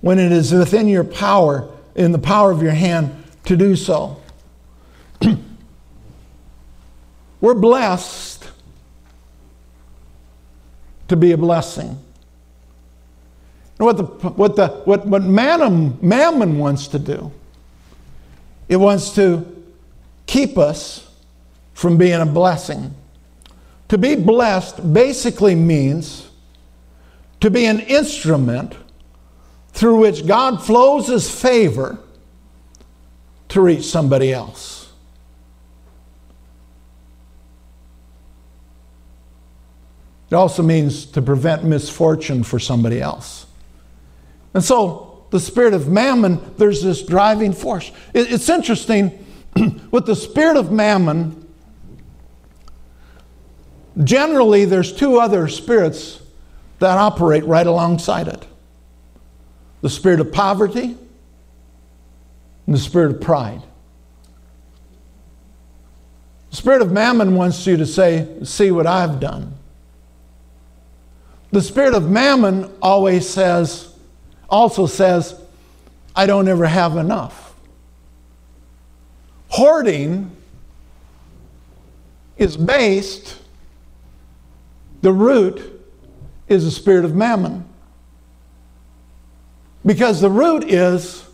when 0.00 0.18
it 0.18 0.32
is 0.32 0.52
within 0.52 0.88
your 0.88 1.04
power, 1.04 1.68
in 1.94 2.12
the 2.12 2.18
power 2.18 2.50
of 2.50 2.62
your 2.62 2.72
hand, 2.72 3.22
to 3.44 3.56
do 3.56 3.76
so. 3.76 4.20
We're 7.42 7.54
blessed 7.54 8.48
to 11.08 11.16
be 11.16 11.32
a 11.32 11.36
blessing. 11.36 11.98
And 13.78 13.86
what, 13.86 13.96
the, 13.96 14.04
what, 14.04 14.56
the, 14.56 14.68
what, 14.84 15.04
what 15.04 15.24
mammon, 15.24 15.98
mammon 16.00 16.58
wants 16.58 16.86
to 16.88 17.00
do, 17.00 17.32
it 18.68 18.76
wants 18.76 19.10
to 19.16 19.44
keep 20.26 20.56
us 20.56 21.10
from 21.74 21.98
being 21.98 22.20
a 22.20 22.26
blessing. 22.26 22.94
To 23.88 23.98
be 23.98 24.14
blessed 24.14 24.92
basically 24.94 25.56
means 25.56 26.30
to 27.40 27.50
be 27.50 27.66
an 27.66 27.80
instrument 27.80 28.76
through 29.72 29.98
which 29.98 30.28
God 30.28 30.62
flows 30.62 31.08
his 31.08 31.28
favor 31.28 31.98
to 33.48 33.60
reach 33.60 33.84
somebody 33.84 34.32
else. 34.32 34.81
It 40.32 40.36
also 40.36 40.62
means 40.62 41.04
to 41.04 41.20
prevent 41.20 41.62
misfortune 41.62 42.42
for 42.42 42.58
somebody 42.58 43.02
else. 43.02 43.44
And 44.54 44.64
so, 44.64 45.26
the 45.28 45.38
spirit 45.38 45.74
of 45.74 45.88
mammon, 45.88 46.54
there's 46.56 46.82
this 46.82 47.02
driving 47.02 47.52
force. 47.52 47.92
It's 48.14 48.48
interesting, 48.48 49.26
with 49.90 50.06
the 50.06 50.16
spirit 50.16 50.56
of 50.56 50.72
mammon, 50.72 51.46
generally 54.02 54.64
there's 54.64 54.90
two 54.90 55.20
other 55.20 55.48
spirits 55.48 56.22
that 56.78 56.96
operate 56.96 57.44
right 57.44 57.66
alongside 57.66 58.26
it 58.26 58.46
the 59.82 59.90
spirit 59.90 60.18
of 60.18 60.32
poverty 60.32 60.96
and 62.66 62.74
the 62.74 62.78
spirit 62.78 63.10
of 63.16 63.20
pride. 63.20 63.60
The 66.48 66.56
spirit 66.56 66.80
of 66.80 66.90
mammon 66.90 67.34
wants 67.34 67.66
you 67.66 67.76
to 67.76 67.84
say, 67.84 68.42
See 68.44 68.70
what 68.70 68.86
I've 68.86 69.20
done. 69.20 69.58
The 71.52 71.62
spirit 71.62 71.94
of 71.94 72.10
mammon 72.10 72.70
always 72.80 73.28
says, 73.28 73.94
also 74.48 74.86
says, 74.86 75.40
I 76.16 76.26
don't 76.26 76.48
ever 76.48 76.66
have 76.66 76.96
enough. 76.96 77.54
Hoarding 79.48 80.34
is 82.36 82.56
based, 82.56 83.38
the 85.02 85.12
root 85.12 85.84
is 86.48 86.64
the 86.64 86.70
spirit 86.70 87.04
of 87.04 87.14
mammon. 87.14 87.68
Because 89.84 90.20
the 90.20 90.30
root 90.30 90.64
is, 90.64 91.24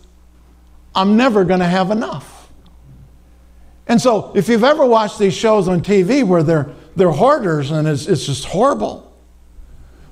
I'm 0.93 1.17
never 1.17 1.45
going 1.45 1.59
to 1.59 1.67
have 1.67 1.91
enough. 1.91 2.49
And 3.87 3.99
so, 3.99 4.31
if 4.35 4.49
you've 4.49 4.63
ever 4.63 4.85
watched 4.85 5.17
these 5.17 5.33
shows 5.33 5.67
on 5.67 5.81
TV 5.81 6.23
where 6.23 6.43
they're 6.43 6.69
they're 6.99 7.11
hoarders 7.11 7.71
and 7.71 7.87
it's, 7.87 8.07
it's 8.07 8.25
just 8.25 8.45
horrible. 8.45 9.08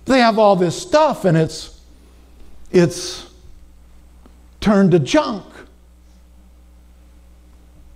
They 0.07 0.19
have 0.19 0.39
all 0.39 0.55
this 0.55 0.81
stuff 0.81 1.25
and 1.25 1.37
it's, 1.37 1.79
it's 2.71 3.29
turned 4.61 4.91
to 4.91 4.99
junk. 4.99 5.43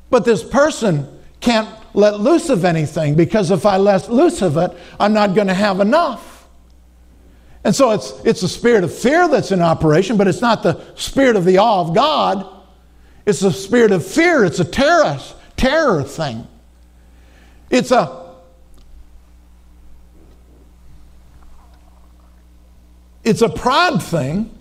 But 0.09 0.26
this 0.26 0.43
person 0.43 1.07
can't 1.39 1.70
let 1.93 2.20
loose 2.20 2.49
of 2.49 2.66
anything 2.66 3.16
because 3.16 3.49
if 3.49 3.66
I 3.66 3.78
let 3.78 4.12
loose 4.12 4.41
of 4.41 4.57
it, 4.57 4.72
I'm 4.99 5.14
not 5.14 5.34
going 5.34 5.47
to 5.47 5.53
have 5.53 5.80
enough. 5.80 6.47
And 7.64 7.74
so 7.74 7.91
it's, 7.91 8.12
it's 8.26 8.43
a 8.43 8.49
spirit 8.49 8.84
of 8.84 8.93
fear 8.93 9.30
that's 9.30 9.51
in 9.51 9.62
operation, 9.62 10.18
but 10.18 10.28
it's 10.28 10.41
not 10.41 10.64
the 10.64 10.82
spirit 10.95 11.38
of 11.38 11.45
the 11.45 11.59
awe 11.59 11.80
of 11.80 11.95
God. 11.95 12.45
It's 13.26 13.41
a 13.41 13.53
spirit 13.53 13.91
of 13.93 14.05
fear. 14.05 14.43
It's 14.43 14.59
a 14.59 14.66
terror, 14.66 15.18
terror 15.55 16.03
thing. 16.03 16.45
It's 17.70 17.91
a 17.91 18.20
it's 23.24 23.41
a 23.41 23.49
pride 23.49 24.01
thing 24.01 24.55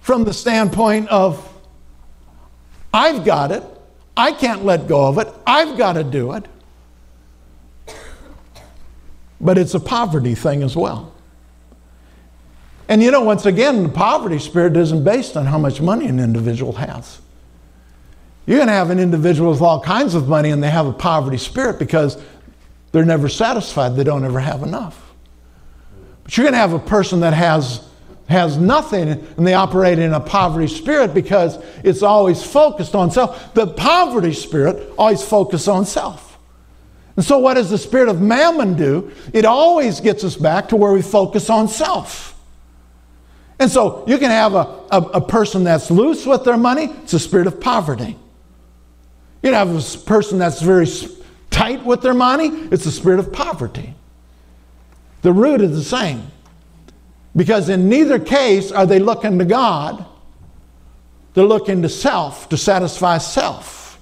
from 0.00 0.24
the 0.24 0.32
standpoint 0.32 1.08
of 1.08 1.46
I've 2.92 3.24
got 3.24 3.52
it. 3.52 3.62
I 4.16 4.32
can't 4.32 4.64
let 4.64 4.88
go 4.88 5.06
of 5.06 5.18
it. 5.18 5.28
I've 5.46 5.78
got 5.78 5.94
to 5.94 6.04
do 6.04 6.32
it. 6.32 6.46
But 9.40 9.56
it's 9.56 9.74
a 9.74 9.80
poverty 9.80 10.34
thing 10.34 10.62
as 10.62 10.76
well. 10.76 11.14
And 12.88 13.02
you 13.02 13.10
know, 13.10 13.20
once 13.22 13.46
again, 13.46 13.84
the 13.84 13.88
poverty 13.88 14.38
spirit 14.38 14.76
isn't 14.76 15.04
based 15.04 15.36
on 15.36 15.46
how 15.46 15.58
much 15.58 15.80
money 15.80 16.06
an 16.06 16.18
individual 16.18 16.72
has. 16.72 17.20
You're 18.46 18.58
going 18.58 18.66
to 18.66 18.74
have 18.74 18.90
an 18.90 18.98
individual 18.98 19.52
with 19.52 19.62
all 19.62 19.80
kinds 19.80 20.14
of 20.14 20.28
money 20.28 20.50
and 20.50 20.62
they 20.62 20.70
have 20.70 20.86
a 20.86 20.92
poverty 20.92 21.38
spirit 21.38 21.78
because 21.78 22.20
they're 22.90 23.04
never 23.04 23.28
satisfied. 23.28 23.94
They 23.94 24.02
don't 24.02 24.24
ever 24.24 24.40
have 24.40 24.64
enough. 24.64 25.09
But 26.30 26.36
you're 26.36 26.44
going 26.44 26.52
to 26.52 26.58
have 26.58 26.74
a 26.74 26.78
person 26.78 27.18
that 27.20 27.34
has 27.34 27.88
has 28.28 28.56
nothing 28.56 29.08
and 29.08 29.44
they 29.44 29.54
operate 29.54 29.98
in 29.98 30.12
a 30.12 30.20
poverty 30.20 30.68
spirit 30.68 31.12
because 31.12 31.58
it's 31.82 32.04
always 32.04 32.40
focused 32.40 32.94
on 32.94 33.10
self. 33.10 33.52
The 33.54 33.66
poverty 33.66 34.32
spirit 34.32 34.92
always 34.96 35.24
focuses 35.24 35.66
on 35.66 35.84
self. 35.84 36.38
And 37.16 37.24
so, 37.24 37.38
what 37.38 37.54
does 37.54 37.68
the 37.68 37.78
spirit 37.78 38.08
of 38.08 38.22
mammon 38.22 38.76
do? 38.76 39.10
It 39.32 39.44
always 39.44 39.98
gets 39.98 40.22
us 40.22 40.36
back 40.36 40.68
to 40.68 40.76
where 40.76 40.92
we 40.92 41.02
focus 41.02 41.50
on 41.50 41.66
self. 41.66 42.40
And 43.58 43.68
so, 43.68 44.04
you 44.06 44.16
can 44.16 44.30
have 44.30 44.54
a, 44.54 44.84
a, 44.92 45.00
a 45.14 45.20
person 45.20 45.64
that's 45.64 45.90
loose 45.90 46.26
with 46.26 46.44
their 46.44 46.56
money, 46.56 46.84
it's 47.02 47.12
a 47.12 47.18
spirit 47.18 47.48
of 47.48 47.60
poverty. 47.60 48.16
You 49.42 49.50
can 49.50 49.54
have 49.54 49.74
a 49.74 49.98
person 50.04 50.38
that's 50.38 50.62
very 50.62 50.86
tight 51.50 51.84
with 51.84 52.02
their 52.02 52.14
money, 52.14 52.50
it's 52.70 52.86
a 52.86 52.92
spirit 52.92 53.18
of 53.18 53.32
poverty. 53.32 53.96
The 55.22 55.32
root 55.32 55.60
is 55.60 55.72
the 55.72 55.84
same. 55.84 56.30
Because 57.36 57.68
in 57.68 57.88
neither 57.88 58.18
case 58.18 58.72
are 58.72 58.86
they 58.86 58.98
looking 58.98 59.38
to 59.38 59.44
God, 59.44 60.04
they're 61.34 61.44
looking 61.44 61.82
to 61.82 61.88
self, 61.88 62.48
to 62.48 62.56
satisfy 62.56 63.18
self. 63.18 64.00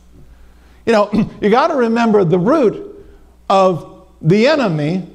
You 0.87 0.93
know, 0.93 1.31
you 1.41 1.51
got 1.51 1.69
to 1.69 1.75
remember 1.75 2.25
the 2.25 2.39
root 2.39 3.07
of 3.51 4.07
the 4.23 4.47
enemy 4.47 5.09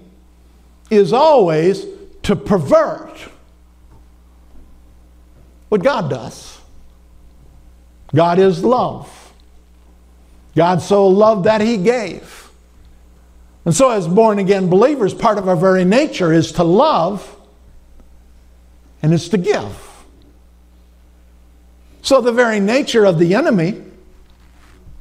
is 0.89 1.12
always 1.12 1.86
to 2.24 2.36
pervert 2.36 3.18
what 5.70 5.84
God 5.84 6.10
does. 6.10 6.60
God 8.14 8.38
is 8.38 8.64
love. 8.64 9.34
God 10.56 10.82
so 10.82 11.08
loved 11.08 11.45
that 11.45 11.62
he 11.62 11.78
gave. 11.78 12.42
And 13.66 13.74
so, 13.74 13.89
as 13.89 14.07
born 14.07 14.39
again 14.39 14.70
believers, 14.70 15.14
part 15.14 15.38
of 15.38 15.47
our 15.47 15.55
very 15.55 15.86
nature 15.86 16.34
is 16.34 16.51
to 16.53 16.64
love 16.64 17.36
and 19.01 19.14
it's 19.14 19.30
to 19.30 19.38
give. 19.38 20.05
So, 22.01 22.20
the 22.20 22.34
very 22.34 22.59
nature 22.59 23.05
of 23.05 23.20
the 23.20 23.36
enemy, 23.36 23.82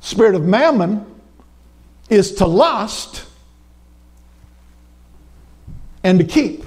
spirit 0.00 0.36
of 0.36 0.44
mammon, 0.44 1.04
is 2.08 2.34
to 2.36 2.46
lust 2.46 3.24
and 6.04 6.18
to 6.18 6.24
keep, 6.24 6.64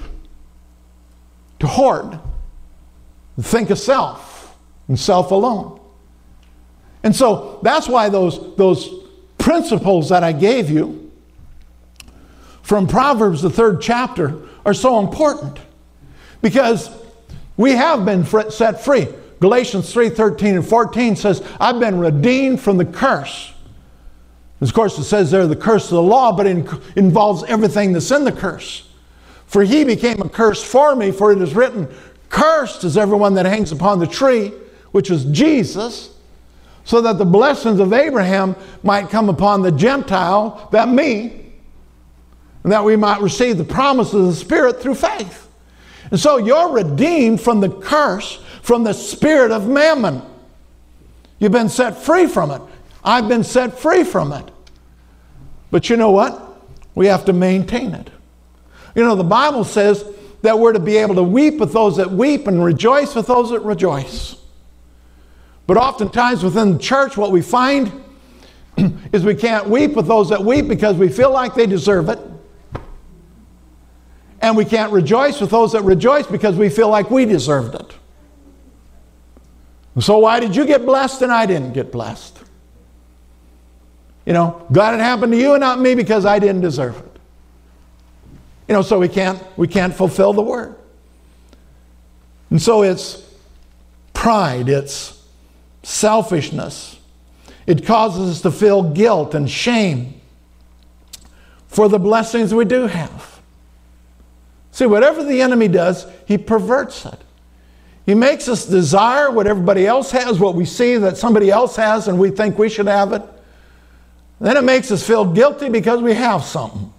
to 1.60 1.66
hoard, 1.66 2.18
to 3.36 3.42
think 3.42 3.70
of 3.70 3.78
self 3.78 4.54
and 4.88 4.98
self 4.98 5.30
alone. 5.30 5.80
And 7.02 7.14
so 7.14 7.60
that's 7.62 7.88
why 7.88 8.08
those, 8.08 8.56
those 8.56 8.90
principles 9.38 10.08
that 10.08 10.24
I 10.24 10.32
gave 10.32 10.68
you 10.68 11.05
from 12.66 12.88
Proverbs, 12.88 13.42
the 13.42 13.48
third 13.48 13.80
chapter, 13.80 14.40
are 14.64 14.74
so 14.74 14.98
important. 14.98 15.60
Because 16.42 16.90
we 17.56 17.70
have 17.76 18.04
been 18.04 18.26
set 18.50 18.82
free. 18.82 19.06
Galatians 19.38 19.92
3 19.92 20.10
13 20.10 20.56
and 20.56 20.66
14 20.66 21.14
says, 21.14 21.46
I've 21.60 21.78
been 21.78 22.00
redeemed 22.00 22.60
from 22.60 22.76
the 22.76 22.84
curse. 22.84 23.54
Of 24.60 24.74
course, 24.74 24.98
it 24.98 25.04
says 25.04 25.30
there 25.30 25.46
the 25.46 25.54
curse 25.54 25.84
of 25.84 25.90
the 25.90 26.02
law, 26.02 26.36
but 26.36 26.48
it 26.48 26.66
involves 26.96 27.44
everything 27.44 27.92
that's 27.92 28.10
in 28.10 28.24
the 28.24 28.32
curse. 28.32 28.88
For 29.46 29.62
he 29.62 29.84
became 29.84 30.20
a 30.20 30.28
curse 30.28 30.60
for 30.60 30.96
me, 30.96 31.12
for 31.12 31.30
it 31.30 31.40
is 31.40 31.54
written, 31.54 31.86
Cursed 32.30 32.82
is 32.82 32.96
everyone 32.96 33.34
that 33.34 33.46
hangs 33.46 33.70
upon 33.70 34.00
the 34.00 34.08
tree, 34.08 34.48
which 34.90 35.08
is 35.08 35.24
Jesus, 35.26 36.12
so 36.84 37.00
that 37.00 37.18
the 37.18 37.24
blessings 37.24 37.78
of 37.78 37.92
Abraham 37.92 38.56
might 38.82 39.08
come 39.08 39.28
upon 39.28 39.62
the 39.62 39.70
Gentile, 39.70 40.68
that 40.72 40.88
me, 40.88 41.45
and 42.66 42.72
that 42.72 42.82
we 42.82 42.96
might 42.96 43.20
receive 43.20 43.58
the 43.58 43.64
promises 43.64 44.14
of 44.14 44.26
the 44.26 44.34
Spirit 44.34 44.82
through 44.82 44.96
faith. 44.96 45.48
And 46.10 46.18
so 46.18 46.38
you're 46.38 46.72
redeemed 46.72 47.40
from 47.40 47.60
the 47.60 47.68
curse, 47.68 48.42
from 48.60 48.82
the 48.82 48.92
spirit 48.92 49.52
of 49.52 49.68
mammon. 49.68 50.20
You've 51.38 51.52
been 51.52 51.68
set 51.68 51.96
free 51.96 52.26
from 52.26 52.50
it. 52.50 52.60
I've 53.04 53.28
been 53.28 53.44
set 53.44 53.78
free 53.78 54.02
from 54.02 54.32
it. 54.32 54.50
But 55.70 55.88
you 55.88 55.96
know 55.96 56.10
what? 56.10 56.60
We 56.96 57.06
have 57.06 57.24
to 57.26 57.32
maintain 57.32 57.94
it. 57.94 58.10
You 58.96 59.04
know, 59.04 59.14
the 59.14 59.22
Bible 59.22 59.62
says 59.62 60.04
that 60.42 60.58
we're 60.58 60.72
to 60.72 60.80
be 60.80 60.96
able 60.96 61.14
to 61.14 61.22
weep 61.22 61.58
with 61.58 61.72
those 61.72 61.96
that 61.98 62.10
weep 62.10 62.48
and 62.48 62.64
rejoice 62.64 63.14
with 63.14 63.28
those 63.28 63.50
that 63.50 63.60
rejoice. 63.60 64.34
But 65.68 65.76
oftentimes 65.76 66.42
within 66.42 66.72
the 66.72 66.78
church, 66.80 67.16
what 67.16 67.30
we 67.30 67.42
find 67.42 67.92
is 69.12 69.24
we 69.24 69.36
can't 69.36 69.68
weep 69.68 69.92
with 69.92 70.08
those 70.08 70.30
that 70.30 70.44
weep 70.44 70.66
because 70.66 70.96
we 70.96 71.08
feel 71.08 71.30
like 71.30 71.54
they 71.54 71.66
deserve 71.66 72.08
it. 72.08 72.18
And 74.46 74.56
we 74.56 74.64
can't 74.64 74.92
rejoice 74.92 75.40
with 75.40 75.50
those 75.50 75.72
that 75.72 75.82
rejoice 75.82 76.24
because 76.24 76.54
we 76.54 76.68
feel 76.68 76.88
like 76.88 77.10
we 77.10 77.24
deserved 77.24 77.74
it. 77.74 77.96
So, 80.00 80.18
why 80.18 80.38
did 80.38 80.54
you 80.54 80.64
get 80.64 80.86
blessed 80.86 81.22
and 81.22 81.32
I 81.32 81.46
didn't 81.46 81.72
get 81.72 81.90
blessed? 81.90 82.38
You 84.24 84.34
know, 84.34 84.64
glad 84.70 84.94
it 84.94 85.00
happened 85.00 85.32
to 85.32 85.38
you 85.38 85.54
and 85.54 85.60
not 85.60 85.80
me 85.80 85.96
because 85.96 86.24
I 86.24 86.38
didn't 86.38 86.60
deserve 86.60 86.96
it. 86.96 87.18
You 88.68 88.74
know, 88.74 88.82
so 88.82 89.00
we 89.00 89.08
can't 89.08 89.42
we 89.58 89.66
can't 89.66 89.92
fulfill 89.92 90.32
the 90.32 90.42
word. 90.42 90.76
And 92.50 92.62
so 92.62 92.84
it's 92.84 93.28
pride, 94.12 94.68
it's 94.68 95.24
selfishness. 95.82 97.00
It 97.66 97.84
causes 97.84 98.30
us 98.30 98.42
to 98.42 98.52
feel 98.52 98.84
guilt 98.84 99.34
and 99.34 99.50
shame 99.50 100.20
for 101.66 101.88
the 101.88 101.98
blessings 101.98 102.54
we 102.54 102.64
do 102.64 102.86
have. 102.86 103.35
See, 104.76 104.84
whatever 104.84 105.24
the 105.24 105.40
enemy 105.40 105.68
does, 105.68 106.06
he 106.26 106.36
perverts 106.36 107.06
it. 107.06 107.18
He 108.04 108.12
makes 108.12 108.46
us 108.46 108.66
desire 108.66 109.30
what 109.30 109.46
everybody 109.46 109.86
else 109.86 110.10
has, 110.10 110.38
what 110.38 110.54
we 110.54 110.66
see 110.66 110.98
that 110.98 111.16
somebody 111.16 111.50
else 111.50 111.76
has, 111.76 112.08
and 112.08 112.18
we 112.18 112.30
think 112.30 112.58
we 112.58 112.68
should 112.68 112.86
have 112.86 113.14
it. 113.14 113.22
Then 114.38 114.58
it 114.58 114.64
makes 114.64 114.90
us 114.90 115.02
feel 115.02 115.24
guilty 115.24 115.70
because 115.70 116.02
we 116.02 116.12
have 116.12 116.44
something. 116.44 116.92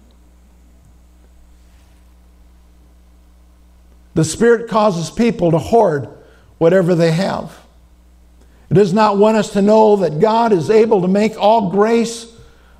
The 4.14 4.24
Spirit 4.24 4.68
causes 4.68 5.08
people 5.08 5.52
to 5.52 5.58
hoard 5.58 6.08
whatever 6.58 6.96
they 6.96 7.12
have. 7.12 7.56
It 8.70 8.74
does 8.74 8.92
not 8.92 9.18
want 9.18 9.36
us 9.36 9.52
to 9.52 9.62
know 9.62 9.94
that 9.98 10.18
God 10.18 10.52
is 10.52 10.68
able 10.68 11.02
to 11.02 11.08
make 11.08 11.38
all 11.38 11.70
grace 11.70 12.26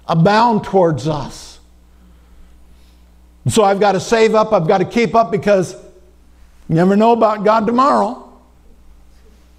abound 0.09 0.65
towards 0.65 1.07
us. 1.07 1.48
And 3.49 3.53
so 3.55 3.65
I've 3.65 3.81
got 3.81 3.93
to 3.93 4.01
save 4.01 4.35
up, 4.35 4.53
I've 4.53 4.69
got 4.69 4.77
to 4.77 4.85
keep 4.85 5.15
up 5.15 5.31
because 5.31 5.73
you 5.73 6.75
never 6.75 6.97
know 6.97 7.13
about 7.13 7.45
God 7.47 7.67
tomorrow. 7.67 8.31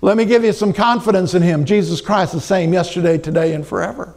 Let 0.01 0.15
me 0.15 0.25
give 0.25 0.43
you 0.43 0.53
some 0.53 0.73
confidence 0.73 1.33
in 1.33 1.41
Him. 1.41 1.65
Jesus 1.65 1.99
Christ, 1.99 2.33
the 2.33 2.39
same 2.39 2.71
yesterday, 2.71 3.17
today, 3.17 3.55
and 3.55 3.65
forever. 3.65 4.13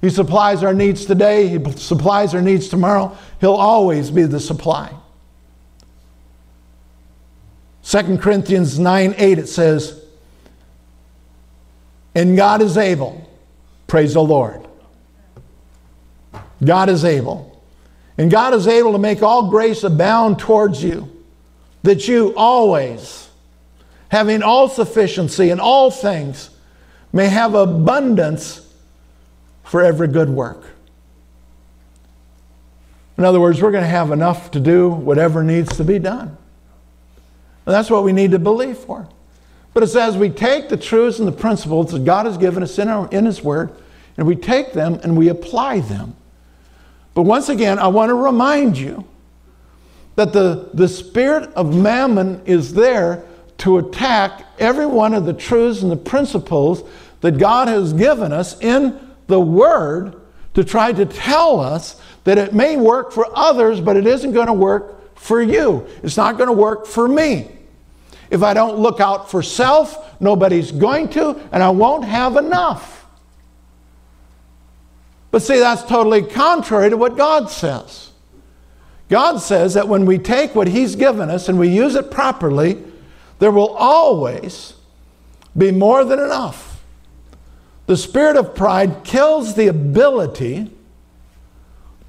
He 0.00 0.08
supplies 0.08 0.62
our 0.62 0.72
needs 0.72 1.04
today, 1.04 1.48
He 1.48 1.58
supplies 1.72 2.32
our 2.32 2.40
needs 2.40 2.68
tomorrow. 2.68 3.18
He'll 3.40 3.54
always 3.54 4.08
be 4.08 4.22
the 4.22 4.38
supply. 4.38 4.94
2 7.82 8.18
Corinthians 8.18 8.78
9 8.78 9.16
8, 9.18 9.38
it 9.40 9.48
says, 9.48 10.00
And 12.14 12.36
God 12.36 12.62
is 12.62 12.76
able, 12.76 13.28
praise 13.88 14.14
the 14.14 14.22
Lord. 14.22 14.64
God 16.64 16.88
is 16.88 17.04
able. 17.04 17.47
And 18.18 18.30
God 18.30 18.52
is 18.52 18.66
able 18.66 18.92
to 18.92 18.98
make 18.98 19.22
all 19.22 19.48
grace 19.48 19.84
abound 19.84 20.40
towards 20.40 20.82
you, 20.82 21.08
that 21.84 22.08
you 22.08 22.34
always, 22.36 23.28
having 24.08 24.42
all 24.42 24.68
sufficiency 24.68 25.50
in 25.50 25.60
all 25.60 25.90
things, 25.90 26.50
may 27.12 27.28
have 27.28 27.54
abundance 27.54 28.66
for 29.62 29.82
every 29.82 30.08
good 30.08 30.28
work. 30.28 30.64
In 33.16 33.24
other 33.24 33.40
words, 33.40 33.62
we're 33.62 33.70
going 33.70 33.84
to 33.84 33.88
have 33.88 34.10
enough 34.10 34.50
to 34.52 34.60
do 34.60 34.88
whatever 34.88 35.42
needs 35.42 35.76
to 35.76 35.84
be 35.84 35.98
done. 35.98 36.36
And 37.66 37.74
that's 37.74 37.90
what 37.90 38.02
we 38.02 38.12
need 38.12 38.32
to 38.32 38.38
believe 38.38 38.78
for. 38.78 39.08
But 39.74 39.82
it 39.82 39.88
says 39.88 40.16
we 40.16 40.30
take 40.30 40.68
the 40.68 40.76
truths 40.76 41.18
and 41.18 41.28
the 41.28 41.32
principles 41.32 41.92
that 41.92 42.04
God 42.04 42.26
has 42.26 42.36
given 42.36 42.62
us 42.62 42.78
in, 42.78 42.88
our, 42.88 43.08
in 43.10 43.26
His 43.26 43.42
Word, 43.42 43.72
and 44.16 44.26
we 44.26 44.34
take 44.34 44.72
them 44.72 44.94
and 45.02 45.16
we 45.16 45.28
apply 45.28 45.80
them. 45.80 46.16
But 47.18 47.24
once 47.24 47.48
again, 47.48 47.80
I 47.80 47.88
want 47.88 48.10
to 48.10 48.14
remind 48.14 48.78
you 48.78 49.04
that 50.14 50.32
the, 50.32 50.70
the 50.72 50.86
spirit 50.86 51.52
of 51.54 51.74
mammon 51.74 52.40
is 52.44 52.74
there 52.74 53.24
to 53.56 53.78
attack 53.78 54.46
every 54.60 54.86
one 54.86 55.14
of 55.14 55.26
the 55.26 55.32
truths 55.32 55.82
and 55.82 55.90
the 55.90 55.96
principles 55.96 56.88
that 57.20 57.36
God 57.36 57.66
has 57.66 57.92
given 57.92 58.32
us 58.32 58.56
in 58.60 59.00
the 59.26 59.40
Word 59.40 60.14
to 60.54 60.62
try 60.62 60.92
to 60.92 61.04
tell 61.04 61.58
us 61.58 62.00
that 62.22 62.38
it 62.38 62.54
may 62.54 62.76
work 62.76 63.10
for 63.10 63.26
others, 63.36 63.80
but 63.80 63.96
it 63.96 64.06
isn't 64.06 64.30
going 64.30 64.46
to 64.46 64.52
work 64.52 65.18
for 65.18 65.42
you. 65.42 65.88
It's 66.04 66.16
not 66.16 66.36
going 66.36 66.46
to 66.46 66.52
work 66.52 66.86
for 66.86 67.08
me. 67.08 67.50
If 68.30 68.44
I 68.44 68.54
don't 68.54 68.78
look 68.78 69.00
out 69.00 69.28
for 69.28 69.42
self, 69.42 70.20
nobody's 70.20 70.70
going 70.70 71.08
to, 71.08 71.30
and 71.50 71.64
I 71.64 71.70
won't 71.70 72.04
have 72.04 72.36
enough. 72.36 72.97
But 75.30 75.42
see, 75.42 75.58
that's 75.58 75.82
totally 75.82 76.22
contrary 76.22 76.90
to 76.90 76.96
what 76.96 77.16
God 77.16 77.50
says. 77.50 78.10
God 79.08 79.38
says 79.38 79.74
that 79.74 79.88
when 79.88 80.06
we 80.06 80.18
take 80.18 80.54
what 80.54 80.68
He's 80.68 80.96
given 80.96 81.30
us 81.30 81.48
and 81.48 81.58
we 81.58 81.68
use 81.68 81.94
it 81.94 82.10
properly, 82.10 82.82
there 83.38 83.50
will 83.50 83.70
always 83.70 84.74
be 85.56 85.70
more 85.70 86.04
than 86.04 86.18
enough. 86.18 86.82
The 87.86 87.96
spirit 87.96 88.36
of 88.36 88.54
pride 88.54 89.02
kills 89.04 89.54
the 89.54 89.68
ability 89.68 90.70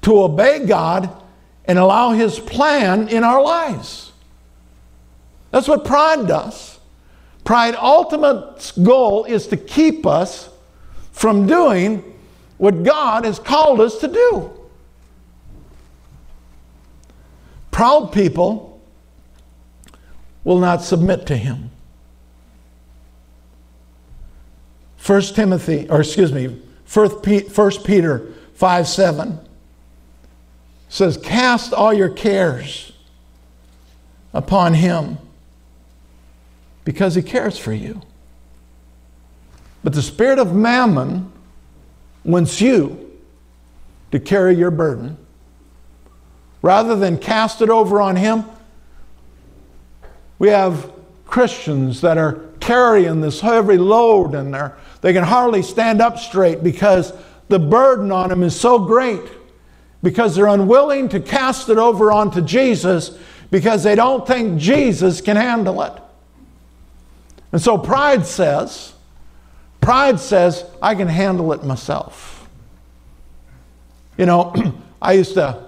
to 0.02 0.22
obey 0.22 0.66
God 0.66 1.10
and 1.64 1.78
allow 1.78 2.12
His 2.12 2.38
plan 2.38 3.08
in 3.08 3.24
our 3.24 3.42
lives. 3.42 4.12
That's 5.50 5.68
what 5.68 5.84
pride 5.84 6.26
does. 6.26 6.78
Pride 7.44 7.74
ultimate 7.76 8.72
goal 8.82 9.24
is 9.24 9.46
to 9.48 9.56
keep 9.56 10.06
us 10.06 10.50
from 11.12 11.46
doing 11.46 12.04
what 12.60 12.82
God 12.82 13.24
has 13.24 13.38
called 13.38 13.80
us 13.80 13.96
to 14.00 14.08
do. 14.08 14.52
Proud 17.70 18.12
people 18.12 18.82
will 20.44 20.58
not 20.58 20.82
submit 20.82 21.24
to 21.28 21.38
him. 21.38 21.70
1 25.06 25.22
Timothy, 25.22 25.88
or 25.88 26.00
excuse 26.00 26.34
me, 26.34 26.60
1 26.92 27.22
Peter 27.82 28.26
5 28.52 28.86
7 28.86 29.40
says, 30.90 31.16
Cast 31.16 31.72
all 31.72 31.94
your 31.94 32.10
cares 32.10 32.92
upon 34.34 34.74
him 34.74 35.16
because 36.84 37.14
he 37.14 37.22
cares 37.22 37.56
for 37.56 37.72
you. 37.72 38.02
But 39.82 39.94
the 39.94 40.02
spirit 40.02 40.38
of 40.38 40.54
mammon 40.54 41.32
wants 42.24 42.60
you 42.60 43.18
to 44.12 44.20
carry 44.20 44.54
your 44.54 44.70
burden. 44.70 45.16
Rather 46.62 46.96
than 46.96 47.16
cast 47.16 47.62
it 47.62 47.70
over 47.70 48.00
on 48.00 48.16
him, 48.16 48.44
we 50.38 50.48
have 50.48 50.92
Christians 51.26 52.00
that 52.00 52.18
are 52.18 52.40
carrying 52.60 53.20
this 53.20 53.40
heavy 53.40 53.78
load 53.78 54.34
and 54.34 54.52
they're, 54.52 54.76
they 55.00 55.12
can 55.12 55.24
hardly 55.24 55.62
stand 55.62 56.00
up 56.02 56.18
straight 56.18 56.62
because 56.62 57.12
the 57.48 57.58
burden 57.58 58.12
on 58.12 58.28
them 58.28 58.42
is 58.42 58.58
so 58.58 58.78
great 58.78 59.22
because 60.02 60.34
they're 60.34 60.46
unwilling 60.46 61.08
to 61.08 61.20
cast 61.20 61.68
it 61.68 61.78
over 61.78 62.12
onto 62.12 62.40
Jesus 62.40 63.16
because 63.50 63.82
they 63.82 63.94
don't 63.94 64.26
think 64.26 64.58
Jesus 64.58 65.20
can 65.20 65.36
handle 65.36 65.82
it. 65.82 65.92
And 67.52 67.60
so 67.60 67.76
pride 67.76 68.26
says, 68.26 68.94
pride 69.80 70.20
says, 70.20 70.64
I 70.82 70.94
can 70.94 71.08
handle 71.08 71.52
it 71.52 71.64
myself. 71.64 72.48
You 74.16 74.26
know, 74.26 74.54
I 75.02 75.14
used 75.14 75.34
to, 75.34 75.64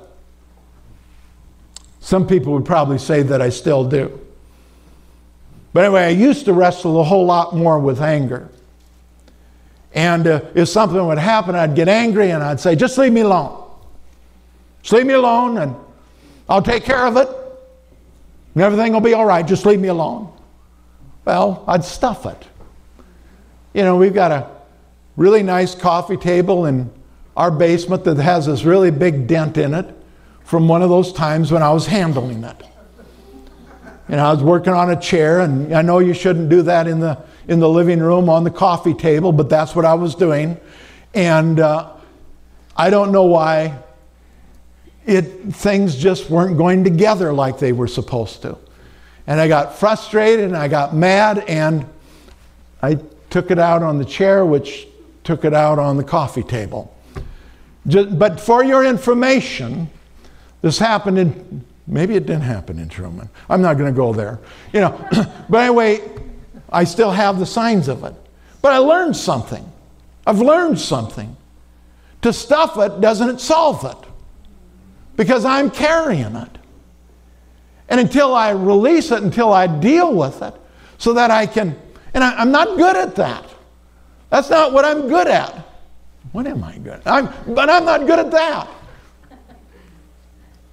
some 2.01 2.27
people 2.27 2.53
would 2.53 2.65
probably 2.65 2.99
say 2.99 3.23
that 3.23 3.41
I 3.41 3.49
still 3.49 3.89
do. 3.89 4.19
But 5.73 5.85
anyway, 5.85 6.03
I 6.03 6.09
used 6.09 6.45
to 6.45 6.53
wrestle 6.53 7.01
a 7.01 7.05
whole 7.05 7.25
lot 7.25 7.57
more 7.57 7.79
with 7.79 8.01
anger. 8.03 8.51
And 9.95 10.27
uh, 10.27 10.41
if 10.55 10.69
something 10.69 11.07
would 11.07 11.19
happen, 11.19 11.55
I'd 11.55 11.75
get 11.75 11.89
angry 11.89 12.31
and 12.31 12.43
I'd 12.43 12.61
say, 12.61 12.77
just 12.77 12.97
leave 12.99 13.13
me 13.13 13.23
alone. 13.23 13.63
Just 14.83 14.95
leave 14.95 15.07
me 15.07 15.15
alone 15.15 15.59
and 15.59 15.77
I'll 16.49 16.63
take 16.63 16.85
care 16.85 17.07
of 17.07 17.17
it. 17.17 17.29
And 18.55 18.63
everything 18.63 18.93
will 18.93 19.01
be 19.01 19.15
all 19.15 19.25
right. 19.25 19.47
Just 19.47 19.65
leave 19.65 19.81
me 19.81 19.89
alone. 19.89 20.33
Well, 21.25 21.65
I'd 21.67 21.85
stuff 21.85 22.27
it. 22.27 22.47
You 23.75 23.83
know, 23.83 23.97
we've 23.97 24.15
got 24.15 24.33
a 24.33 24.51
really 25.17 25.43
nice 25.43 25.75
coffee 25.75 26.17
table 26.17 26.67
in 26.67 26.91
our 27.37 27.51
basement 27.51 28.05
that 28.05 28.19
has 28.19 28.47
this 28.47 28.65
really 28.65 28.91
big 28.91 29.27
dent 29.27 29.57
in 29.57 29.75
it 29.75 29.95
from 30.45 30.69
one 30.69 30.83
of 30.83 30.91
those 30.91 31.13
times 31.13 31.51
when 31.51 31.63
I 31.63 31.71
was 31.71 31.87
handling 31.87 32.45
it. 32.45 32.63
Know, 34.09 34.27
I 34.27 34.33
was 34.33 34.43
working 34.43 34.75
on 34.75 34.91
a 34.91 35.01
chair, 35.01 35.41
and 35.41 35.75
I 35.75 35.81
know 35.81 36.01
you 36.01 36.13
shouldn't 36.13 36.51
do 36.51 36.63
that 36.63 36.87
in 36.87 37.01
the 37.01 37.19
in 37.49 37.61
the 37.61 37.69
living 37.69 37.99
room 37.99 38.29
on 38.29 38.45
the 38.45 38.51
coffee 38.51 38.95
table, 38.95 39.33
but 39.33 39.49
that's 39.49 39.75
what 39.75 39.85
I 39.85 39.95
was 39.95 40.15
doing, 40.15 40.61
and 41.15 41.59
uh, 41.59 41.93
I 42.77 42.91
don't 42.91 43.11
know 43.11 43.25
why 43.25 43.79
it 45.07 45.25
things 45.55 45.97
just 45.97 46.31
weren't 46.31 46.57
going 46.57 46.85
together 46.85 47.33
like 47.33 47.59
they 47.59 47.73
were 47.73 47.89
supposed 47.89 48.43
to. 48.43 48.59
And 49.27 49.41
I 49.41 49.49
got 49.49 49.79
frustrated 49.79 50.45
and 50.45 50.57
I 50.57 50.69
got 50.69 50.95
mad 50.95 51.39
and 51.49 51.87
I 52.83 52.99
took 53.33 53.51
it 53.51 53.59
out 53.59 53.83
on 53.83 53.99
the 53.99 54.05
chair, 54.05 54.45
which 54.45 54.87
took 55.25 55.45
it 55.45 55.55
out 55.55 55.79
on 55.79 55.97
the 55.97 56.05
coffee 56.05 56.43
table. 56.43 56.95
Just, 57.87 58.19
but 58.19 58.39
for 58.39 58.63
your 58.63 58.85
information, 58.85 59.89
this 60.61 60.79
happened 60.79 61.19
in, 61.19 61.65
maybe 61.87 62.15
it 62.15 62.27
didn't 62.27 62.43
happen 62.43 62.79
in 62.79 62.91
Truman. 62.91 63.31
I'm 63.49 63.63
not 63.63 63.79
going 63.79 63.93
to 63.93 63.97
go 63.97 64.13
there. 64.13 64.39
You 64.75 64.81
know, 64.81 65.09
but 65.49 65.59
anyway, 65.59 66.03
I 66.71 66.85
still 66.85 67.11
have 67.11 67.39
the 67.39 67.47
signs 67.47 67.89
of 67.89 68.05
it. 68.05 68.15
But 68.61 68.75
I 68.75 68.79
learned 68.79 69.17
something. 69.17 69.65
I've 70.27 70.41
learned 70.41 70.79
something. 70.79 71.35
To 72.21 72.33
stuff 72.33 72.79
it 72.79 73.01
doesn't 73.01 73.41
solve 73.41 73.85
it 73.85 74.09
because 75.17 75.47
I'm 75.47 75.71
carrying 75.71 76.37
it. 76.37 76.59
And 77.89 77.99
until 77.99 78.35
I 78.35 78.51
release 78.51 79.11
it, 79.11 79.23
until 79.23 79.53
I 79.53 79.67
deal 79.67 80.15
with 80.15 80.43
it, 80.43 80.55
so 80.99 81.15
that 81.15 81.31
I 81.31 81.47
can, 81.47 81.77
and 82.15 82.23
I, 82.23 82.43
am 82.43 82.51
not 82.51 82.77
good 82.77 82.97
at 82.97 83.17
that. 83.17 83.45
That's 84.31 84.51
not 84.51 84.73
what 84.73 84.85
I'm 84.85 85.09
good 85.09 85.27
at. 85.27 85.67
What 86.33 86.47
am 86.47 86.65
I 86.65 86.79
good 86.79 87.01
at? 87.05 87.07
I'm, 87.07 87.29
but 87.55 87.69
I'm 87.69 87.85
not 87.85 88.07
good 88.07 88.19
at 88.19 88.31
that. 88.31 88.69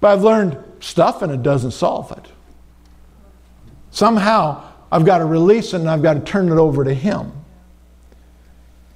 But 0.00 0.12
I've 0.12 0.22
learned 0.22 0.56
stuff 0.80 1.22
and 1.22 1.30
it 1.32 1.42
doesn't 1.42 1.72
solve 1.72 2.10
it. 2.12 2.26
Somehow 3.90 4.64
I've 4.90 5.04
got 5.04 5.18
to 5.18 5.24
release 5.24 5.74
it 5.74 5.80
and 5.80 5.90
I've 5.90 6.02
got 6.02 6.14
to 6.14 6.20
turn 6.20 6.50
it 6.50 6.56
over 6.56 6.84
to 6.84 6.94
Him. 6.94 7.32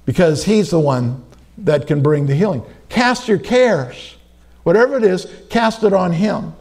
Because 0.05 0.43
He's 0.45 0.71
the 0.71 0.79
one 0.79 1.23
that 1.59 1.87
can 1.87 2.01
bring 2.01 2.25
the 2.25 2.35
healing. 2.35 2.63
Cast 2.89 3.27
your 3.27 3.37
cares, 3.37 4.15
whatever 4.63 4.97
it 4.97 5.03
is, 5.03 5.27
cast 5.49 5.83
it 5.83 5.93
on 5.93 6.11
Him 6.11 6.53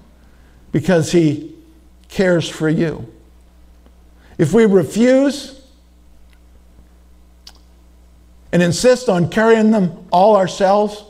because 0.72 1.12
He 1.12 1.54
cares 2.08 2.48
for 2.48 2.68
you. 2.68 3.10
If 4.36 4.52
we 4.52 4.66
refuse 4.66 5.63
and 8.54 8.62
insist 8.62 9.08
on 9.08 9.28
carrying 9.28 9.72
them 9.72 10.06
all 10.12 10.36
ourselves, 10.36 11.02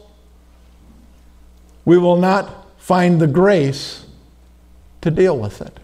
we 1.84 1.98
will 1.98 2.16
not 2.16 2.66
find 2.80 3.20
the 3.20 3.26
grace 3.26 4.06
to 5.02 5.10
deal 5.10 5.38
with 5.38 5.60
it. 5.60 5.78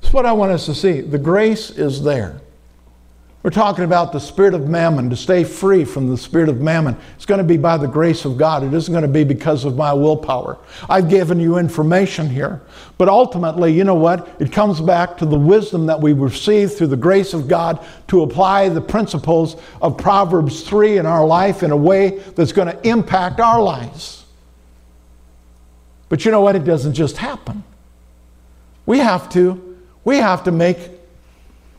That's 0.00 0.12
what 0.12 0.26
I 0.26 0.32
want 0.32 0.50
us 0.50 0.66
to 0.66 0.74
see. 0.74 1.00
The 1.02 1.18
grace 1.18 1.70
is 1.70 2.02
there. 2.02 2.40
We're 3.42 3.48
talking 3.48 3.84
about 3.84 4.12
the 4.12 4.18
spirit 4.18 4.52
of 4.52 4.68
mammon, 4.68 5.08
to 5.08 5.16
stay 5.16 5.44
free 5.44 5.86
from 5.86 6.10
the 6.10 6.18
spirit 6.18 6.50
of 6.50 6.60
mammon. 6.60 6.94
It's 7.16 7.24
going 7.24 7.38
to 7.38 7.44
be 7.44 7.56
by 7.56 7.78
the 7.78 7.86
grace 7.88 8.26
of 8.26 8.36
God. 8.36 8.62
It 8.62 8.74
isn't 8.74 8.92
going 8.92 9.00
to 9.00 9.08
be 9.08 9.24
because 9.24 9.64
of 9.64 9.76
my 9.76 9.94
willpower. 9.94 10.58
I've 10.90 11.08
given 11.08 11.40
you 11.40 11.56
information 11.56 12.28
here. 12.28 12.60
But 12.98 13.08
ultimately, 13.08 13.72
you 13.72 13.84
know 13.84 13.94
what? 13.94 14.36
It 14.40 14.52
comes 14.52 14.82
back 14.82 15.16
to 15.18 15.24
the 15.24 15.38
wisdom 15.38 15.86
that 15.86 15.98
we 15.98 16.12
receive 16.12 16.74
through 16.74 16.88
the 16.88 16.98
grace 16.98 17.32
of 17.32 17.48
God 17.48 17.82
to 18.08 18.22
apply 18.22 18.68
the 18.68 18.82
principles 18.82 19.56
of 19.80 19.96
Proverbs 19.96 20.62
3 20.62 20.98
in 20.98 21.06
our 21.06 21.26
life 21.26 21.62
in 21.62 21.70
a 21.70 21.76
way 21.76 22.18
that's 22.36 22.52
going 22.52 22.68
to 22.68 22.86
impact 22.86 23.40
our 23.40 23.62
lives. 23.62 24.26
But 26.10 26.26
you 26.26 26.30
know 26.30 26.42
what? 26.42 26.56
It 26.56 26.64
doesn't 26.64 26.92
just 26.92 27.16
happen. 27.16 27.64
We 28.84 28.98
have 28.98 29.30
to, 29.30 29.78
we 30.04 30.18
have 30.18 30.44
to 30.44 30.52
make 30.52 30.90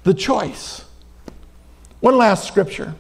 the 0.03 0.16
choice. 0.16 0.86
One 2.02 2.18
last 2.18 2.47
scripture. 2.47 2.93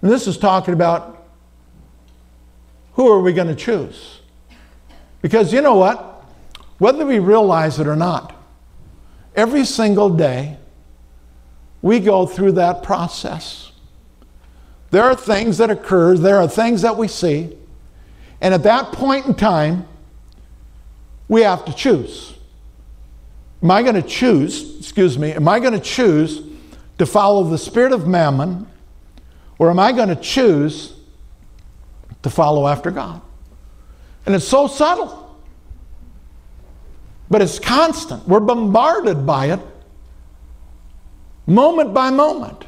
And 0.00 0.10
this 0.10 0.26
is 0.26 0.36
talking 0.36 0.74
about 0.74 1.24
who 2.94 3.08
are 3.08 3.20
we 3.20 3.32
going 3.32 3.48
to 3.48 3.54
choose? 3.54 4.20
Because 5.20 5.52
you 5.52 5.62
know 5.62 5.76
what? 5.76 6.24
Whether 6.78 7.06
we 7.06 7.20
realize 7.20 7.78
it 7.78 7.86
or 7.86 7.94
not, 7.94 8.34
every 9.36 9.64
single 9.64 10.10
day 10.10 10.56
we 11.80 12.00
go 12.00 12.26
through 12.26 12.52
that 12.52 12.82
process. 12.82 13.70
There 14.90 15.04
are 15.04 15.14
things 15.14 15.58
that 15.58 15.70
occur, 15.70 16.16
there 16.16 16.38
are 16.38 16.48
things 16.48 16.82
that 16.82 16.96
we 16.96 17.08
see, 17.08 17.56
and 18.40 18.52
at 18.52 18.62
that 18.64 18.92
point 18.92 19.26
in 19.26 19.34
time, 19.34 19.86
we 21.28 21.42
have 21.42 21.64
to 21.64 21.72
choose. 21.72 22.34
Am 23.62 23.70
I 23.70 23.82
going 23.82 23.94
to 23.94 24.02
choose, 24.02 24.78
excuse 24.78 25.16
me, 25.16 25.32
am 25.32 25.48
I 25.48 25.60
going 25.60 25.72
to 25.72 25.80
choose 25.80 26.42
to 27.02 27.06
follow 27.06 27.42
the 27.42 27.58
spirit 27.58 27.90
of 27.90 28.06
mammon, 28.06 28.64
or 29.58 29.68
am 29.70 29.80
I 29.80 29.90
going 29.90 30.08
to 30.08 30.14
choose 30.14 30.92
to 32.22 32.30
follow 32.30 32.68
after 32.68 32.92
God? 32.92 33.20
And 34.24 34.36
it's 34.36 34.46
so 34.46 34.68
subtle, 34.68 35.36
but 37.28 37.42
it's 37.42 37.58
constant. 37.58 38.28
We're 38.28 38.38
bombarded 38.38 39.26
by 39.26 39.46
it 39.46 39.58
moment 41.44 41.92
by 41.92 42.10
moment. 42.10 42.64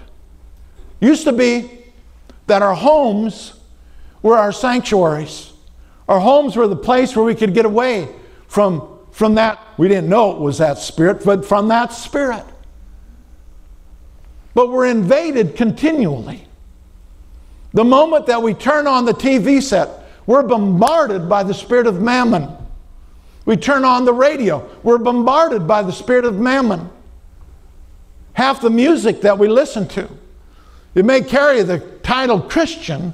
Used 1.00 1.22
to 1.26 1.32
be 1.32 1.70
that 2.48 2.60
our 2.60 2.74
homes 2.74 3.52
were 4.20 4.36
our 4.36 4.50
sanctuaries. 4.50 5.52
Our 6.08 6.18
homes 6.18 6.56
were 6.56 6.66
the 6.66 6.74
place 6.74 7.14
where 7.14 7.24
we 7.24 7.36
could 7.36 7.54
get 7.54 7.66
away 7.66 8.08
from, 8.48 8.98
from 9.12 9.36
that. 9.36 9.60
We 9.76 9.86
didn't 9.86 10.08
know 10.08 10.32
it 10.32 10.40
was 10.40 10.58
that 10.58 10.78
spirit, 10.78 11.24
but 11.24 11.44
from 11.44 11.68
that 11.68 11.92
spirit. 11.92 12.44
But 14.54 14.70
we're 14.70 14.86
invaded 14.86 15.56
continually. 15.56 16.46
The 17.72 17.84
moment 17.84 18.26
that 18.26 18.40
we 18.40 18.54
turn 18.54 18.86
on 18.86 19.04
the 19.04 19.12
TV 19.12 19.60
set, 19.60 19.88
we're 20.26 20.44
bombarded 20.44 21.28
by 21.28 21.42
the 21.42 21.52
spirit 21.52 21.88
of 21.88 22.00
mammon. 22.00 22.48
We 23.44 23.56
turn 23.56 23.84
on 23.84 24.04
the 24.04 24.12
radio, 24.12 24.68
we're 24.82 24.98
bombarded 24.98 25.66
by 25.66 25.82
the 25.82 25.92
spirit 25.92 26.24
of 26.24 26.38
mammon. 26.38 26.88
Half 28.32 28.62
the 28.62 28.70
music 28.70 29.20
that 29.20 29.38
we 29.38 29.48
listen 29.48 29.86
to, 29.88 30.08
it 30.94 31.04
may 31.04 31.20
carry 31.20 31.62
the 31.62 31.80
title 32.02 32.40
Christian, 32.40 33.12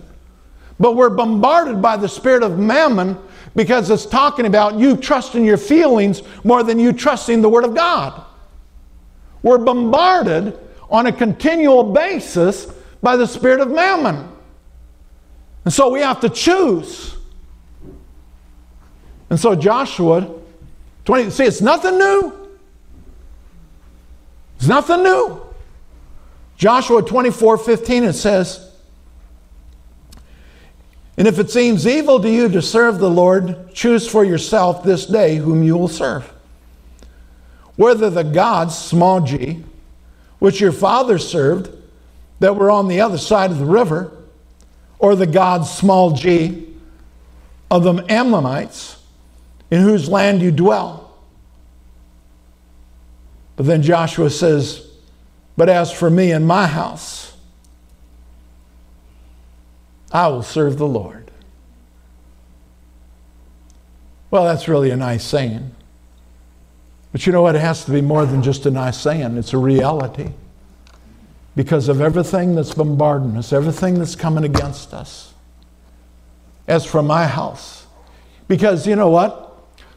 but 0.79 0.95
we're 0.95 1.11
bombarded 1.11 1.83
by 1.83 1.97
the 1.97 2.09
spirit 2.09 2.43
of 2.43 2.59
mammon 2.59 3.19
because 3.57 3.91
it's 3.91 4.07
talking 4.07 4.47
about 4.47 4.79
you 4.79 4.97
trusting 4.97 5.45
your 5.45 5.57
feelings 5.57 6.23
more 6.45 6.63
than 6.63 6.79
you 6.79 6.93
trusting 6.93 7.43
the 7.43 7.49
Word 7.49 7.65
of 7.65 7.75
God. 7.75 8.25
We're 9.43 9.59
bombarded 9.59 10.59
on 10.91 11.07
a 11.07 11.13
continual 11.13 11.93
basis 11.93 12.67
by 13.03 13.17
the 13.17 13.27
spirit 13.27 13.61
of 13.61 13.71
mammon. 13.71 14.29
And 15.65 15.73
so 15.73 15.91
we 15.91 16.01
have 16.01 16.21
to 16.21 16.29
choose. 16.29 17.17
And 19.29 19.39
so 19.39 19.55
Joshua 19.55 20.35
20, 21.05 21.31
see, 21.31 21.45
it's 21.45 21.61
nothing 21.61 21.99
new. 21.99 22.51
It's 24.57 24.67
nothing 24.67 25.03
new. 25.03 25.41
Joshua 26.57 27.03
24 27.03 27.57
15, 27.57 28.05
it 28.05 28.13
says, 28.13 28.73
And 31.17 31.27
if 31.27 31.39
it 31.39 31.51
seems 31.51 31.87
evil 31.87 32.21
to 32.21 32.29
you 32.29 32.49
to 32.51 32.61
serve 32.61 32.99
the 32.99 33.09
Lord, 33.09 33.73
choose 33.73 34.07
for 34.07 34.25
yourself 34.25 34.83
this 34.83 35.07
day 35.07 35.37
whom 35.37 35.63
you 35.63 35.77
will 35.79 35.89
serve. 35.89 36.31
Whether 37.77 38.11
the 38.11 38.25
gods, 38.25 38.77
small 38.77 39.23
g, 39.23 39.65
which 40.41 40.61
your 40.61 40.73
father 40.73 41.19
served, 41.19 41.71
that 42.41 42.57
were 42.57 42.71
on 42.71 42.89
the 42.89 43.01
other 43.01 43.19
side 43.19 43.51
of 43.51 43.59
the 43.59 43.65
river, 43.65 44.13
or 44.99 45.15
the 45.15 45.27
gods, 45.27 45.71
small 45.71 46.11
g, 46.11 46.67
of 47.71 47.85
the 47.85 48.05
Ammonites, 48.09 48.97
in 49.71 49.83
whose 49.83 50.09
land 50.09 50.43
you 50.43 50.51
dwell. 50.51 51.15
But 53.57 53.67
then 53.67 53.83
Joshua 53.83 54.31
says, 54.31 54.91
But 55.57 55.69
as 55.69 55.93
for 55.93 56.11
me 56.11 56.33
and 56.33 56.47
my 56.47 56.67
house, 56.67 57.37
I 60.11 60.27
will 60.29 60.43
serve 60.43 60.79
the 60.79 60.89
Lord. 60.89 61.31
Well, 64.31 64.45
that's 64.45 64.67
really 64.67 64.91
a 64.91 64.97
nice 64.97 65.25
saying. 65.25 65.75
But 67.13 67.27
you 67.27 67.33
know 67.33 67.43
what? 67.43 67.57
It 67.57 67.61
has 67.61 67.85
to 67.87 67.91
be 67.91 68.01
more 68.01 68.25
than 68.25 68.43
just 68.43 68.67
a 68.67 68.71
nice 68.71 68.99
saying, 68.99 69.37
it's 69.37 69.53
a 69.53 69.59
reality. 69.59 70.31
Because 71.57 71.89
of 71.89 72.01
everything 72.01 72.55
that's 72.55 72.73
bombarding 72.73 73.37
us, 73.37 73.53
everything 73.53 73.99
that's 73.99 74.15
coming 74.15 74.45
against 74.45 74.95
us. 74.95 75.35
As 76.69 76.87
for 76.87 77.03
my 77.03 77.27
house, 77.27 77.87
because 78.47 78.87
you 78.87 78.95
know 78.95 79.11
what? 79.11 79.49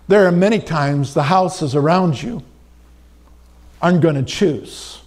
There 0.07 0.25
are 0.25 0.31
many 0.31 0.59
times 0.59 1.13
the 1.13 1.23
houses 1.23 1.75
around 1.75 2.21
you 2.21 2.43
aren't 3.81 4.01
going 4.01 4.15
to 4.15 4.23
choose, 4.23 5.01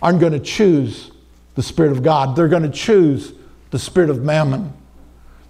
aren't 0.00 0.20
going 0.20 0.32
to 0.32 0.40
choose 0.40 1.10
the 1.54 1.62
Spirit 1.62 1.92
of 1.92 2.02
God. 2.02 2.34
They're 2.34 2.48
going 2.48 2.62
to 2.62 2.70
choose 2.70 3.32
the 3.70 3.78
Spirit 3.78 4.10
of 4.10 4.22
mammon. 4.22 4.72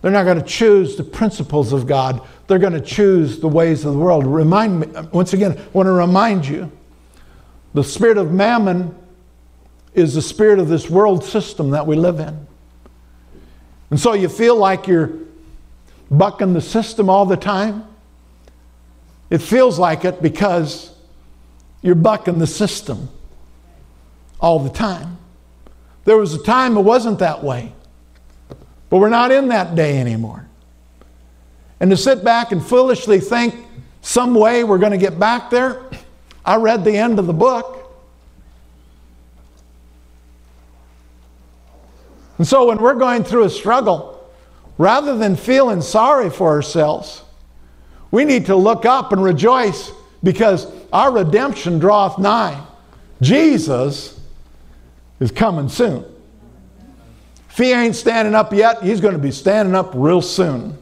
They're 0.02 0.10
not 0.10 0.24
going 0.24 0.40
to 0.40 0.46
choose 0.46 0.96
the 0.96 1.04
principles 1.04 1.72
of 1.72 1.86
God. 1.86 2.26
They're 2.46 2.58
going 2.58 2.72
to 2.72 2.80
choose 2.80 3.40
the 3.40 3.48
ways 3.48 3.84
of 3.84 3.92
the 3.92 3.98
world. 3.98 4.26
Remind 4.26 4.80
me, 4.80 4.86
once 5.12 5.32
again, 5.32 5.58
I 5.58 5.64
want 5.72 5.86
to 5.86 5.92
remind 5.92 6.46
you 6.46 6.70
the 7.74 7.82
spirit 7.82 8.18
of 8.18 8.32
mammon 8.32 8.94
is 9.94 10.14
the 10.14 10.22
spirit 10.22 10.58
of 10.58 10.68
this 10.68 10.88
world 10.88 11.24
system 11.24 11.70
that 11.70 11.86
we 11.86 11.96
live 11.96 12.20
in. 12.20 12.46
And 13.90 13.98
so 13.98 14.12
you 14.12 14.28
feel 14.28 14.56
like 14.56 14.86
you're 14.86 15.12
bucking 16.10 16.52
the 16.52 16.60
system 16.60 17.08
all 17.10 17.26
the 17.26 17.36
time. 17.36 17.84
It 19.30 19.38
feels 19.38 19.78
like 19.78 20.04
it 20.04 20.22
because 20.22 20.92
you're 21.82 21.94
bucking 21.94 22.38
the 22.38 22.46
system 22.46 23.08
all 24.40 24.58
the 24.58 24.70
time. 24.70 25.18
There 26.04 26.16
was 26.16 26.34
a 26.34 26.42
time 26.42 26.76
it 26.76 26.82
wasn't 26.82 27.18
that 27.18 27.42
way. 27.42 27.72
But 28.88 28.98
we're 28.98 29.08
not 29.08 29.32
in 29.32 29.48
that 29.48 29.74
day 29.74 29.98
anymore. 29.98 30.46
And 31.80 31.90
to 31.90 31.96
sit 31.96 32.24
back 32.24 32.52
and 32.52 32.64
foolishly 32.64 33.20
think 33.20 33.54
some 34.00 34.34
way 34.34 34.64
we're 34.64 34.78
going 34.78 34.92
to 34.92 34.98
get 34.98 35.18
back 35.18 35.50
there, 35.50 35.82
I 36.44 36.56
read 36.56 36.84
the 36.84 36.96
end 36.96 37.18
of 37.18 37.26
the 37.26 37.32
book. 37.32 37.76
And 42.38 42.46
so 42.46 42.66
when 42.66 42.78
we're 42.78 42.94
going 42.94 43.24
through 43.24 43.44
a 43.44 43.50
struggle, 43.50 44.30
rather 44.78 45.16
than 45.16 45.36
feeling 45.36 45.80
sorry 45.80 46.30
for 46.30 46.48
ourselves, 46.50 47.22
we 48.10 48.24
need 48.24 48.46
to 48.46 48.56
look 48.56 48.84
up 48.84 49.12
and 49.12 49.22
rejoice 49.22 49.90
because 50.22 50.66
our 50.92 51.12
redemption 51.12 51.78
draweth 51.78 52.18
nigh. 52.18 52.64
Jesus 53.20 54.20
is 55.20 55.30
coming 55.30 55.68
soon. 55.68 56.04
If 57.50 57.56
he 57.56 57.72
ain't 57.72 57.96
standing 57.96 58.34
up 58.34 58.52
yet, 58.52 58.82
he's 58.82 59.00
going 59.00 59.14
to 59.14 59.20
be 59.20 59.30
standing 59.30 59.74
up 59.74 59.92
real 59.94 60.20
soon. 60.20 60.76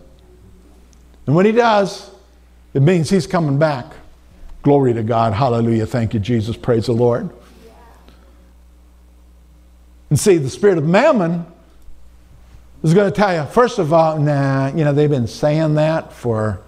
And 1.26 1.34
when 1.34 1.46
he 1.46 1.52
does, 1.52 2.10
it 2.74 2.82
means 2.82 3.08
he's 3.08 3.26
coming 3.26 3.58
back. 3.58 3.86
Glory 4.62 4.94
to 4.94 5.02
God. 5.02 5.32
Hallelujah. 5.32 5.86
Thank 5.86 6.14
you, 6.14 6.20
Jesus. 6.20 6.56
Praise 6.56 6.86
the 6.86 6.92
Lord. 6.92 7.30
And 10.10 10.18
see, 10.18 10.36
the 10.38 10.50
spirit 10.50 10.78
of 10.78 10.84
mammon 10.84 11.46
is 12.82 12.94
going 12.94 13.10
to 13.10 13.16
tell 13.16 13.34
you, 13.34 13.50
first 13.50 13.78
of 13.78 13.92
all, 13.92 14.18
nah, 14.18 14.68
you 14.68 14.84
know, 14.84 14.92
they've 14.92 15.10
been 15.10 15.26
saying 15.26 15.74
that 15.74 16.12
for 16.12 16.60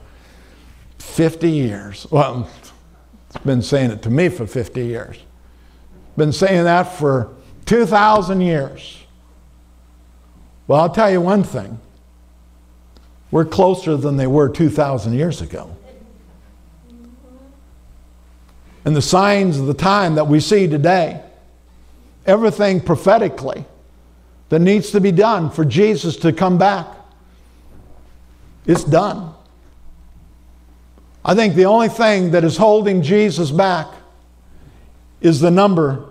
50 0.98 1.50
years. 1.50 2.06
Well, 2.10 2.50
it's 3.28 3.44
been 3.44 3.62
saying 3.62 3.90
it 3.90 4.02
to 4.02 4.10
me 4.10 4.28
for 4.28 4.46
50 4.46 4.84
years. 4.84 5.18
Been 6.16 6.32
saying 6.32 6.64
that 6.64 6.84
for 6.84 7.34
2,000 7.66 8.40
years. 8.40 8.98
Well, 10.66 10.80
I'll 10.80 10.90
tell 10.90 11.10
you 11.10 11.20
one 11.20 11.44
thing 11.44 11.78
we're 13.30 13.44
closer 13.44 13.96
than 13.96 14.16
they 14.16 14.26
were 14.26 14.48
2,000 14.48 15.12
years 15.14 15.42
ago. 15.42 15.76
And 18.84 18.94
the 18.94 19.02
signs 19.02 19.58
of 19.58 19.66
the 19.66 19.74
time 19.74 20.14
that 20.14 20.28
we 20.28 20.38
see 20.40 20.68
today 20.68 21.22
everything 22.24 22.80
prophetically 22.80 23.64
that 24.48 24.58
needs 24.60 24.90
to 24.90 25.00
be 25.00 25.12
done 25.12 25.50
for 25.50 25.64
Jesus 25.64 26.16
to 26.16 26.32
come 26.32 26.58
back. 26.58 26.86
It's 28.64 28.84
done. 28.84 29.32
I 31.24 31.34
think 31.34 31.54
the 31.54 31.66
only 31.66 31.88
thing 31.88 32.32
that 32.32 32.44
is 32.44 32.56
holding 32.56 33.02
Jesus 33.02 33.50
back 33.50 33.88
is 35.20 35.40
the 35.40 35.50
number 35.50 36.04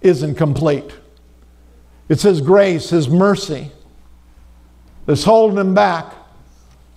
isn't 0.00 0.34
complete. 0.34 0.90
It's 2.08 2.22
His 2.22 2.40
grace, 2.40 2.90
His 2.90 3.08
mercy 3.08 3.70
that's 5.06 5.24
holding 5.24 5.58
Him 5.58 5.74
back 5.74 6.12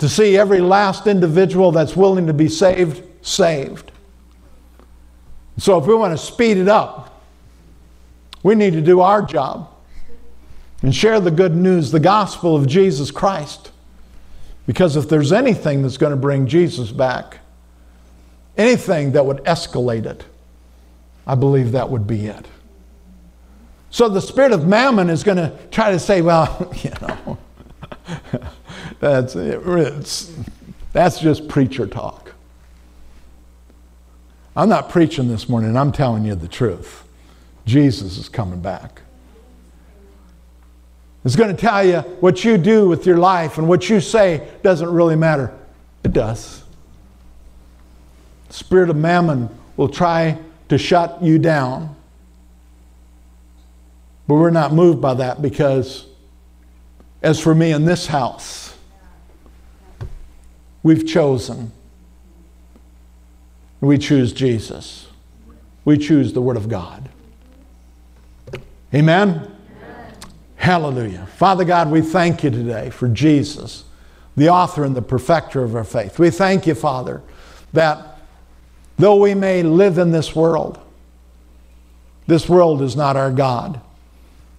to 0.02 0.10
see 0.10 0.36
every 0.36 0.62
last 0.62 1.06
individual 1.06 1.72
that's 1.72 1.96
willing 1.96 2.26
to 2.26 2.34
be 2.34 2.50
saved, 2.50 3.04
saved. 3.24 3.92
So 5.60 5.78
if 5.78 5.86
we 5.86 5.94
want 5.94 6.12
to 6.12 6.18
speed 6.18 6.58
it 6.58 6.68
up, 6.68 7.22
we 8.42 8.56
need 8.56 8.74
to 8.74 8.82
do 8.82 9.02
our 9.02 9.22
job 9.22 9.70
and 10.82 10.94
share 10.94 11.20
the 11.20 11.30
good 11.30 11.56
news, 11.56 11.92
the 11.92 12.00
gospel 12.00 12.56
of 12.56 12.66
Jesus 12.66 13.12
Christ. 13.12 13.70
Because 14.66 14.96
if 14.96 15.08
there's 15.08 15.32
anything 15.32 15.84
that's 15.84 15.98
going 15.98 16.10
to 16.10 16.18
bring 16.18 16.48
Jesus 16.48 16.92
back, 16.92 17.38
anything 18.58 19.12
that 19.12 19.24
would 19.24 19.44
escalate 19.44 20.08
it, 20.08 20.26
I 21.28 21.36
believe 21.36 21.74
that 21.74 21.88
would 21.88 22.08
be 22.08 22.26
it. 22.26 22.48
So 23.92 24.10
the 24.10 24.20
spirit 24.20 24.52
of 24.52 24.68
mammon 24.68 25.12
is 25.12 25.24
going 25.24 25.38
to 25.38 25.56
try 25.70 25.92
to 25.92 26.00
say, 26.00 26.24
well, 26.24 26.74
you 26.82 26.90
know, 27.04 27.38
that's, 29.02 29.36
it's, 29.36 30.34
that's 30.94 31.20
just 31.20 31.48
preacher 31.48 31.88
talk. 31.88 32.34
I'm 34.56 34.70
not 34.70 34.90
preaching 34.90 35.28
this 35.28 35.50
morning, 35.50 35.76
I'm 35.76 35.92
telling 35.92 36.24
you 36.24 36.36
the 36.36 36.48
truth. 36.48 37.04
Jesus 37.66 38.18
is 38.18 38.30
coming 38.30 38.62
back. 38.62 39.02
It's 41.24 41.36
going 41.36 41.56
to 41.56 41.60
tell 41.60 41.84
you 41.86 42.00
what 42.20 42.44
you 42.44 42.58
do 42.58 42.88
with 42.88 43.06
your 43.06 43.18
life 43.18 43.58
and 43.58 43.68
what 43.68 43.90
you 43.90 44.00
say 44.02 44.48
doesn't 44.64 44.90
really 44.90 45.16
matter. 45.16 45.54
It 46.04 46.14
does. 46.14 46.64
The 48.48 48.54
spirit 48.54 48.90
of 48.90 48.96
mammon 48.96 49.50
will 49.78 49.90
try 49.90 50.38
to 50.70 50.78
shut 50.78 51.22
you 51.22 51.40
down. 51.40 51.96
But 54.28 54.36
we're 54.36 54.50
not 54.50 54.74
moved 54.74 55.02
by 55.02 55.16
that 55.16 55.42
because, 55.42 56.06
as 57.22 57.40
for 57.40 57.54
me 57.54 57.72
in 57.72 57.86
this 57.86 58.08
house, 58.08 58.71
we've 60.84 61.06
chosen. 61.06 61.72
We 63.80 63.98
choose 63.98 64.32
Jesus. 64.34 65.08
We 65.86 65.98
choose 65.98 66.34
the 66.34 66.42
Word 66.42 66.58
of 66.58 66.70
God. 66.70 67.10
Amen? 68.94 69.56
Hallelujah. 70.56 71.26
Father 71.38 71.66
God, 71.66 71.90
we 71.90 72.02
thank 72.02 72.44
you 72.44 72.52
today 72.52 72.92
for 72.92 73.08
Jesus, 73.08 73.84
the 74.38 74.50
author 74.50 74.84
and 74.84 74.96
the 74.96 75.02
perfecter 75.02 75.64
of 75.64 75.76
our 75.76 75.84
faith. 75.84 76.20
We 76.20 76.30
thank 76.30 76.68
you, 76.68 76.76
Father, 76.76 77.24
that 77.74 78.20
though 78.98 79.16
we 79.16 79.34
may 79.34 79.64
live 79.64 79.98
in 79.98 80.12
this 80.12 80.36
world, 80.36 80.80
this 82.28 82.48
world 82.48 82.84
is 82.84 82.96
not 82.96 83.18
our 83.18 83.32
God. 83.32 83.82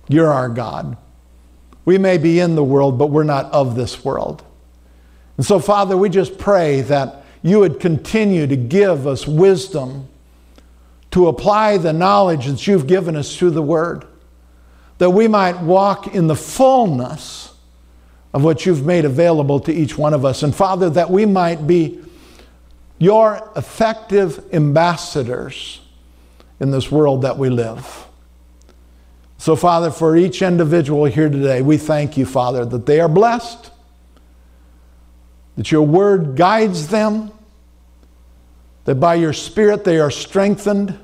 You're 0.09 0.33
our 0.33 0.49
God. 0.49 0.97
We 1.85 1.99
may 1.99 2.19
be 2.19 2.41
in 2.41 2.57
the 2.57 2.65
world, 2.65 2.99
but 2.99 3.11
we're 3.11 3.23
not 3.23 3.47
of 3.53 3.77
this 3.77 4.05
world. 4.05 4.45
And 5.37 5.47
so, 5.47 5.59
Father, 5.59 5.97
we 5.97 6.09
just 6.09 6.39
pray 6.39 6.83
that 6.83 7.25
you 7.43 7.59
would 7.61 7.81
continue 7.81 8.47
to 8.47 8.57
give 8.57 9.07
us 9.07 9.27
wisdom 9.27 10.09
to 11.11 11.29
apply 11.29 11.79
the 11.79 11.93
knowledge 11.93 12.47
that 12.47 12.67
you've 12.67 12.87
given 12.87 13.17
us 13.17 13.37
through 13.37 13.51
the 13.51 13.63
Word 13.63 14.07
that 15.03 15.11
we 15.11 15.27
might 15.27 15.61
walk 15.61 16.15
in 16.15 16.29
the 16.29 16.37
fullness 16.37 17.53
of 18.33 18.45
what 18.45 18.65
you've 18.65 18.87
made 18.87 19.05
available 19.05 19.59
to 19.59 19.73
each 19.73 19.99
one 19.99 20.15
of 20.15 20.25
us. 20.25 20.45
And 20.45 20.55
Father, 20.55 20.89
that 20.91 21.11
we 21.11 21.27
might 21.27 21.67
be 21.67 22.01
your 23.01 23.51
effective 23.57 24.45
ambassadors 24.55 25.81
in 26.61 26.71
this 26.71 26.89
world 26.89 27.23
that 27.23 27.37
we 27.37 27.51
live. 27.51 28.07
So, 29.39 29.57
Father, 29.57 29.91
for 29.91 30.17
each 30.17 30.41
individual 30.41 31.07
here 31.07 31.29
today, 31.29 31.63
we 31.63 31.79
thank 31.79 32.17
you, 32.17 32.25
Father, 32.25 32.65
that 32.65 32.87
they 32.87 33.01
are 33.01 33.09
blessed, 33.09 33.72
that 35.57 35.71
your 35.71 35.83
word 35.83 36.37
guides 36.37 36.89
them, 36.89 37.31
that 38.85 38.97
by 38.97 39.15
your 39.15 39.33
Spirit 39.33 39.85
they 39.85 39.99
are 39.99 40.11
strengthened 40.11 40.99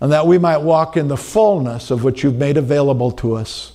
and 0.00 0.12
that 0.12 0.26
we 0.26 0.38
might 0.38 0.58
walk 0.58 0.96
in 0.96 1.08
the 1.08 1.16
fullness 1.16 1.90
of 1.90 2.04
what 2.04 2.22
you've 2.22 2.36
made 2.36 2.56
available 2.56 3.10
to 3.10 3.34
us. 3.34 3.72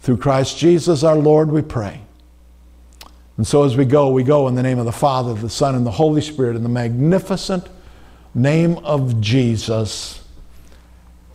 Through 0.00 0.18
Christ 0.18 0.58
Jesus 0.58 1.02
our 1.02 1.16
Lord, 1.16 1.50
we 1.50 1.62
pray. 1.62 2.02
And 3.36 3.46
so 3.46 3.64
as 3.64 3.76
we 3.76 3.84
go, 3.84 4.10
we 4.10 4.24
go 4.24 4.48
in 4.48 4.54
the 4.54 4.62
name 4.62 4.78
of 4.78 4.84
the 4.84 4.92
Father, 4.92 5.32
the 5.32 5.48
Son, 5.48 5.74
and 5.74 5.86
the 5.86 5.92
Holy 5.92 6.20
Spirit, 6.20 6.56
in 6.56 6.62
the 6.62 6.68
magnificent 6.68 7.68
name 8.34 8.78
of 8.78 9.20
Jesus. 9.20 10.22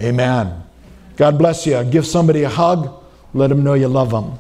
Amen. 0.01 0.63
God 1.15 1.38
bless 1.38 1.65
you. 1.65 1.84
Give 1.86 2.05
somebody 2.05 2.43
a 2.43 2.49
hug. 2.49 2.93
Let 3.34 3.47
them 3.47 3.63
know 3.63 3.73
you 3.73 3.88
love 3.88 4.11
them. 4.11 4.38